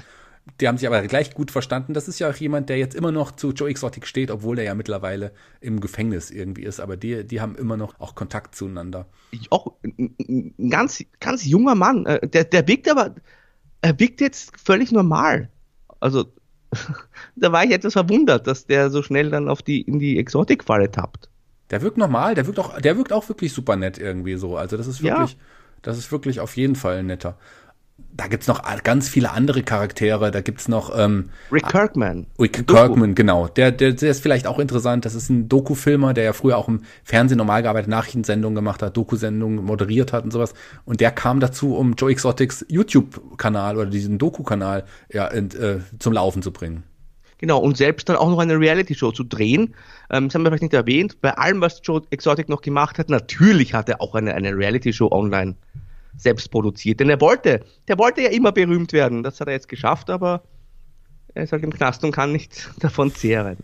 die 0.60 0.68
haben 0.68 0.78
sich 0.78 0.86
aber 0.86 1.02
gleich 1.02 1.34
gut 1.34 1.50
verstanden. 1.50 1.92
Das 1.92 2.08
ist 2.08 2.18
ja 2.18 2.30
auch 2.30 2.36
jemand, 2.36 2.68
der 2.68 2.78
jetzt 2.78 2.94
immer 2.94 3.12
noch 3.12 3.32
zu 3.32 3.50
Joe 3.52 3.68
Exotic 3.68 4.06
steht, 4.06 4.30
obwohl 4.30 4.58
er 4.58 4.64
ja 4.64 4.74
mittlerweile 4.74 5.32
im 5.60 5.80
Gefängnis 5.80 6.30
irgendwie 6.30 6.62
ist. 6.62 6.80
Aber 6.80 6.96
die, 6.96 7.26
die 7.26 7.40
haben 7.40 7.56
immer 7.56 7.76
noch 7.76 7.98
auch 8.00 8.14
Kontakt 8.14 8.54
zueinander. 8.54 9.06
Auch 9.50 9.72
ein 9.82 10.54
ganz, 10.70 11.04
ganz 11.20 11.44
junger 11.44 11.74
Mann. 11.74 12.06
Äh, 12.06 12.26
der, 12.28 12.44
der 12.44 12.66
wirkt 12.68 12.88
aber, 12.90 13.14
er 13.82 13.98
wirkt 13.98 14.20
jetzt 14.20 14.52
völlig 14.58 14.92
normal. 14.92 15.50
Also, 16.00 16.32
da 17.36 17.52
war 17.52 17.64
ich 17.64 17.72
etwas 17.72 17.92
verwundert, 17.92 18.46
dass 18.46 18.66
der 18.66 18.90
so 18.90 19.02
schnell 19.02 19.30
dann 19.30 19.48
auf 19.48 19.62
die, 19.62 19.82
in 19.82 19.98
die 19.98 20.18
Exotic-Falle 20.18 20.90
tappt. 20.90 21.28
Der 21.70 21.82
wirkt 21.82 21.98
normal, 21.98 22.34
der 22.34 22.46
wirkt 22.46 22.60
auch, 22.60 22.80
der 22.80 22.96
wirkt 22.96 23.12
auch 23.12 23.28
wirklich 23.28 23.52
super 23.52 23.76
nett 23.76 23.98
irgendwie 23.98 24.36
so. 24.36 24.56
Also, 24.56 24.76
das 24.76 24.86
ist 24.86 25.02
wirklich, 25.02 25.32
ja. 25.32 25.38
das 25.82 25.98
ist 25.98 26.10
wirklich 26.12 26.40
auf 26.40 26.56
jeden 26.56 26.76
Fall 26.76 27.02
netter 27.02 27.36
da 28.16 28.28
gibt's 28.28 28.46
noch 28.46 28.62
ganz 28.82 29.08
viele 29.08 29.30
andere 29.30 29.62
Charaktere. 29.62 30.30
Da 30.30 30.40
gibt's 30.40 30.68
noch 30.68 30.96
ähm, 30.96 31.30
Rick 31.52 31.68
Kirkman. 31.68 32.26
Rick 32.38 32.66
Kirkman, 32.66 33.14
genau. 33.14 33.48
Der, 33.48 33.72
der, 33.72 33.92
der 33.92 34.10
ist 34.10 34.22
vielleicht 34.22 34.46
auch 34.46 34.58
interessant. 34.58 35.04
Das 35.04 35.14
ist 35.14 35.28
ein 35.28 35.48
Doku-Filmer, 35.48 36.14
der 36.14 36.24
ja 36.24 36.32
früher 36.32 36.56
auch 36.56 36.68
im 36.68 36.82
Fernsehen 37.04 37.38
normal 37.38 37.62
gearbeitet, 37.62 37.90
Nachrichtensendungen 37.90 38.54
gemacht 38.54 38.82
hat, 38.82 38.96
Doku-Sendungen 38.96 39.64
moderiert 39.64 40.12
hat 40.12 40.24
und 40.24 40.30
sowas. 40.30 40.54
Und 40.84 41.00
der 41.00 41.10
kam 41.10 41.40
dazu, 41.40 41.76
um 41.76 41.94
Joe 41.94 42.10
Exotics 42.10 42.64
YouTube-Kanal 42.68 43.76
oder 43.76 43.90
diesen 43.90 44.18
Doku-Kanal 44.18 44.84
ja, 45.12 45.28
äh, 45.28 45.80
zum 45.98 46.12
Laufen 46.12 46.42
zu 46.42 46.52
bringen. 46.52 46.84
Genau, 47.38 47.58
und 47.58 47.76
selbst 47.76 48.08
dann 48.08 48.16
auch 48.16 48.30
noch 48.30 48.38
eine 48.38 48.58
Reality-Show 48.58 49.12
zu 49.12 49.24
drehen. 49.24 49.74
Ähm, 50.10 50.28
das 50.28 50.34
haben 50.34 50.42
wir 50.42 50.50
vielleicht 50.50 50.62
nicht 50.62 50.74
erwähnt. 50.74 51.20
Bei 51.20 51.36
allem, 51.36 51.60
was 51.60 51.80
Joe 51.82 52.00
Exotic 52.08 52.48
noch 52.48 52.62
gemacht 52.62 52.98
hat, 52.98 53.10
natürlich 53.10 53.74
hat 53.74 53.90
er 53.90 54.00
auch 54.00 54.14
eine, 54.14 54.34
eine 54.34 54.56
Reality-Show 54.56 55.10
online 55.10 55.54
selbst 56.16 56.50
produziert. 56.50 57.00
Denn 57.00 57.10
er 57.10 57.20
wollte, 57.20 57.60
der 57.88 57.98
wollte 57.98 58.22
ja 58.22 58.30
immer 58.30 58.52
berühmt 58.52 58.92
werden. 58.92 59.22
Das 59.22 59.40
hat 59.40 59.48
er 59.48 59.54
jetzt 59.54 59.68
geschafft, 59.68 60.10
aber 60.10 60.42
er 61.34 61.44
ist 61.44 61.52
halt 61.52 61.62
im 61.64 61.72
Knast 61.72 62.02
und 62.04 62.12
kann 62.12 62.32
nicht 62.32 62.70
davon 62.80 63.14
zehren. 63.14 63.58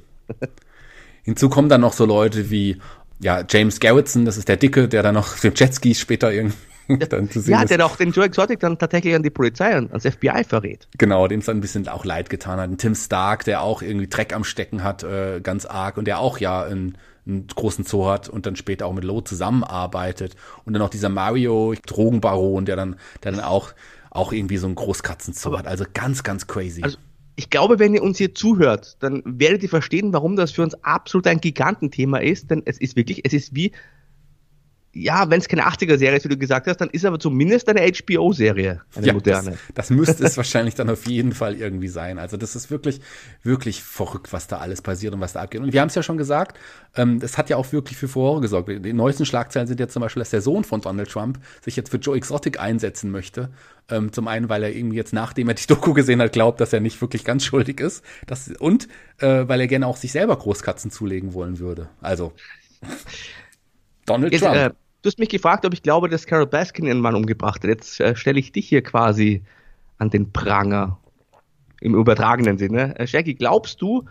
Hinzu 1.22 1.48
kommen 1.48 1.68
dann 1.68 1.80
noch 1.80 1.92
so 1.92 2.04
Leute 2.04 2.50
wie 2.50 2.78
ja, 3.20 3.44
James 3.48 3.78
Garretson, 3.78 4.24
das 4.24 4.36
ist 4.36 4.48
der 4.48 4.56
Dicke, 4.56 4.88
der 4.88 5.02
dann 5.02 5.14
noch 5.14 5.38
dem 5.40 5.54
Jetski 5.54 5.94
später 5.94 6.32
irgendwie 6.32 6.56
dann 7.08 7.30
zu 7.30 7.40
sehen 7.40 7.54
Ja, 7.54 7.62
ist. 7.62 7.70
der 7.70 7.78
doch 7.78 7.96
den 7.96 8.10
Joe 8.10 8.24
Exotic 8.24 8.58
dann 8.60 8.76
tatsächlich 8.78 9.14
an 9.14 9.22
die 9.22 9.30
Polizei, 9.30 9.76
und 9.78 9.90
ans 9.90 10.04
FBI 10.04 10.44
verrät. 10.44 10.88
Genau, 10.98 11.28
dem 11.28 11.38
es 11.38 11.46
dann 11.46 11.58
ein 11.58 11.60
bisschen 11.60 11.86
auch 11.88 12.04
leid 12.04 12.28
getan 12.28 12.58
hat. 12.58 12.68
Ein 12.68 12.78
Tim 12.78 12.94
Stark, 12.96 13.44
der 13.44 13.62
auch 13.62 13.82
irgendwie 13.82 14.08
Dreck 14.08 14.34
am 14.34 14.42
Stecken 14.42 14.82
hat, 14.82 15.04
äh, 15.04 15.40
ganz 15.40 15.64
arg, 15.64 15.96
und 15.96 16.06
der 16.06 16.18
auch 16.18 16.38
ja 16.38 16.64
ein 16.64 16.98
einen 17.26 17.46
großen 17.46 17.84
Zoo 17.84 18.06
hat 18.06 18.28
und 18.28 18.46
dann 18.46 18.56
später 18.56 18.86
auch 18.86 18.92
mit 18.92 19.04
Lo 19.04 19.20
zusammenarbeitet. 19.20 20.36
Und 20.64 20.72
dann 20.72 20.80
noch 20.80 20.90
dieser 20.90 21.08
Mario 21.08 21.74
Drogenbaron, 21.86 22.64
der 22.64 22.76
dann, 22.76 22.96
der 23.22 23.32
dann 23.32 23.40
auch, 23.40 23.72
auch 24.10 24.32
irgendwie 24.32 24.56
so 24.56 24.66
einen 24.66 24.74
Großkatzenzoo 24.74 25.56
hat. 25.56 25.66
Also 25.66 25.84
ganz, 25.92 26.22
ganz 26.22 26.46
crazy. 26.46 26.82
Also 26.82 26.98
ich 27.36 27.48
glaube, 27.50 27.78
wenn 27.78 27.94
ihr 27.94 28.02
uns 28.02 28.18
hier 28.18 28.34
zuhört, 28.34 28.96
dann 29.00 29.22
werdet 29.24 29.62
ihr 29.62 29.68
verstehen, 29.68 30.12
warum 30.12 30.36
das 30.36 30.52
für 30.52 30.62
uns 30.62 30.74
absolut 30.84 31.26
ein 31.26 31.40
Gigantenthema 31.40 32.18
ist, 32.18 32.50
denn 32.50 32.62
es 32.66 32.78
ist 32.78 32.96
wirklich, 32.96 33.24
es 33.24 33.32
ist 33.32 33.54
wie 33.54 33.72
ja, 34.94 35.30
wenn 35.30 35.40
es 35.40 35.48
keine 35.48 35.66
80er-Serie 35.66 36.18
ist, 36.18 36.24
wie 36.24 36.28
du 36.28 36.36
gesagt 36.36 36.66
hast, 36.66 36.76
dann 36.78 36.90
ist 36.90 37.06
aber 37.06 37.18
zumindest 37.18 37.66
eine 37.68 37.80
HBO-Serie, 37.80 38.82
eine 38.94 39.06
ja, 39.06 39.12
moderne. 39.14 39.52
Das, 39.52 39.88
das 39.88 39.90
müsste 39.90 40.22
es 40.24 40.36
wahrscheinlich 40.36 40.74
dann 40.74 40.90
auf 40.90 41.06
jeden 41.06 41.32
Fall 41.32 41.56
irgendwie 41.56 41.88
sein. 41.88 42.18
Also 42.18 42.36
das 42.36 42.54
ist 42.54 42.70
wirklich, 42.70 43.00
wirklich 43.42 43.82
verrückt, 43.82 44.34
was 44.34 44.48
da 44.48 44.58
alles 44.58 44.82
passiert 44.82 45.14
und 45.14 45.20
was 45.20 45.32
da 45.32 45.40
abgeht. 45.40 45.62
Und 45.62 45.72
wir 45.72 45.80
haben 45.80 45.88
es 45.88 45.94
ja 45.94 46.02
schon 46.02 46.18
gesagt, 46.18 46.58
ähm, 46.94 47.20
das 47.20 47.38
hat 47.38 47.48
ja 47.48 47.56
auch 47.56 47.72
wirklich 47.72 47.96
für 47.96 48.06
Furore 48.06 48.42
gesorgt. 48.42 48.68
Die 48.68 48.92
neuesten 48.92 49.24
Schlagzeilen 49.24 49.66
sind 49.66 49.80
jetzt 49.80 49.94
zum 49.94 50.02
Beispiel, 50.02 50.20
dass 50.20 50.30
der 50.30 50.42
Sohn 50.42 50.62
von 50.62 50.82
Donald 50.82 51.10
Trump 51.10 51.38
sich 51.62 51.74
jetzt 51.74 51.90
für 51.90 51.96
Joe 51.96 52.14
Exotic 52.14 52.60
einsetzen 52.60 53.10
möchte. 53.10 53.48
Ähm, 53.88 54.12
zum 54.12 54.28
einen, 54.28 54.50
weil 54.50 54.62
er 54.62 54.74
irgendwie 54.74 54.96
jetzt, 54.96 55.14
nachdem 55.14 55.48
er 55.48 55.54
die 55.54 55.66
Doku 55.66 55.94
gesehen 55.94 56.20
hat, 56.20 56.32
glaubt, 56.32 56.60
dass 56.60 56.74
er 56.74 56.80
nicht 56.80 57.00
wirklich 57.00 57.24
ganz 57.24 57.46
schuldig 57.46 57.80
ist. 57.80 58.04
Das, 58.26 58.50
und 58.58 58.88
äh, 59.20 59.48
weil 59.48 59.60
er 59.62 59.68
gerne 59.68 59.86
auch 59.86 59.96
sich 59.96 60.12
selber 60.12 60.36
Großkatzen 60.36 60.90
zulegen 60.90 61.32
wollen 61.32 61.58
würde. 61.58 61.88
Also 62.02 62.34
Donald 64.06 64.32
jetzt, 64.32 64.42
Trump. 64.42 64.56
Äh, 64.56 64.70
Du 65.02 65.08
hast 65.08 65.18
mich 65.18 65.28
gefragt, 65.28 65.66
ob 65.66 65.74
ich 65.74 65.82
glaube, 65.82 66.08
dass 66.08 66.26
Carol 66.26 66.46
Baskin 66.46 66.86
ihren 66.86 67.00
Mann 67.00 67.16
umgebracht 67.16 67.62
hat. 67.64 67.68
Jetzt 67.68 68.00
äh, 68.00 68.14
stelle 68.14 68.38
ich 68.38 68.52
dich 68.52 68.68
hier 68.68 68.82
quasi 68.82 69.42
an 69.98 70.10
den 70.10 70.32
Pranger. 70.32 70.98
Im 71.80 71.96
übertragenen 71.96 72.58
Sinne. 72.58 72.96
Äh, 72.98 73.08
Shaggy, 73.08 73.34
glaubst 73.34 73.82
du, 73.82 74.04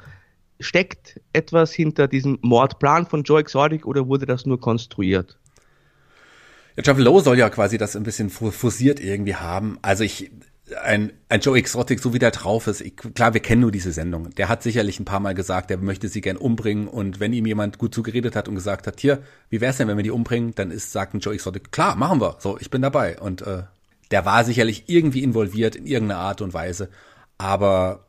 steckt 0.60 1.21
etwas 1.32 1.71
hinter 1.71 2.10
diesem 2.10 2.38
Mordplan 2.41 3.06
von 3.06 3.23
Joe 3.23 3.39
Exotic 3.39 3.86
oder 3.86 4.08
wurde 4.08 4.25
das 4.25 4.45
nur 4.45 4.60
konstruiert? 4.60 5.38
Ja, 6.75 6.84
Jeff 6.86 6.97
Lowe 6.97 7.21
soll 7.21 7.38
ja 7.38 7.49
quasi 7.49 7.77
das 7.77 7.95
ein 7.95 8.04
bisschen 8.04 8.30
forciert 8.30 8.99
irgendwie 8.99 9.36
haben. 9.36 9.77
Also 9.82 10.04
ich, 10.04 10.30
ein, 10.75 11.12
ein 11.29 11.41
Joe 11.41 11.57
Exotic, 11.57 11.99
so 11.99 12.13
wie 12.13 12.19
der 12.19 12.31
drauf 12.31 12.67
ist, 12.67 12.81
ich, 12.81 12.95
klar, 12.95 13.34
wir 13.34 13.41
kennen 13.41 13.62
nur 13.62 13.71
diese 13.71 13.91
Sendung. 13.91 14.29
Der 14.31 14.49
hat 14.49 14.63
sicherlich 14.63 14.99
ein 14.99 15.05
paar 15.05 15.19
Mal 15.19 15.34
gesagt, 15.34 15.71
er 15.71 15.77
möchte 15.77 16.07
sie 16.07 16.21
gern 16.21 16.38
umbringen 16.38 16.88
und 16.88 17.19
wenn 17.19 17.34
ihm 17.34 17.45
jemand 17.45 17.77
gut 17.77 17.93
zugeredet 17.93 18.36
hat 18.36 18.47
und 18.47 18.55
gesagt 18.55 18.88
hat, 18.88 18.99
hier, 18.99 19.23
wie 19.49 19.62
wär's 19.62 19.77
denn, 19.77 19.88
wenn 19.88 19.97
wir 19.97 20.03
die 20.03 20.12
umbringen, 20.12 20.53
dann 20.55 20.71
ist, 20.71 20.91
sagt 20.91 21.13
ein 21.13 21.19
Joe 21.19 21.34
Exotic, 21.34 21.71
klar, 21.71 21.95
machen 21.95 22.21
wir, 22.21 22.38
so, 22.39 22.57
ich 22.60 22.69
bin 22.69 22.81
dabei. 22.81 23.19
Und 23.19 23.41
äh, 23.41 23.63
der 24.12 24.25
war 24.25 24.43
sicherlich 24.43 24.86
irgendwie 24.88 25.23
involviert 25.23 25.75
in 25.75 25.86
irgendeiner 25.86 26.21
Art 26.21 26.41
und 26.41 26.53
Weise, 26.53 26.89
aber 27.38 28.05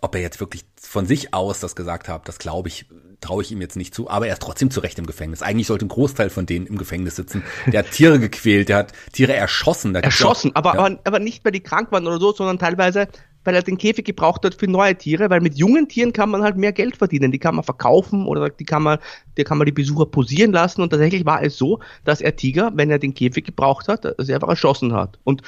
ob 0.00 0.14
er 0.14 0.20
jetzt 0.20 0.40
wirklich 0.40 0.64
von 0.80 1.06
sich 1.06 1.34
aus 1.34 1.60
das 1.60 1.76
gesagt 1.76 2.08
hat, 2.08 2.28
das 2.28 2.38
glaube 2.38 2.68
ich, 2.68 2.86
traue 3.20 3.42
ich 3.42 3.52
ihm 3.52 3.60
jetzt 3.60 3.76
nicht 3.76 3.94
zu, 3.94 4.08
aber 4.08 4.26
er 4.26 4.32
ist 4.32 4.42
trotzdem 4.42 4.70
zu 4.70 4.80
Recht 4.80 4.98
im 4.98 5.06
Gefängnis. 5.06 5.42
Eigentlich 5.42 5.66
sollte 5.66 5.84
ein 5.84 5.88
Großteil 5.88 6.30
von 6.30 6.46
denen 6.46 6.66
im 6.66 6.78
Gefängnis 6.78 7.16
sitzen. 7.16 7.42
Der 7.66 7.80
hat 7.80 7.90
Tiere 7.90 8.18
gequält, 8.18 8.68
der 8.68 8.78
hat 8.78 8.92
Tiere 9.12 9.34
erschossen. 9.34 9.94
erschossen, 9.94 10.52
auch, 10.52 10.56
aber, 10.56 10.74
ja. 10.74 10.80
aber, 10.80 10.98
aber 11.04 11.18
nicht, 11.18 11.44
weil 11.44 11.52
die 11.52 11.60
krank 11.60 11.92
waren 11.92 12.06
oder 12.06 12.18
so, 12.18 12.32
sondern 12.32 12.58
teilweise, 12.58 13.08
weil 13.44 13.54
er 13.54 13.62
den 13.62 13.78
Käfig 13.78 14.04
gebraucht 14.04 14.44
hat 14.44 14.54
für 14.54 14.66
neue 14.68 14.96
Tiere, 14.96 15.28
weil 15.28 15.40
mit 15.40 15.56
jungen 15.56 15.88
Tieren 15.88 16.12
kann 16.12 16.30
man 16.30 16.42
halt 16.42 16.56
mehr 16.56 16.72
Geld 16.72 16.96
verdienen. 16.96 17.30
Die 17.30 17.38
kann 17.38 17.54
man 17.54 17.64
verkaufen 17.64 18.26
oder 18.26 18.48
die 18.48 18.64
kann 18.64 18.82
man, 18.82 18.98
die 19.36 19.44
kann 19.44 19.58
man 19.58 19.66
die 19.66 19.72
Besucher 19.72 20.06
posieren 20.06 20.52
lassen. 20.52 20.82
Und 20.82 20.90
tatsächlich 20.90 21.26
war 21.26 21.42
es 21.42 21.58
so, 21.58 21.80
dass 22.04 22.20
er 22.20 22.36
Tiger, 22.36 22.72
wenn 22.74 22.90
er 22.90 22.98
den 22.98 23.14
Käfig 23.14 23.44
gebraucht 23.44 23.88
hat, 23.88 24.18
also 24.18 24.32
einfach 24.32 24.48
erschossen 24.48 24.94
hat. 24.94 25.18
Und 25.24 25.42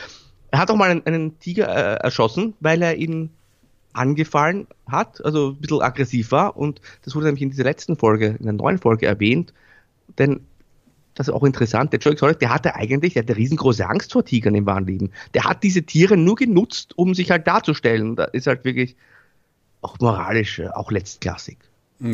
er 0.51 0.59
hat 0.59 0.71
auch 0.71 0.77
mal 0.77 0.91
einen, 0.91 1.07
einen 1.07 1.39
Tiger 1.39 1.69
äh, 1.69 2.05
erschossen, 2.05 2.55
weil 2.61 2.83
er 2.83 2.97
ihn 2.97 3.31
angefallen 3.93 4.67
hat, 4.87 5.25
also 5.25 5.51
ein 5.51 5.57
bisschen 5.57 5.83
aggressiv 5.83 6.33
war. 6.33 6.57
Und 6.57 6.81
das 7.05 7.15
wurde 7.15 7.27
nämlich 7.27 7.43
in 7.43 7.51
dieser 7.51 7.65
letzten 7.65 7.97
Folge, 7.97 8.37
in 8.39 8.45
der 8.45 8.53
neuen 8.53 8.79
Folge 8.79 9.07
erwähnt. 9.07 9.53
Denn 10.19 10.41
das 11.15 11.29
ist 11.29 11.35
auch 11.35 11.45
interessant, 11.45 11.93
der 11.93 12.01
Joe 12.01 12.13
Exotic, 12.13 12.39
der 12.39 12.55
hatte 12.55 12.75
eigentlich, 12.75 13.15
der 13.15 13.23
hatte 13.23 13.37
riesengroße 13.37 13.87
Angst 13.87 14.13
vor 14.13 14.25
Tigern 14.25 14.55
im 14.55 14.67
wahren 14.67 14.87
Leben. 14.87 15.11
Der 15.35 15.45
hat 15.45 15.63
diese 15.63 15.83
Tiere 15.83 16.17
nur 16.17 16.37
genutzt, 16.37 16.97
um 16.97 17.15
sich 17.15 17.31
halt 17.31 17.47
darzustellen. 17.47 18.17
Da 18.17 18.25
ist 18.25 18.47
halt 18.47 18.65
wirklich 18.65 18.97
auch 19.83 19.99
moralisch, 20.01 20.59
äh, 20.59 20.69
auch 20.69 20.91
letztklassig. 20.91 21.59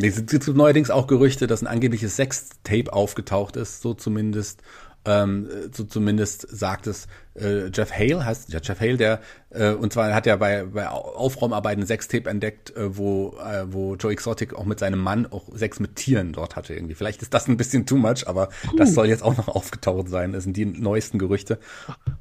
Es 0.02 0.26
gibt 0.26 0.46
neuerdings 0.48 0.90
auch 0.90 1.06
Gerüchte, 1.06 1.46
dass 1.46 1.62
ein 1.62 1.66
angebliches 1.66 2.16
Sextape 2.16 2.92
aufgetaucht 2.92 3.56
ist, 3.56 3.80
so 3.80 3.94
zumindest 3.94 4.62
ähm, 5.08 5.48
so 5.72 5.84
zumindest 5.84 6.46
sagt 6.50 6.86
es 6.86 7.08
äh, 7.34 7.68
Jeff 7.72 7.90
Hale, 7.92 8.24
heißt 8.24 8.52
ja 8.52 8.60
Jeff 8.62 8.80
Hale, 8.80 8.96
der 8.96 9.20
äh, 9.50 9.70
und 9.70 9.92
zwar 9.92 10.12
hat 10.12 10.26
er 10.26 10.36
bei, 10.36 10.64
bei 10.64 10.86
Aufräumarbeiten 10.88 11.86
Sextape 11.86 12.28
entdeckt, 12.28 12.76
äh, 12.76 12.96
wo 12.96 13.36
äh, 13.38 13.64
wo 13.72 13.94
Joe 13.94 14.12
Exotic 14.12 14.54
auch 14.54 14.66
mit 14.66 14.78
seinem 14.78 14.98
Mann 14.98 15.26
auch 15.26 15.44
Sex 15.54 15.80
mit 15.80 15.96
Tieren 15.96 16.32
dort 16.32 16.56
hatte 16.56 16.74
irgendwie. 16.74 16.94
Vielleicht 16.94 17.22
ist 17.22 17.32
das 17.32 17.48
ein 17.48 17.56
bisschen 17.56 17.86
too 17.86 17.96
much, 17.96 18.26
aber 18.26 18.48
uh. 18.72 18.76
das 18.76 18.92
soll 18.92 19.06
jetzt 19.06 19.22
auch 19.22 19.36
noch 19.36 19.48
aufgetaucht 19.48 20.08
sein. 20.08 20.32
Das 20.32 20.44
sind 20.44 20.56
die 20.56 20.66
neuesten 20.66 21.18
Gerüchte. 21.18 21.58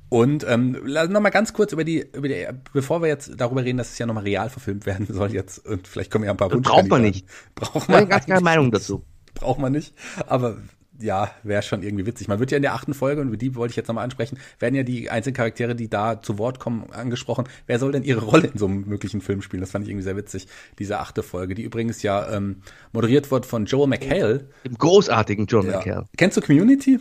Und 0.09 0.45
ähm, 0.47 0.77
noch 0.85 1.19
mal 1.19 1.29
ganz 1.29 1.51
kurz 1.51 1.73
über 1.73 1.83
die 1.83 2.07
über 2.13 2.29
die, 2.29 2.47
bevor 2.71 3.01
wir 3.01 3.09
jetzt 3.09 3.31
darüber 3.35 3.63
reden, 3.63 3.77
dass 3.77 3.91
es 3.91 3.97
ja 3.97 4.05
noch 4.05 4.13
mal 4.13 4.23
real 4.23 4.49
verfilmt 4.49 4.85
werden 4.85 5.07
soll 5.09 5.33
jetzt 5.33 5.65
und 5.65 5.87
vielleicht 5.87 6.11
kommen 6.11 6.23
ja 6.23 6.31
ein 6.31 6.37
paar. 6.37 6.49
Braucht 6.49 6.87
man 6.87 7.01
nicht. 7.01 7.27
Braucht 7.55 7.89
man. 7.89 8.07
Ganz 8.07 8.25
keine 8.25 8.41
Meinung 8.41 8.71
dazu 8.71 9.03
braucht 9.37 9.59
man 9.59 9.71
nicht. 9.71 9.93
Aber 10.27 10.57
ja, 10.99 11.31
wäre 11.43 11.61
schon 11.61 11.83
irgendwie 11.83 12.05
witzig. 12.05 12.27
Man 12.27 12.39
wird 12.39 12.51
ja 12.51 12.57
in 12.57 12.63
der 12.63 12.73
achten 12.73 12.93
Folge, 12.93 13.21
und 13.21 13.37
die 13.41 13.55
wollte 13.55 13.71
ich 13.71 13.75
jetzt 13.75 13.87
nochmal 13.87 14.03
ansprechen, 14.03 14.37
werden 14.59 14.75
ja 14.75 14.83
die 14.83 15.09
einzelnen 15.09 15.35
Charaktere, 15.35 15.75
die 15.75 15.89
da 15.89 16.21
zu 16.21 16.37
Wort 16.37 16.59
kommen, 16.59 16.91
angesprochen. 16.91 17.45
Wer 17.65 17.79
soll 17.79 17.91
denn 17.91 18.03
ihre 18.03 18.21
Rolle 18.25 18.47
in 18.47 18.57
so 18.57 18.67
einem 18.67 18.85
möglichen 18.87 19.21
Film 19.21 19.41
spielen? 19.41 19.61
Das 19.61 19.71
fand 19.71 19.85
ich 19.85 19.89
irgendwie 19.89 20.03
sehr 20.03 20.17
witzig, 20.17 20.47
diese 20.79 20.99
achte 20.99 21.23
Folge, 21.23 21.55
die 21.55 21.63
übrigens 21.63 22.01
ja 22.01 22.31
ähm, 22.31 22.57
moderiert 22.91 23.31
wird 23.31 23.45
von 23.45 23.65
Joel 23.65 23.87
McHale. 23.87 24.49
Dem 24.65 24.77
großartigen 24.77 25.45
Joel 25.45 25.67
ja. 25.67 25.77
McHale. 25.77 26.05
Kennst 26.17 26.37
du 26.37 26.41
Community? 26.41 26.99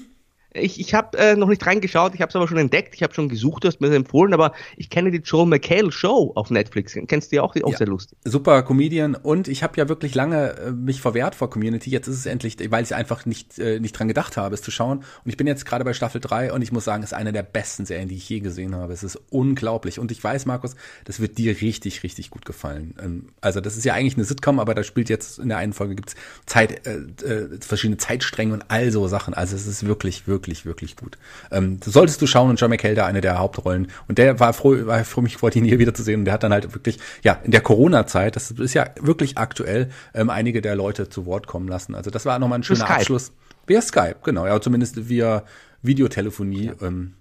Ich, 0.61 0.81
ich 0.81 0.95
habe 0.95 1.17
äh, 1.19 1.37
noch 1.37 1.49
nicht 1.49 1.65
reingeschaut, 1.65 2.15
ich 2.15 2.21
habe 2.21 2.31
es 2.31 2.37
aber 2.37 2.49
schon 2.49 2.59
entdeckt, 2.59 2.95
ich 2.95 3.03
habe 3.03 3.15
schon 3.15 3.29
gesucht, 3.29 3.65
du 3.65 3.69
hast 3.69 3.81
mir 3.81 3.89
das 3.89 3.97
empfohlen, 3.97 4.35
aber 4.35 4.53
ich 4.77 4.91
kenne 4.91 5.11
die 5.11 5.19
Joel 5.19 5.47
McHale 5.47 5.93
Show 5.93 6.33
auf 6.35 6.51
Netflix. 6.51 6.97
Kennst 7.07 7.31
du 7.31 7.37
die 7.37 7.41
auch? 7.41 7.53
Die 7.53 7.65
auch 7.65 7.73
ja, 7.73 7.79
sehr 7.79 7.87
lustig. 7.87 8.19
Super 8.25 8.63
Comedian 8.63 9.15
und 9.15 9.49
ich 9.49 9.63
habe 9.63 9.75
ja 9.77 9.89
wirklich 9.89 10.15
lange 10.15 10.57
äh, 10.57 10.71
mich 10.73 11.01
verwehrt 11.01 11.35
vor 11.35 11.51
Community. 11.51 11.91
Jetzt 11.91 12.09
ist 12.09 12.19
es 12.19 12.27
endlich, 12.27 12.57
weil 12.71 12.85
ich 12.85 12.95
einfach 12.95 13.27
nicht, 13.27 13.59
äh, 13.59 13.81
nicht 13.81 13.93
dran 13.93 14.09
gedacht 14.09 14.37
habe, 14.37 14.55
es 14.55 14.63
zu 14.63 14.71
schauen. 14.71 14.99
Und 14.99 15.31
ich 15.31 15.37
bin 15.37 15.47
jetzt 15.47 15.67
gerade 15.67 15.85
bei 15.85 15.93
Staffel 15.93 16.21
3 16.21 16.53
und 16.53 16.63
ich 16.63 16.73
muss 16.73 16.85
sagen, 16.85 17.03
es 17.03 17.13
ist 17.13 17.19
eine 17.19 17.33
der 17.33 17.43
besten 17.43 17.87
Serien, 17.87 18.09
die 18.09 18.17
ich 18.17 18.29
je 18.29 18.41
gesehen 18.41 18.75
habe. 18.75 18.93
Es 18.93 19.03
ist 19.03 19.19
unglaublich. 19.31 19.99
Und 19.99 20.11
ich 20.11 20.23
weiß, 20.23 20.47
Markus, 20.47 20.77
das 21.05 21.21
wird 21.21 21.39
dir 21.39 21.61
richtig, 21.61 22.03
richtig 22.03 22.31
gut 22.31 22.45
gefallen. 22.45 22.95
Ähm, 23.03 23.29
also 23.41 23.61
das 23.61 23.77
ist 23.77 23.85
ja 23.85 23.95
eigentlich 23.95 24.17
eine 24.17 24.25
Sitcom, 24.25 24.59
aber 24.59 24.75
da 24.75 24.83
spielt 24.83 25.09
jetzt 25.09 25.39
in 25.39 25.49
der 25.49 25.59
einen 25.59 25.73
Folge 25.73 25.97
gibt's 25.97 26.15
Zeit, 26.47 26.87
äh, 26.87 26.99
äh, 27.25 27.59
verschiedene 27.61 27.97
Zeitstränge 27.99 28.55
und 28.55 28.65
all 28.69 28.91
so 28.91 29.09
Sachen. 29.09 29.35
Also 29.35 29.57
es 29.57 29.67
ist 29.67 29.87
wirklich, 29.87 30.27
wirklich, 30.27 30.46
wirklich 30.47 30.97
gut. 30.97 31.19
Ähm, 31.51 31.81
solltest 31.85 32.23
du 32.23 32.27
schauen 32.27 32.51
und 32.51 32.61
John 32.61 32.71
McHale 32.71 32.95
da 32.95 33.07
eine 33.07 33.21
der 33.21 33.39
Hauptrollen. 33.39 33.89
Und 34.09 34.19
der 34.19 34.39
war 34.41 34.53
froh, 34.53 34.75
war 34.87 35.05
froh, 35.05 35.21
mich 35.21 35.37
vor 35.37 35.55
ihn 35.55 35.65
hier 35.65 35.79
wieder 35.79 35.95
zu 35.95 36.03
sehen. 36.03 36.21
Und 36.21 36.25
der 36.27 36.35
hat 36.35 36.43
dann 36.43 36.53
halt 36.53 36.75
wirklich, 36.75 36.99
ja, 37.23 37.41
in 37.45 37.51
der 37.51 37.61
Corona-Zeit, 37.61 38.37
das 38.37 38.51
ist 38.51 38.75
ja 38.75 38.87
wirklich 39.01 39.39
aktuell, 39.39 39.91
ähm, 40.15 40.31
einige 40.31 40.61
der 40.61 40.77
Leute 40.77 41.09
zu 41.09 41.27
Wort 41.27 41.47
kommen 41.47 41.69
lassen. 41.69 41.95
Also 41.95 42.11
das 42.11 42.27
war 42.27 42.39
nochmal 42.39 42.61
ein 42.61 42.63
schöner 42.63 42.89
Abschluss. 42.89 43.33
Via 43.67 43.83
Skype, 43.83 44.17
genau, 44.23 44.47
ja, 44.47 44.61
zumindest 44.61 45.09
via 45.09 45.43
Videotelefonie. 45.83 46.67
Ja. 46.67 46.87
Ähm, 46.87 47.15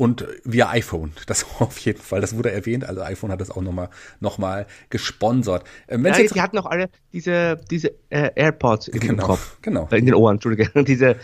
und 0.00 0.26
via 0.44 0.70
iPhone. 0.70 1.12
Das 1.26 1.44
auf 1.58 1.76
jeden 1.78 2.00
Fall. 2.00 2.22
Das 2.22 2.34
wurde 2.34 2.50
erwähnt. 2.50 2.88
Also 2.88 3.02
iPhone 3.02 3.30
hat 3.30 3.40
das 3.40 3.50
auch 3.50 3.60
nochmal 3.60 3.90
noch 4.18 4.38
mal 4.38 4.66
gesponsert. 4.88 5.64
Ähm, 5.88 6.06
ja, 6.06 6.14
die 6.14 6.40
hatten 6.40 6.56
auch 6.56 6.64
alle 6.64 6.88
diese, 7.12 7.60
diese 7.70 7.92
äh, 8.08 8.30
AirPods 8.34 8.88
in 8.88 8.98
genau, 8.98 9.26
Kopf. 9.26 9.58
Genau. 9.60 9.88
In 9.90 10.06
den 10.06 10.14
Ohren, 10.14 10.36
Entschuldige. 10.36 10.70
Diese 10.84 11.16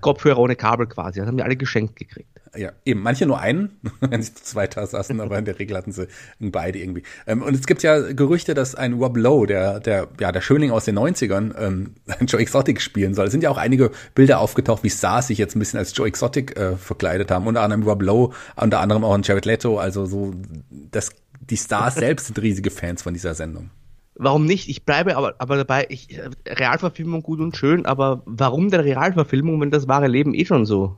Kopfhörer 0.00 0.38
ohne 0.38 0.56
Kabel 0.56 0.86
quasi. 0.86 1.20
Das 1.20 1.28
haben 1.28 1.36
die 1.36 1.42
alle 1.42 1.56
geschenkt 1.56 1.96
gekriegt. 1.96 2.28
Ja, 2.56 2.70
eben. 2.84 3.00
Manche 3.00 3.26
nur 3.26 3.40
einen, 3.40 3.80
wenn 4.00 4.22
sie 4.22 4.34
zu 4.34 4.44
zweit 4.44 4.74
saßen, 4.74 5.20
aber 5.20 5.38
in 5.38 5.44
der 5.44 5.58
Regel 5.58 5.76
hatten 5.76 5.92
sie 5.92 6.06
beide 6.38 6.78
irgendwie. 6.78 7.02
Ähm, 7.26 7.42
und 7.42 7.54
es 7.54 7.66
gibt 7.66 7.82
ja 7.82 8.12
Gerüchte, 8.12 8.54
dass 8.54 8.74
ein 8.74 8.94
Rob 8.94 9.16
Lowe, 9.16 9.46
der, 9.46 9.80
der, 9.80 10.08
ja, 10.20 10.32
der 10.32 10.40
Schöning 10.40 10.70
aus 10.70 10.84
den 10.84 10.98
90ern, 10.98 11.54
ähm, 11.58 11.94
Joe 12.26 12.40
Exotic 12.40 12.80
spielen 12.80 13.14
soll. 13.14 13.26
Es 13.26 13.32
sind 13.32 13.42
ja 13.42 13.50
auch 13.50 13.58
einige 13.58 13.90
Bilder 14.14 14.40
aufgetaucht, 14.40 14.84
wie 14.84 14.90
Stars 14.90 15.28
sich 15.28 15.38
jetzt 15.38 15.56
ein 15.56 15.58
bisschen 15.58 15.78
als 15.78 15.96
Joe 15.96 16.06
Exotic 16.06 16.56
äh, 16.56 16.76
verkleidet 16.76 17.30
haben. 17.30 17.46
Unter 17.46 17.62
anderem 17.62 17.82
Rob 17.82 18.02
Lowe, 18.02 18.34
unter 18.56 18.80
anderem 18.80 19.04
auch 19.04 19.14
ein 19.14 19.22
Jared 19.22 19.44
Leto. 19.44 19.78
Also 19.78 20.06
so, 20.06 20.34
das, 20.70 21.10
die 21.40 21.56
Stars 21.56 21.94
selbst 21.96 22.26
sind 22.26 22.40
riesige 22.40 22.70
Fans 22.70 23.02
von 23.02 23.14
dieser 23.14 23.34
Sendung. 23.34 23.70
Warum 24.16 24.46
nicht? 24.46 24.68
Ich 24.68 24.84
bleibe 24.84 25.16
aber, 25.16 25.34
aber 25.38 25.56
dabei, 25.56 25.86
ich, 25.88 26.20
Realverfilmung 26.46 27.22
gut 27.22 27.40
und 27.40 27.56
schön, 27.56 27.84
aber 27.84 28.22
warum 28.26 28.70
denn 28.70 28.80
Realverfilmung, 28.80 29.60
wenn 29.60 29.70
das 29.70 29.88
wahre 29.88 30.06
Leben 30.06 30.34
eh 30.34 30.44
schon 30.44 30.66
so 30.66 30.96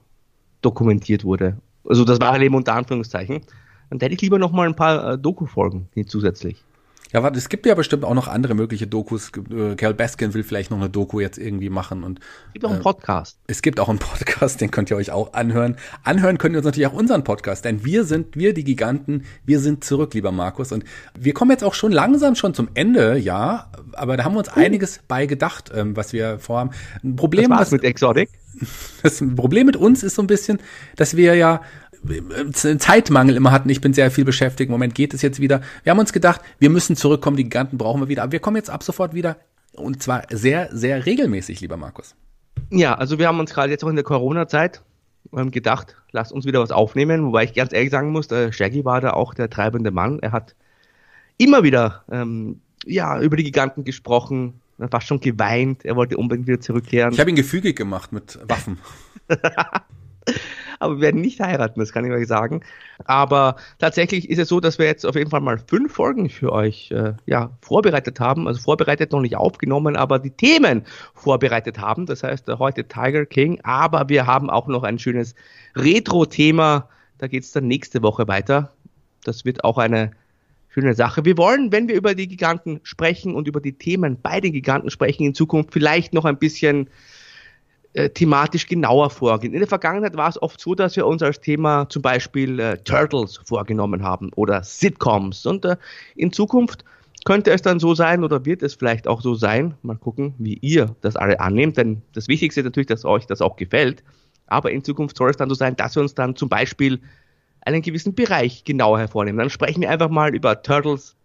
dokumentiert 0.60 1.24
wurde? 1.24 1.56
Also 1.88 2.04
das 2.04 2.20
wahre 2.20 2.38
Leben 2.38 2.54
unter 2.54 2.74
Anführungszeichen. 2.74 3.40
Dann 3.88 4.00
hätte 4.00 4.14
ich 4.14 4.20
lieber 4.20 4.38
noch 4.38 4.52
mal 4.52 4.66
ein 4.66 4.76
paar 4.76 5.12
äh, 5.12 5.18
Doku-Folgen 5.18 5.88
zusätzlich. 6.06 6.62
Ja, 7.12 7.22
warte, 7.22 7.38
es 7.38 7.48
gibt 7.48 7.66
ja 7.66 7.74
bestimmt 7.74 8.04
auch 8.04 8.14
noch 8.14 8.26
andere 8.26 8.54
mögliche 8.54 8.86
Dokus. 8.86 9.30
Äh, 9.50 9.76
Cal 9.76 9.94
Baskin 9.94 10.34
will 10.34 10.42
vielleicht 10.42 10.70
noch 10.70 10.78
eine 10.78 10.90
Doku 10.90 11.20
jetzt 11.20 11.38
irgendwie 11.38 11.70
machen 11.70 12.02
und 12.02 12.18
es 12.48 12.52
gibt 12.54 12.64
auch 12.64 12.70
einen 12.70 12.80
äh, 12.80 12.82
Podcast. 12.82 13.38
Äh, 13.46 13.52
es 13.52 13.62
gibt 13.62 13.78
auch 13.78 13.88
einen 13.88 14.00
Podcast, 14.00 14.60
den 14.60 14.70
könnt 14.70 14.90
ihr 14.90 14.96
euch 14.96 15.12
auch 15.12 15.32
anhören. 15.32 15.76
Anhören 16.02 16.38
könnt 16.38 16.54
ihr 16.54 16.58
uns 16.58 16.66
natürlich 16.66 16.88
auch 16.88 16.92
unseren 16.92 17.22
Podcast, 17.22 17.64
denn 17.64 17.84
wir 17.84 18.04
sind, 18.04 18.36
wir 18.36 18.54
die 18.54 18.64
Giganten, 18.64 19.24
wir 19.44 19.60
sind 19.60 19.84
zurück, 19.84 20.14
lieber 20.14 20.32
Markus. 20.32 20.72
Und 20.72 20.84
wir 21.18 21.32
kommen 21.32 21.52
jetzt 21.52 21.62
auch 21.62 21.74
schon 21.74 21.92
langsam 21.92 22.34
schon 22.34 22.54
zum 22.54 22.68
Ende, 22.74 23.16
ja, 23.16 23.70
aber 23.92 24.16
da 24.16 24.24
haben 24.24 24.34
wir 24.34 24.40
uns 24.40 24.48
uh. 24.48 24.60
einiges 24.60 25.00
bei 25.06 25.26
gedacht, 25.26 25.70
ähm, 25.74 25.96
was 25.96 26.12
wir 26.12 26.40
vorhaben. 26.40 26.70
Ein 27.04 27.14
Problem 27.14 27.50
was, 27.50 27.60
was 27.60 27.70
mit 27.70 27.84
Exotic. 27.84 28.30
Das 29.02 29.22
Problem 29.36 29.66
mit 29.66 29.76
uns 29.76 30.02
ist 30.02 30.14
so 30.14 30.22
ein 30.22 30.26
bisschen, 30.26 30.58
dass 30.96 31.14
wir 31.14 31.34
ja 31.34 31.60
Zeitmangel 32.52 33.36
immer 33.36 33.52
hatten. 33.52 33.68
Ich 33.68 33.80
bin 33.80 33.92
sehr 33.92 34.10
viel 34.10 34.24
beschäftigt. 34.24 34.68
Im 34.68 34.72
Moment 34.72 34.94
geht 34.94 35.14
es 35.14 35.22
jetzt 35.22 35.40
wieder. 35.40 35.60
Wir 35.82 35.90
haben 35.90 35.98
uns 35.98 36.12
gedacht, 36.12 36.40
wir 36.58 36.70
müssen 36.70 36.96
zurückkommen. 36.96 37.36
Die 37.36 37.44
Giganten 37.44 37.78
brauchen 37.78 38.00
wir 38.00 38.08
wieder. 38.08 38.22
Aber 38.22 38.32
wir 38.32 38.40
kommen 38.40 38.56
jetzt 38.56 38.70
ab 38.70 38.82
sofort 38.82 39.14
wieder. 39.14 39.36
Und 39.74 40.02
zwar 40.02 40.24
sehr, 40.30 40.68
sehr 40.72 41.04
regelmäßig, 41.06 41.60
lieber 41.60 41.76
Markus. 41.76 42.14
Ja, 42.70 42.94
also 42.94 43.18
wir 43.18 43.28
haben 43.28 43.38
uns 43.40 43.52
gerade 43.52 43.70
jetzt 43.70 43.84
auch 43.84 43.88
in 43.88 43.96
der 43.96 44.04
Corona-Zeit 44.04 44.82
gedacht, 45.32 45.96
lasst 46.12 46.32
uns 46.32 46.46
wieder 46.46 46.60
was 46.60 46.70
aufnehmen. 46.70 47.26
Wobei 47.26 47.44
ich 47.44 47.54
ganz 47.54 47.72
ehrlich 47.72 47.90
sagen 47.90 48.10
muss, 48.10 48.28
Shaggy 48.28 48.84
war 48.84 49.00
da 49.00 49.10
auch 49.10 49.34
der 49.34 49.50
treibende 49.50 49.90
Mann. 49.90 50.18
Er 50.20 50.32
hat 50.32 50.54
immer 51.36 51.62
wieder 51.62 52.04
ähm, 52.10 52.60
ja, 52.84 53.20
über 53.20 53.36
die 53.36 53.44
Giganten 53.44 53.84
gesprochen, 53.84 54.60
fast 54.90 55.06
schon 55.06 55.20
geweint. 55.20 55.84
Er 55.84 55.96
wollte 55.96 56.16
unbedingt 56.16 56.46
wieder 56.46 56.60
zurückkehren. 56.60 57.12
Ich 57.12 57.20
habe 57.20 57.30
ihn 57.30 57.36
gefügig 57.36 57.76
gemacht 57.76 58.12
mit 58.12 58.38
Waffen. 58.48 58.78
aber 60.78 60.96
wir 60.96 61.00
werden 61.02 61.20
nicht 61.20 61.40
heiraten, 61.40 61.80
das 61.80 61.92
kann 61.92 62.04
ich 62.04 62.12
euch 62.12 62.26
sagen. 62.26 62.60
Aber 63.04 63.56
tatsächlich 63.78 64.30
ist 64.30 64.38
es 64.38 64.48
so, 64.48 64.60
dass 64.60 64.78
wir 64.78 64.86
jetzt 64.86 65.04
auf 65.04 65.14
jeden 65.14 65.30
Fall 65.30 65.40
mal 65.40 65.58
fünf 65.58 65.92
Folgen 65.92 66.28
für 66.28 66.52
euch 66.52 66.90
äh, 66.90 67.14
ja, 67.26 67.50
vorbereitet 67.60 68.20
haben. 68.20 68.48
Also 68.48 68.60
vorbereitet 68.60 69.12
noch 69.12 69.20
nicht 69.20 69.36
aufgenommen, 69.36 69.96
aber 69.96 70.18
die 70.18 70.30
Themen 70.30 70.84
vorbereitet 71.14 71.78
haben. 71.78 72.06
Das 72.06 72.22
heißt, 72.22 72.48
äh, 72.48 72.56
heute 72.58 72.84
Tiger 72.84 73.26
King, 73.26 73.60
aber 73.62 74.08
wir 74.08 74.26
haben 74.26 74.50
auch 74.50 74.66
noch 74.66 74.82
ein 74.82 74.98
schönes 74.98 75.34
Retro-Thema. 75.74 76.88
Da 77.18 77.28
geht 77.28 77.44
es 77.44 77.52
dann 77.52 77.66
nächste 77.66 78.02
Woche 78.02 78.28
weiter. 78.28 78.72
Das 79.24 79.44
wird 79.44 79.64
auch 79.64 79.78
eine 79.78 80.12
schöne 80.68 80.94
Sache. 80.94 81.24
Wir 81.24 81.38
wollen, 81.38 81.72
wenn 81.72 81.88
wir 81.88 81.94
über 81.94 82.14
die 82.14 82.28
Giganten 82.28 82.80
sprechen 82.82 83.34
und 83.34 83.48
über 83.48 83.60
die 83.60 83.72
Themen 83.72 84.18
bei 84.20 84.40
den 84.40 84.52
Giganten 84.52 84.90
sprechen, 84.90 85.24
in 85.24 85.34
Zukunft 85.34 85.72
vielleicht 85.72 86.12
noch 86.12 86.26
ein 86.26 86.38
bisschen 86.38 86.90
äh, 87.96 88.10
thematisch 88.10 88.66
genauer 88.66 89.08
vorgehen. 89.08 89.54
In 89.54 89.60
der 89.60 89.68
Vergangenheit 89.68 90.18
war 90.18 90.28
es 90.28 90.40
oft 90.42 90.60
so, 90.60 90.74
dass 90.74 90.96
wir 90.96 91.06
uns 91.06 91.22
als 91.22 91.40
Thema 91.40 91.88
zum 91.88 92.02
Beispiel 92.02 92.60
äh, 92.60 92.76
Turtles 92.76 93.40
vorgenommen 93.42 94.02
haben 94.02 94.30
oder 94.36 94.62
Sitcoms. 94.62 95.46
Und 95.46 95.64
äh, 95.64 95.76
in 96.14 96.30
Zukunft 96.30 96.84
könnte 97.24 97.52
es 97.52 97.62
dann 97.62 97.80
so 97.80 97.94
sein 97.94 98.22
oder 98.22 98.44
wird 98.44 98.62
es 98.62 98.74
vielleicht 98.74 99.08
auch 99.08 99.22
so 99.22 99.34
sein, 99.34 99.76
mal 99.80 99.96
gucken, 99.96 100.34
wie 100.36 100.58
ihr 100.60 100.94
das 101.00 101.16
alle 101.16 101.40
annehmt, 101.40 101.78
denn 101.78 102.02
das 102.12 102.28
Wichtigste 102.28 102.60
ist 102.60 102.66
natürlich, 102.66 102.86
dass 102.86 103.06
euch 103.06 103.26
das 103.26 103.40
auch 103.40 103.56
gefällt. 103.56 104.04
Aber 104.46 104.70
in 104.72 104.84
Zukunft 104.84 105.16
soll 105.16 105.30
es 105.30 105.38
dann 105.38 105.48
so 105.48 105.54
sein, 105.54 105.74
dass 105.74 105.96
wir 105.96 106.02
uns 106.02 106.14
dann 106.14 106.36
zum 106.36 106.50
Beispiel 106.50 107.00
einen 107.62 107.80
gewissen 107.80 108.14
Bereich 108.14 108.64
genauer 108.64 108.98
hervornehmen. 108.98 109.38
Dann 109.38 109.48
sprechen 109.48 109.80
wir 109.80 109.88
einfach 109.88 110.10
mal 110.10 110.34
über 110.34 110.62
Turtles, 110.62 111.16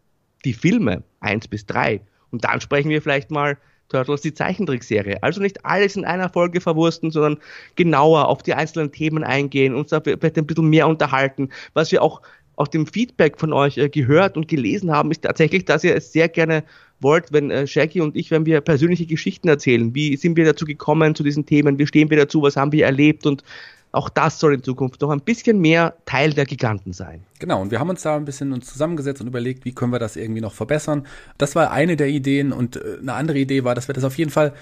die 0.46 0.54
Filme 0.54 1.04
eins 1.20 1.50
bis 1.50 1.66
drei 1.66 2.00
Und 2.32 2.46
dann 2.46 2.62
sprechen 2.62 2.90
wir 2.90 3.02
vielleicht 3.02 3.30
mal 3.30 3.58
Turtles, 3.92 4.22
die 4.22 4.34
Zeichentrickserie. 4.34 5.22
Also 5.22 5.42
nicht 5.42 5.66
alles 5.66 5.96
in 5.96 6.06
einer 6.06 6.30
Folge 6.30 6.62
verwursten, 6.62 7.12
sondern 7.12 7.38
genauer 7.76 8.28
auf 8.28 8.42
die 8.42 8.54
einzelnen 8.54 8.92
Themen 8.92 9.24
eingehen, 9.24 9.76
uns 9.76 9.90
da 9.90 10.00
vielleicht 10.02 10.38
ein 10.38 10.48
bisschen 10.48 10.70
mehr 10.70 10.88
unterhalten. 10.88 11.50
Was 11.74 11.92
wir 11.92 12.02
auch 12.02 12.22
aus 12.56 12.70
dem 12.70 12.88
Feedback 12.88 13.40
von 13.40 13.54
euch 13.54 13.78
äh, 13.78 13.90
gehört 13.90 14.38
und 14.38 14.48
gelesen 14.48 14.92
haben, 14.92 15.12
ist 15.12 15.24
tatsächlich, 15.24 15.66
dass 15.66 15.84
ihr 15.84 15.96
es 15.96 16.14
sehr 16.14 16.30
gerne 16.30 16.64
wollt, 17.00 17.34
wenn 17.34 17.50
äh, 17.50 17.68
Shaggy 17.68 18.02
und 18.02 18.16
ich, 18.16 18.32
wenn 18.32 18.46
wir 18.46 18.62
persönliche 18.62 19.06
Geschichten 19.06 19.48
erzählen. 19.48 19.94
Wie 19.96 20.16
sind 20.16 20.38
wir 20.38 20.46
dazu 20.46 20.66
gekommen 20.66 21.16
zu 21.16 21.24
diesen 21.24 21.46
Themen? 21.46 21.80
Wie 21.80 21.88
stehen 21.88 22.10
wir 22.10 22.18
dazu? 22.18 22.42
Was 22.42 22.56
haben 22.56 22.72
wir 22.72 22.86
erlebt? 22.86 23.26
Und 23.26 23.44
auch 23.92 24.10
das 24.10 24.40
soll 24.40 24.54
in 24.54 24.64
Zukunft 24.64 25.02
noch 25.02 25.10
ein 25.10 25.22
bisschen 25.22 25.60
mehr 25.60 25.96
Teil 26.06 26.34
der 26.34 26.46
Giganten 26.46 26.94
sein. 26.94 27.24
Genau, 27.40 27.62
und 27.62 27.72
wir 27.72 27.80
haben 27.80 27.90
uns 27.90 28.04
da 28.04 28.16
ein 28.16 28.26
bisschen 28.26 28.54
uns 28.54 28.68
zusammengesetzt 28.72 29.22
und 29.22 29.28
überlegt, 29.28 29.66
wie 29.66 29.74
können 29.74 29.92
wir 29.92 30.00
das 30.00 30.16
irgendwie 30.16 30.42
noch 30.42 30.54
verbessern. 30.54 31.06
Das 31.38 31.56
war 31.56 31.72
eine 31.72 31.98
der 31.98 32.08
Ideen 32.08 32.54
und 32.54 32.78
äh, 32.78 32.98
eine 33.02 33.14
andere 33.14 33.40
Idee 33.40 33.64
war, 33.64 33.76
dass 33.76 33.88
wir 33.88 33.94
das 33.94 34.04
auf 34.04 34.18
jeden 34.18 34.32
Fall 34.32 34.54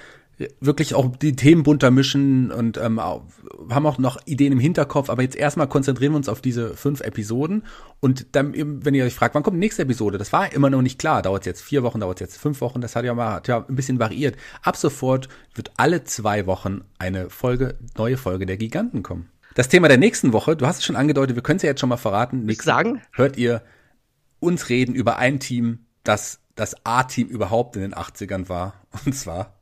wirklich 0.60 0.96
auch 0.96 1.16
die 1.18 1.36
Themen 1.36 1.64
bunter 1.64 1.92
mischen 1.92 2.52
und 2.52 2.78
ähm, 2.78 3.00
haben 3.00 3.86
auch 3.86 3.98
noch 3.98 4.18
Ideen 4.26 4.54
im 4.54 4.60
Hinterkopf, 4.60 5.10
aber 5.10 5.22
jetzt 5.22 5.36
erstmal 5.36 5.68
konzentrieren 5.68 6.14
wir 6.14 6.18
uns 6.18 6.30
auf 6.30 6.42
diese 6.42 6.76
fünf 6.76 7.02
Episoden 7.02 7.64
und 8.00 8.28
dann, 8.36 8.54
wenn 8.56 8.94
ihr 8.94 9.04
euch 9.04 9.16
fragt, 9.16 9.36
wann 9.36 9.44
kommt 9.44 9.56
die 9.56 9.60
nächste 9.60 9.82
Episode, 9.82 10.18
das 10.18 10.32
war 10.32 10.52
immer 10.54 10.70
noch 10.70 10.82
nicht 10.82 11.00
klar, 11.00 11.22
dauert 11.22 11.46
jetzt 11.46 11.62
vier 11.62 11.84
Wochen, 11.84 12.00
dauert 12.00 12.22
jetzt 12.22 12.38
fünf 12.38 12.62
Wochen, 12.62 12.80
das 12.80 12.96
hat 12.96 13.06
ja 13.06 13.14
mal 13.14 13.34
hat 13.34 13.48
ja 13.48 13.66
ein 13.68 13.76
bisschen 13.76 14.00
variiert. 14.00 14.38
Ab 14.62 14.78
sofort 14.78 15.28
wird 15.56 15.72
alle 15.78 16.06
zwei 16.06 16.46
Wochen 16.46 16.82
eine 16.98 17.30
Folge, 17.30 17.78
neue 17.98 18.18
Folge 18.18 18.46
der 18.46 18.58
Giganten 18.58 19.04
kommen. 19.04 19.30
Das 19.56 19.68
Thema 19.68 19.88
der 19.90 19.98
nächsten 19.98 20.32
Woche, 20.32 20.56
du 20.56 20.66
hast 20.66 20.78
es 20.78 20.86
schon 20.86 20.96
angedeutet, 20.96 21.36
wir 21.36 21.44
können 21.44 21.58
es 21.58 21.64
ja 21.64 21.70
jetzt 21.70 21.82
schon 21.82 21.90
mal 21.90 21.98
verraten. 21.98 22.46
Nächsten 22.46 22.66
sagen? 22.66 23.02
Hört 23.12 23.36
ihr 23.36 23.62
uns 24.40 24.70
reden 24.70 24.96
über 24.96 25.18
ein 25.18 25.40
Team, 25.40 25.86
das 26.04 26.40
das 26.56 26.86
A-Team 26.86 27.28
überhaupt 27.28 27.78
in 27.78 27.82
den 27.82 27.94
80ern 27.94 28.50
war, 28.50 28.74
und 29.06 29.16
zwar 29.16 29.59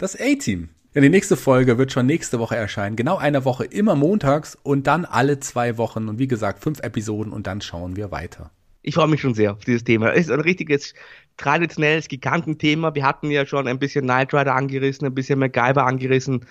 das 0.00 0.18
A-Team. 0.18 0.70
Ja, 0.94 1.00
die 1.00 1.08
nächste 1.08 1.36
Folge 1.36 1.78
wird 1.78 1.92
schon 1.92 2.06
nächste 2.06 2.40
Woche 2.40 2.56
erscheinen. 2.56 2.96
Genau 2.96 3.16
eine 3.16 3.44
Woche, 3.44 3.64
immer 3.64 3.94
montags 3.94 4.58
und 4.62 4.86
dann 4.86 5.04
alle 5.04 5.38
zwei 5.38 5.78
Wochen. 5.78 6.08
Und 6.08 6.18
wie 6.18 6.26
gesagt, 6.26 6.62
fünf 6.62 6.80
Episoden 6.80 7.32
und 7.32 7.46
dann 7.46 7.60
schauen 7.60 7.96
wir 7.96 8.10
weiter. 8.10 8.50
Ich 8.82 8.94
freue 8.94 9.08
mich 9.08 9.20
schon 9.20 9.34
sehr 9.34 9.52
auf 9.52 9.64
dieses 9.64 9.84
Thema. 9.84 10.12
Es 10.12 10.26
ist 10.26 10.32
ein 10.32 10.40
richtiges, 10.40 10.94
traditionelles 11.36 12.08
Gigantenthema. 12.08 12.94
Wir 12.94 13.04
hatten 13.04 13.30
ja 13.30 13.46
schon 13.46 13.68
ein 13.68 13.78
bisschen 13.78 14.04
Knight 14.04 14.34
Rider 14.34 14.54
angerissen, 14.54 15.06
ein 15.06 15.14
bisschen 15.14 15.38
MacGyver 15.38 15.86
angerissen. 15.86 16.46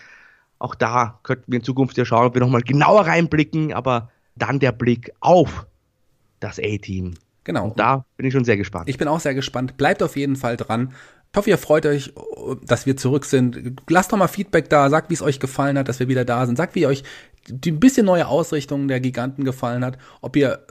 Auch 0.59 0.75
da 0.75 1.19
könnten 1.23 1.51
wir 1.51 1.59
in 1.59 1.65
Zukunft 1.65 1.97
ja 1.97 2.05
schauen, 2.05 2.27
ob 2.27 2.35
wir 2.35 2.41
nochmal 2.41 2.61
genauer 2.61 3.07
reinblicken, 3.07 3.73
aber 3.73 4.11
dann 4.35 4.59
der 4.59 4.71
Blick 4.71 5.11
auf 5.19 5.65
das 6.39 6.59
A-Team. 6.59 7.15
Genau. 7.43 7.69
Und 7.69 7.79
da 7.79 8.05
bin 8.15 8.27
ich 8.27 8.33
schon 8.33 8.45
sehr 8.45 8.57
gespannt. 8.57 8.87
Ich 8.87 8.97
bin 8.97 9.07
auch 9.07 9.19
sehr 9.19 9.33
gespannt. 9.33 9.75
Bleibt 9.75 10.03
auf 10.03 10.15
jeden 10.15 10.35
Fall 10.35 10.55
dran. 10.55 10.93
Ich 11.31 11.37
hoffe, 11.37 11.49
ihr 11.51 11.57
freut 11.59 11.85
euch, 11.85 12.13
dass 12.63 12.87
wir 12.87 12.97
zurück 12.97 13.25
sind. 13.25 13.81
Lasst 13.87 14.11
doch 14.11 14.17
mal 14.17 14.27
Feedback 14.27 14.69
da, 14.69 14.89
sagt, 14.89 15.11
wie 15.11 15.13
es 15.13 15.21
euch 15.21 15.39
gefallen 15.39 15.77
hat, 15.77 15.87
dass 15.87 15.99
wir 15.99 16.07
wieder 16.07 16.25
da 16.25 16.45
sind. 16.45 16.55
Sagt, 16.55 16.73
wie 16.73 16.87
euch 16.87 17.03
die 17.47 17.71
ein 17.71 17.79
bisschen 17.79 18.05
neue 18.05 18.27
Ausrichtung 18.27 18.87
der 18.87 18.99
Giganten 18.99 19.43
gefallen 19.43 19.83
hat, 19.83 19.97
ob 20.21 20.35
ihr 20.35 20.65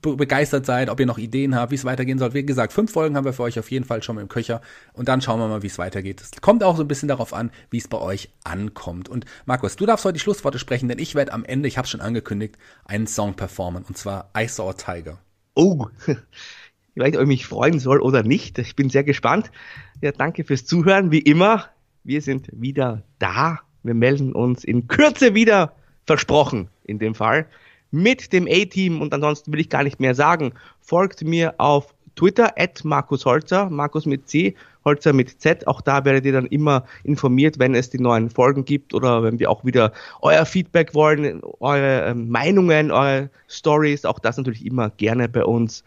begeistert 0.00 0.66
seid, 0.66 0.90
ob 0.90 1.00
ihr 1.00 1.06
noch 1.06 1.18
Ideen 1.18 1.54
habt, 1.54 1.72
wie 1.72 1.76
es 1.76 1.84
weitergehen 1.84 2.18
soll. 2.18 2.34
Wie 2.34 2.44
gesagt, 2.44 2.72
fünf 2.72 2.92
Folgen 2.92 3.16
haben 3.16 3.24
wir 3.24 3.32
für 3.32 3.42
euch 3.42 3.58
auf 3.58 3.70
jeden 3.70 3.84
Fall 3.84 4.02
schon 4.02 4.16
mal 4.16 4.22
im 4.22 4.28
Köcher 4.28 4.60
und 4.92 5.08
dann 5.08 5.20
schauen 5.20 5.40
wir 5.40 5.48
mal, 5.48 5.62
wie 5.62 5.68
es 5.68 5.78
weitergeht. 5.78 6.20
Es 6.20 6.30
kommt 6.40 6.62
auch 6.62 6.76
so 6.76 6.82
ein 6.82 6.88
bisschen 6.88 7.08
darauf 7.08 7.32
an, 7.32 7.50
wie 7.70 7.78
es 7.78 7.88
bei 7.88 7.98
euch 7.98 8.30
ankommt. 8.44 9.08
Und 9.08 9.24
Markus, 9.44 9.76
du 9.76 9.86
darfst 9.86 10.04
heute 10.04 10.14
die 10.14 10.20
Schlussworte 10.20 10.58
sprechen, 10.58 10.88
denn 10.88 10.98
ich 10.98 11.14
werde 11.14 11.32
am 11.32 11.44
Ende, 11.44 11.68
ich 11.68 11.78
habe 11.78 11.88
schon 11.88 12.00
angekündigt, 12.00 12.56
einen 12.84 13.06
Song 13.06 13.34
performen 13.34 13.84
und 13.84 13.96
zwar 13.96 14.30
I 14.36 14.46
Saw 14.46 14.70
a 14.70 14.72
Tiger. 14.72 15.18
Oh, 15.54 15.86
ich 16.96 17.02
weiß 17.02 17.10
nicht, 17.10 17.16
ob 17.18 17.22
ich 17.24 17.28
mich 17.28 17.46
freuen 17.46 17.78
soll 17.78 18.00
oder 18.00 18.22
nicht. 18.22 18.58
Ich 18.58 18.74
bin 18.74 18.88
sehr 18.88 19.04
gespannt. 19.04 19.50
Ja, 20.00 20.12
danke 20.12 20.44
fürs 20.44 20.64
Zuhören. 20.64 21.12
Wie 21.12 21.18
immer, 21.18 21.66
wir 22.04 22.22
sind 22.22 22.48
wieder 22.52 23.02
da. 23.18 23.60
Wir 23.82 23.92
melden 23.92 24.32
uns 24.32 24.64
in 24.64 24.88
Kürze 24.88 25.34
wieder, 25.34 25.74
versprochen 26.06 26.68
in 26.84 26.98
dem 26.98 27.14
Fall 27.14 27.46
mit 27.90 28.32
dem 28.32 28.48
A-Team 28.50 29.02
und 29.02 29.12
ansonsten 29.12 29.52
will 29.52 29.60
ich 29.60 29.68
gar 29.68 29.84
nicht 29.84 30.00
mehr 30.00 30.14
sagen. 30.14 30.54
Folgt 30.80 31.22
mir 31.22 31.54
auf 31.58 31.94
Twitter 32.14 32.54
at 32.56 32.82
Markus 32.82 33.26
Holzer, 33.26 33.68
Markus 33.68 34.06
mit 34.06 34.26
C, 34.26 34.54
Holzer 34.86 35.12
mit 35.12 35.38
Z. 35.40 35.66
Auch 35.66 35.82
da 35.82 36.02
werdet 36.06 36.24
ihr 36.24 36.32
dann 36.32 36.46
immer 36.46 36.86
informiert, 37.04 37.58
wenn 37.58 37.74
es 37.74 37.90
die 37.90 38.00
neuen 38.00 38.30
Folgen 38.30 38.64
gibt 38.64 38.94
oder 38.94 39.22
wenn 39.22 39.38
wir 39.38 39.50
auch 39.50 39.66
wieder 39.66 39.92
euer 40.22 40.46
Feedback 40.46 40.94
wollen, 40.94 41.42
eure 41.60 42.06
ähm, 42.06 42.30
Meinungen, 42.30 42.90
eure 42.90 43.28
Stories. 43.48 44.06
Auch 44.06 44.18
das 44.18 44.38
natürlich 44.38 44.64
immer 44.64 44.88
gerne 44.88 45.28
bei 45.28 45.44
uns 45.44 45.84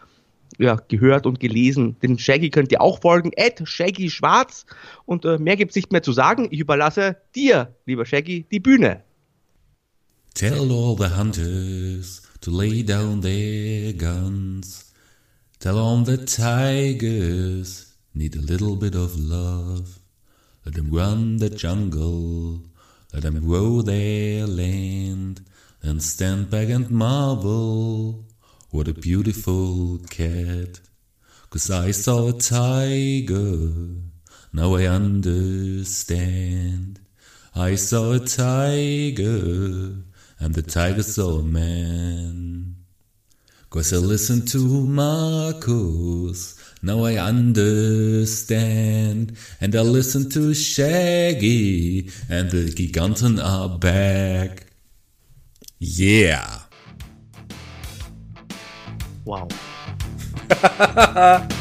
ja, 0.59 0.77
gehört 0.87 1.25
und 1.25 1.39
gelesen. 1.39 1.97
Den 2.01 2.19
Shaggy 2.19 2.49
könnt 2.49 2.71
ihr 2.71 2.81
auch 2.81 2.99
folgen, 2.99 3.31
at 3.37 3.61
Shaggy 3.63 4.09
Schwarz. 4.09 4.65
Und 5.05 5.25
äh, 5.25 5.37
mehr 5.37 5.55
gibt's 5.55 5.75
nicht 5.75 5.91
mehr 5.91 6.03
zu 6.03 6.11
sagen. 6.11 6.47
Ich 6.51 6.59
überlasse 6.59 7.17
dir, 7.35 7.73
lieber 7.85 8.05
Shaggy, 8.05 8.45
die 8.51 8.59
Bühne. 8.59 9.03
Tell 10.35 10.71
all 10.71 10.95
the 10.97 11.15
hunters 11.17 12.21
to 12.41 12.51
lay 12.51 12.83
down 12.83 13.21
their 13.21 13.93
guns. 13.93 14.93
Tell 15.59 15.77
all 15.77 16.05
the 16.05 16.17
tigers 16.17 17.95
need 18.13 18.35
a 18.35 18.41
little 18.41 18.75
bit 18.75 18.95
of 18.95 19.17
love. 19.17 19.99
Let 20.65 20.75
them 20.75 20.91
run 20.91 21.37
the 21.37 21.49
jungle, 21.49 22.61
let 23.13 23.23
them 23.23 23.39
grow 23.45 23.81
their 23.81 24.45
land, 24.45 25.41
and 25.81 26.01
stand 26.03 26.49
back 26.49 26.69
and 26.69 26.89
marvel. 26.91 28.28
What 28.71 28.87
a 28.87 28.93
beautiful 28.93 29.97
cat. 30.11 30.79
Cause 31.49 31.71
I 31.71 31.89
saw 31.89 32.27
a 32.27 32.33
tiger, 32.33 33.73
now 34.53 34.75
I 34.75 34.85
understand. 34.85 36.19
I 37.55 37.73
saw 37.73 38.11
a 38.11 38.19
tiger 38.19 39.95
and 40.39 40.53
the 40.53 40.61
tiger 40.61 41.01
saw 41.01 41.39
a 41.39 41.43
man. 41.43 42.75
Cause 43.71 43.91
I 43.91 43.97
listened 43.97 44.47
to 44.49 44.59
Marcus, 44.59 46.55
now 46.83 47.05
I 47.05 47.15
understand. 47.15 48.55
And 49.59 49.75
I 49.75 49.81
listened 49.81 50.31
to 50.33 50.53
Shaggy, 50.53 52.11
and 52.29 52.51
the 52.51 52.69
Giganten 52.69 53.43
are 53.43 53.79
back. 53.79 54.67
Yeah. 55.79 56.68
Uau! 59.29 59.47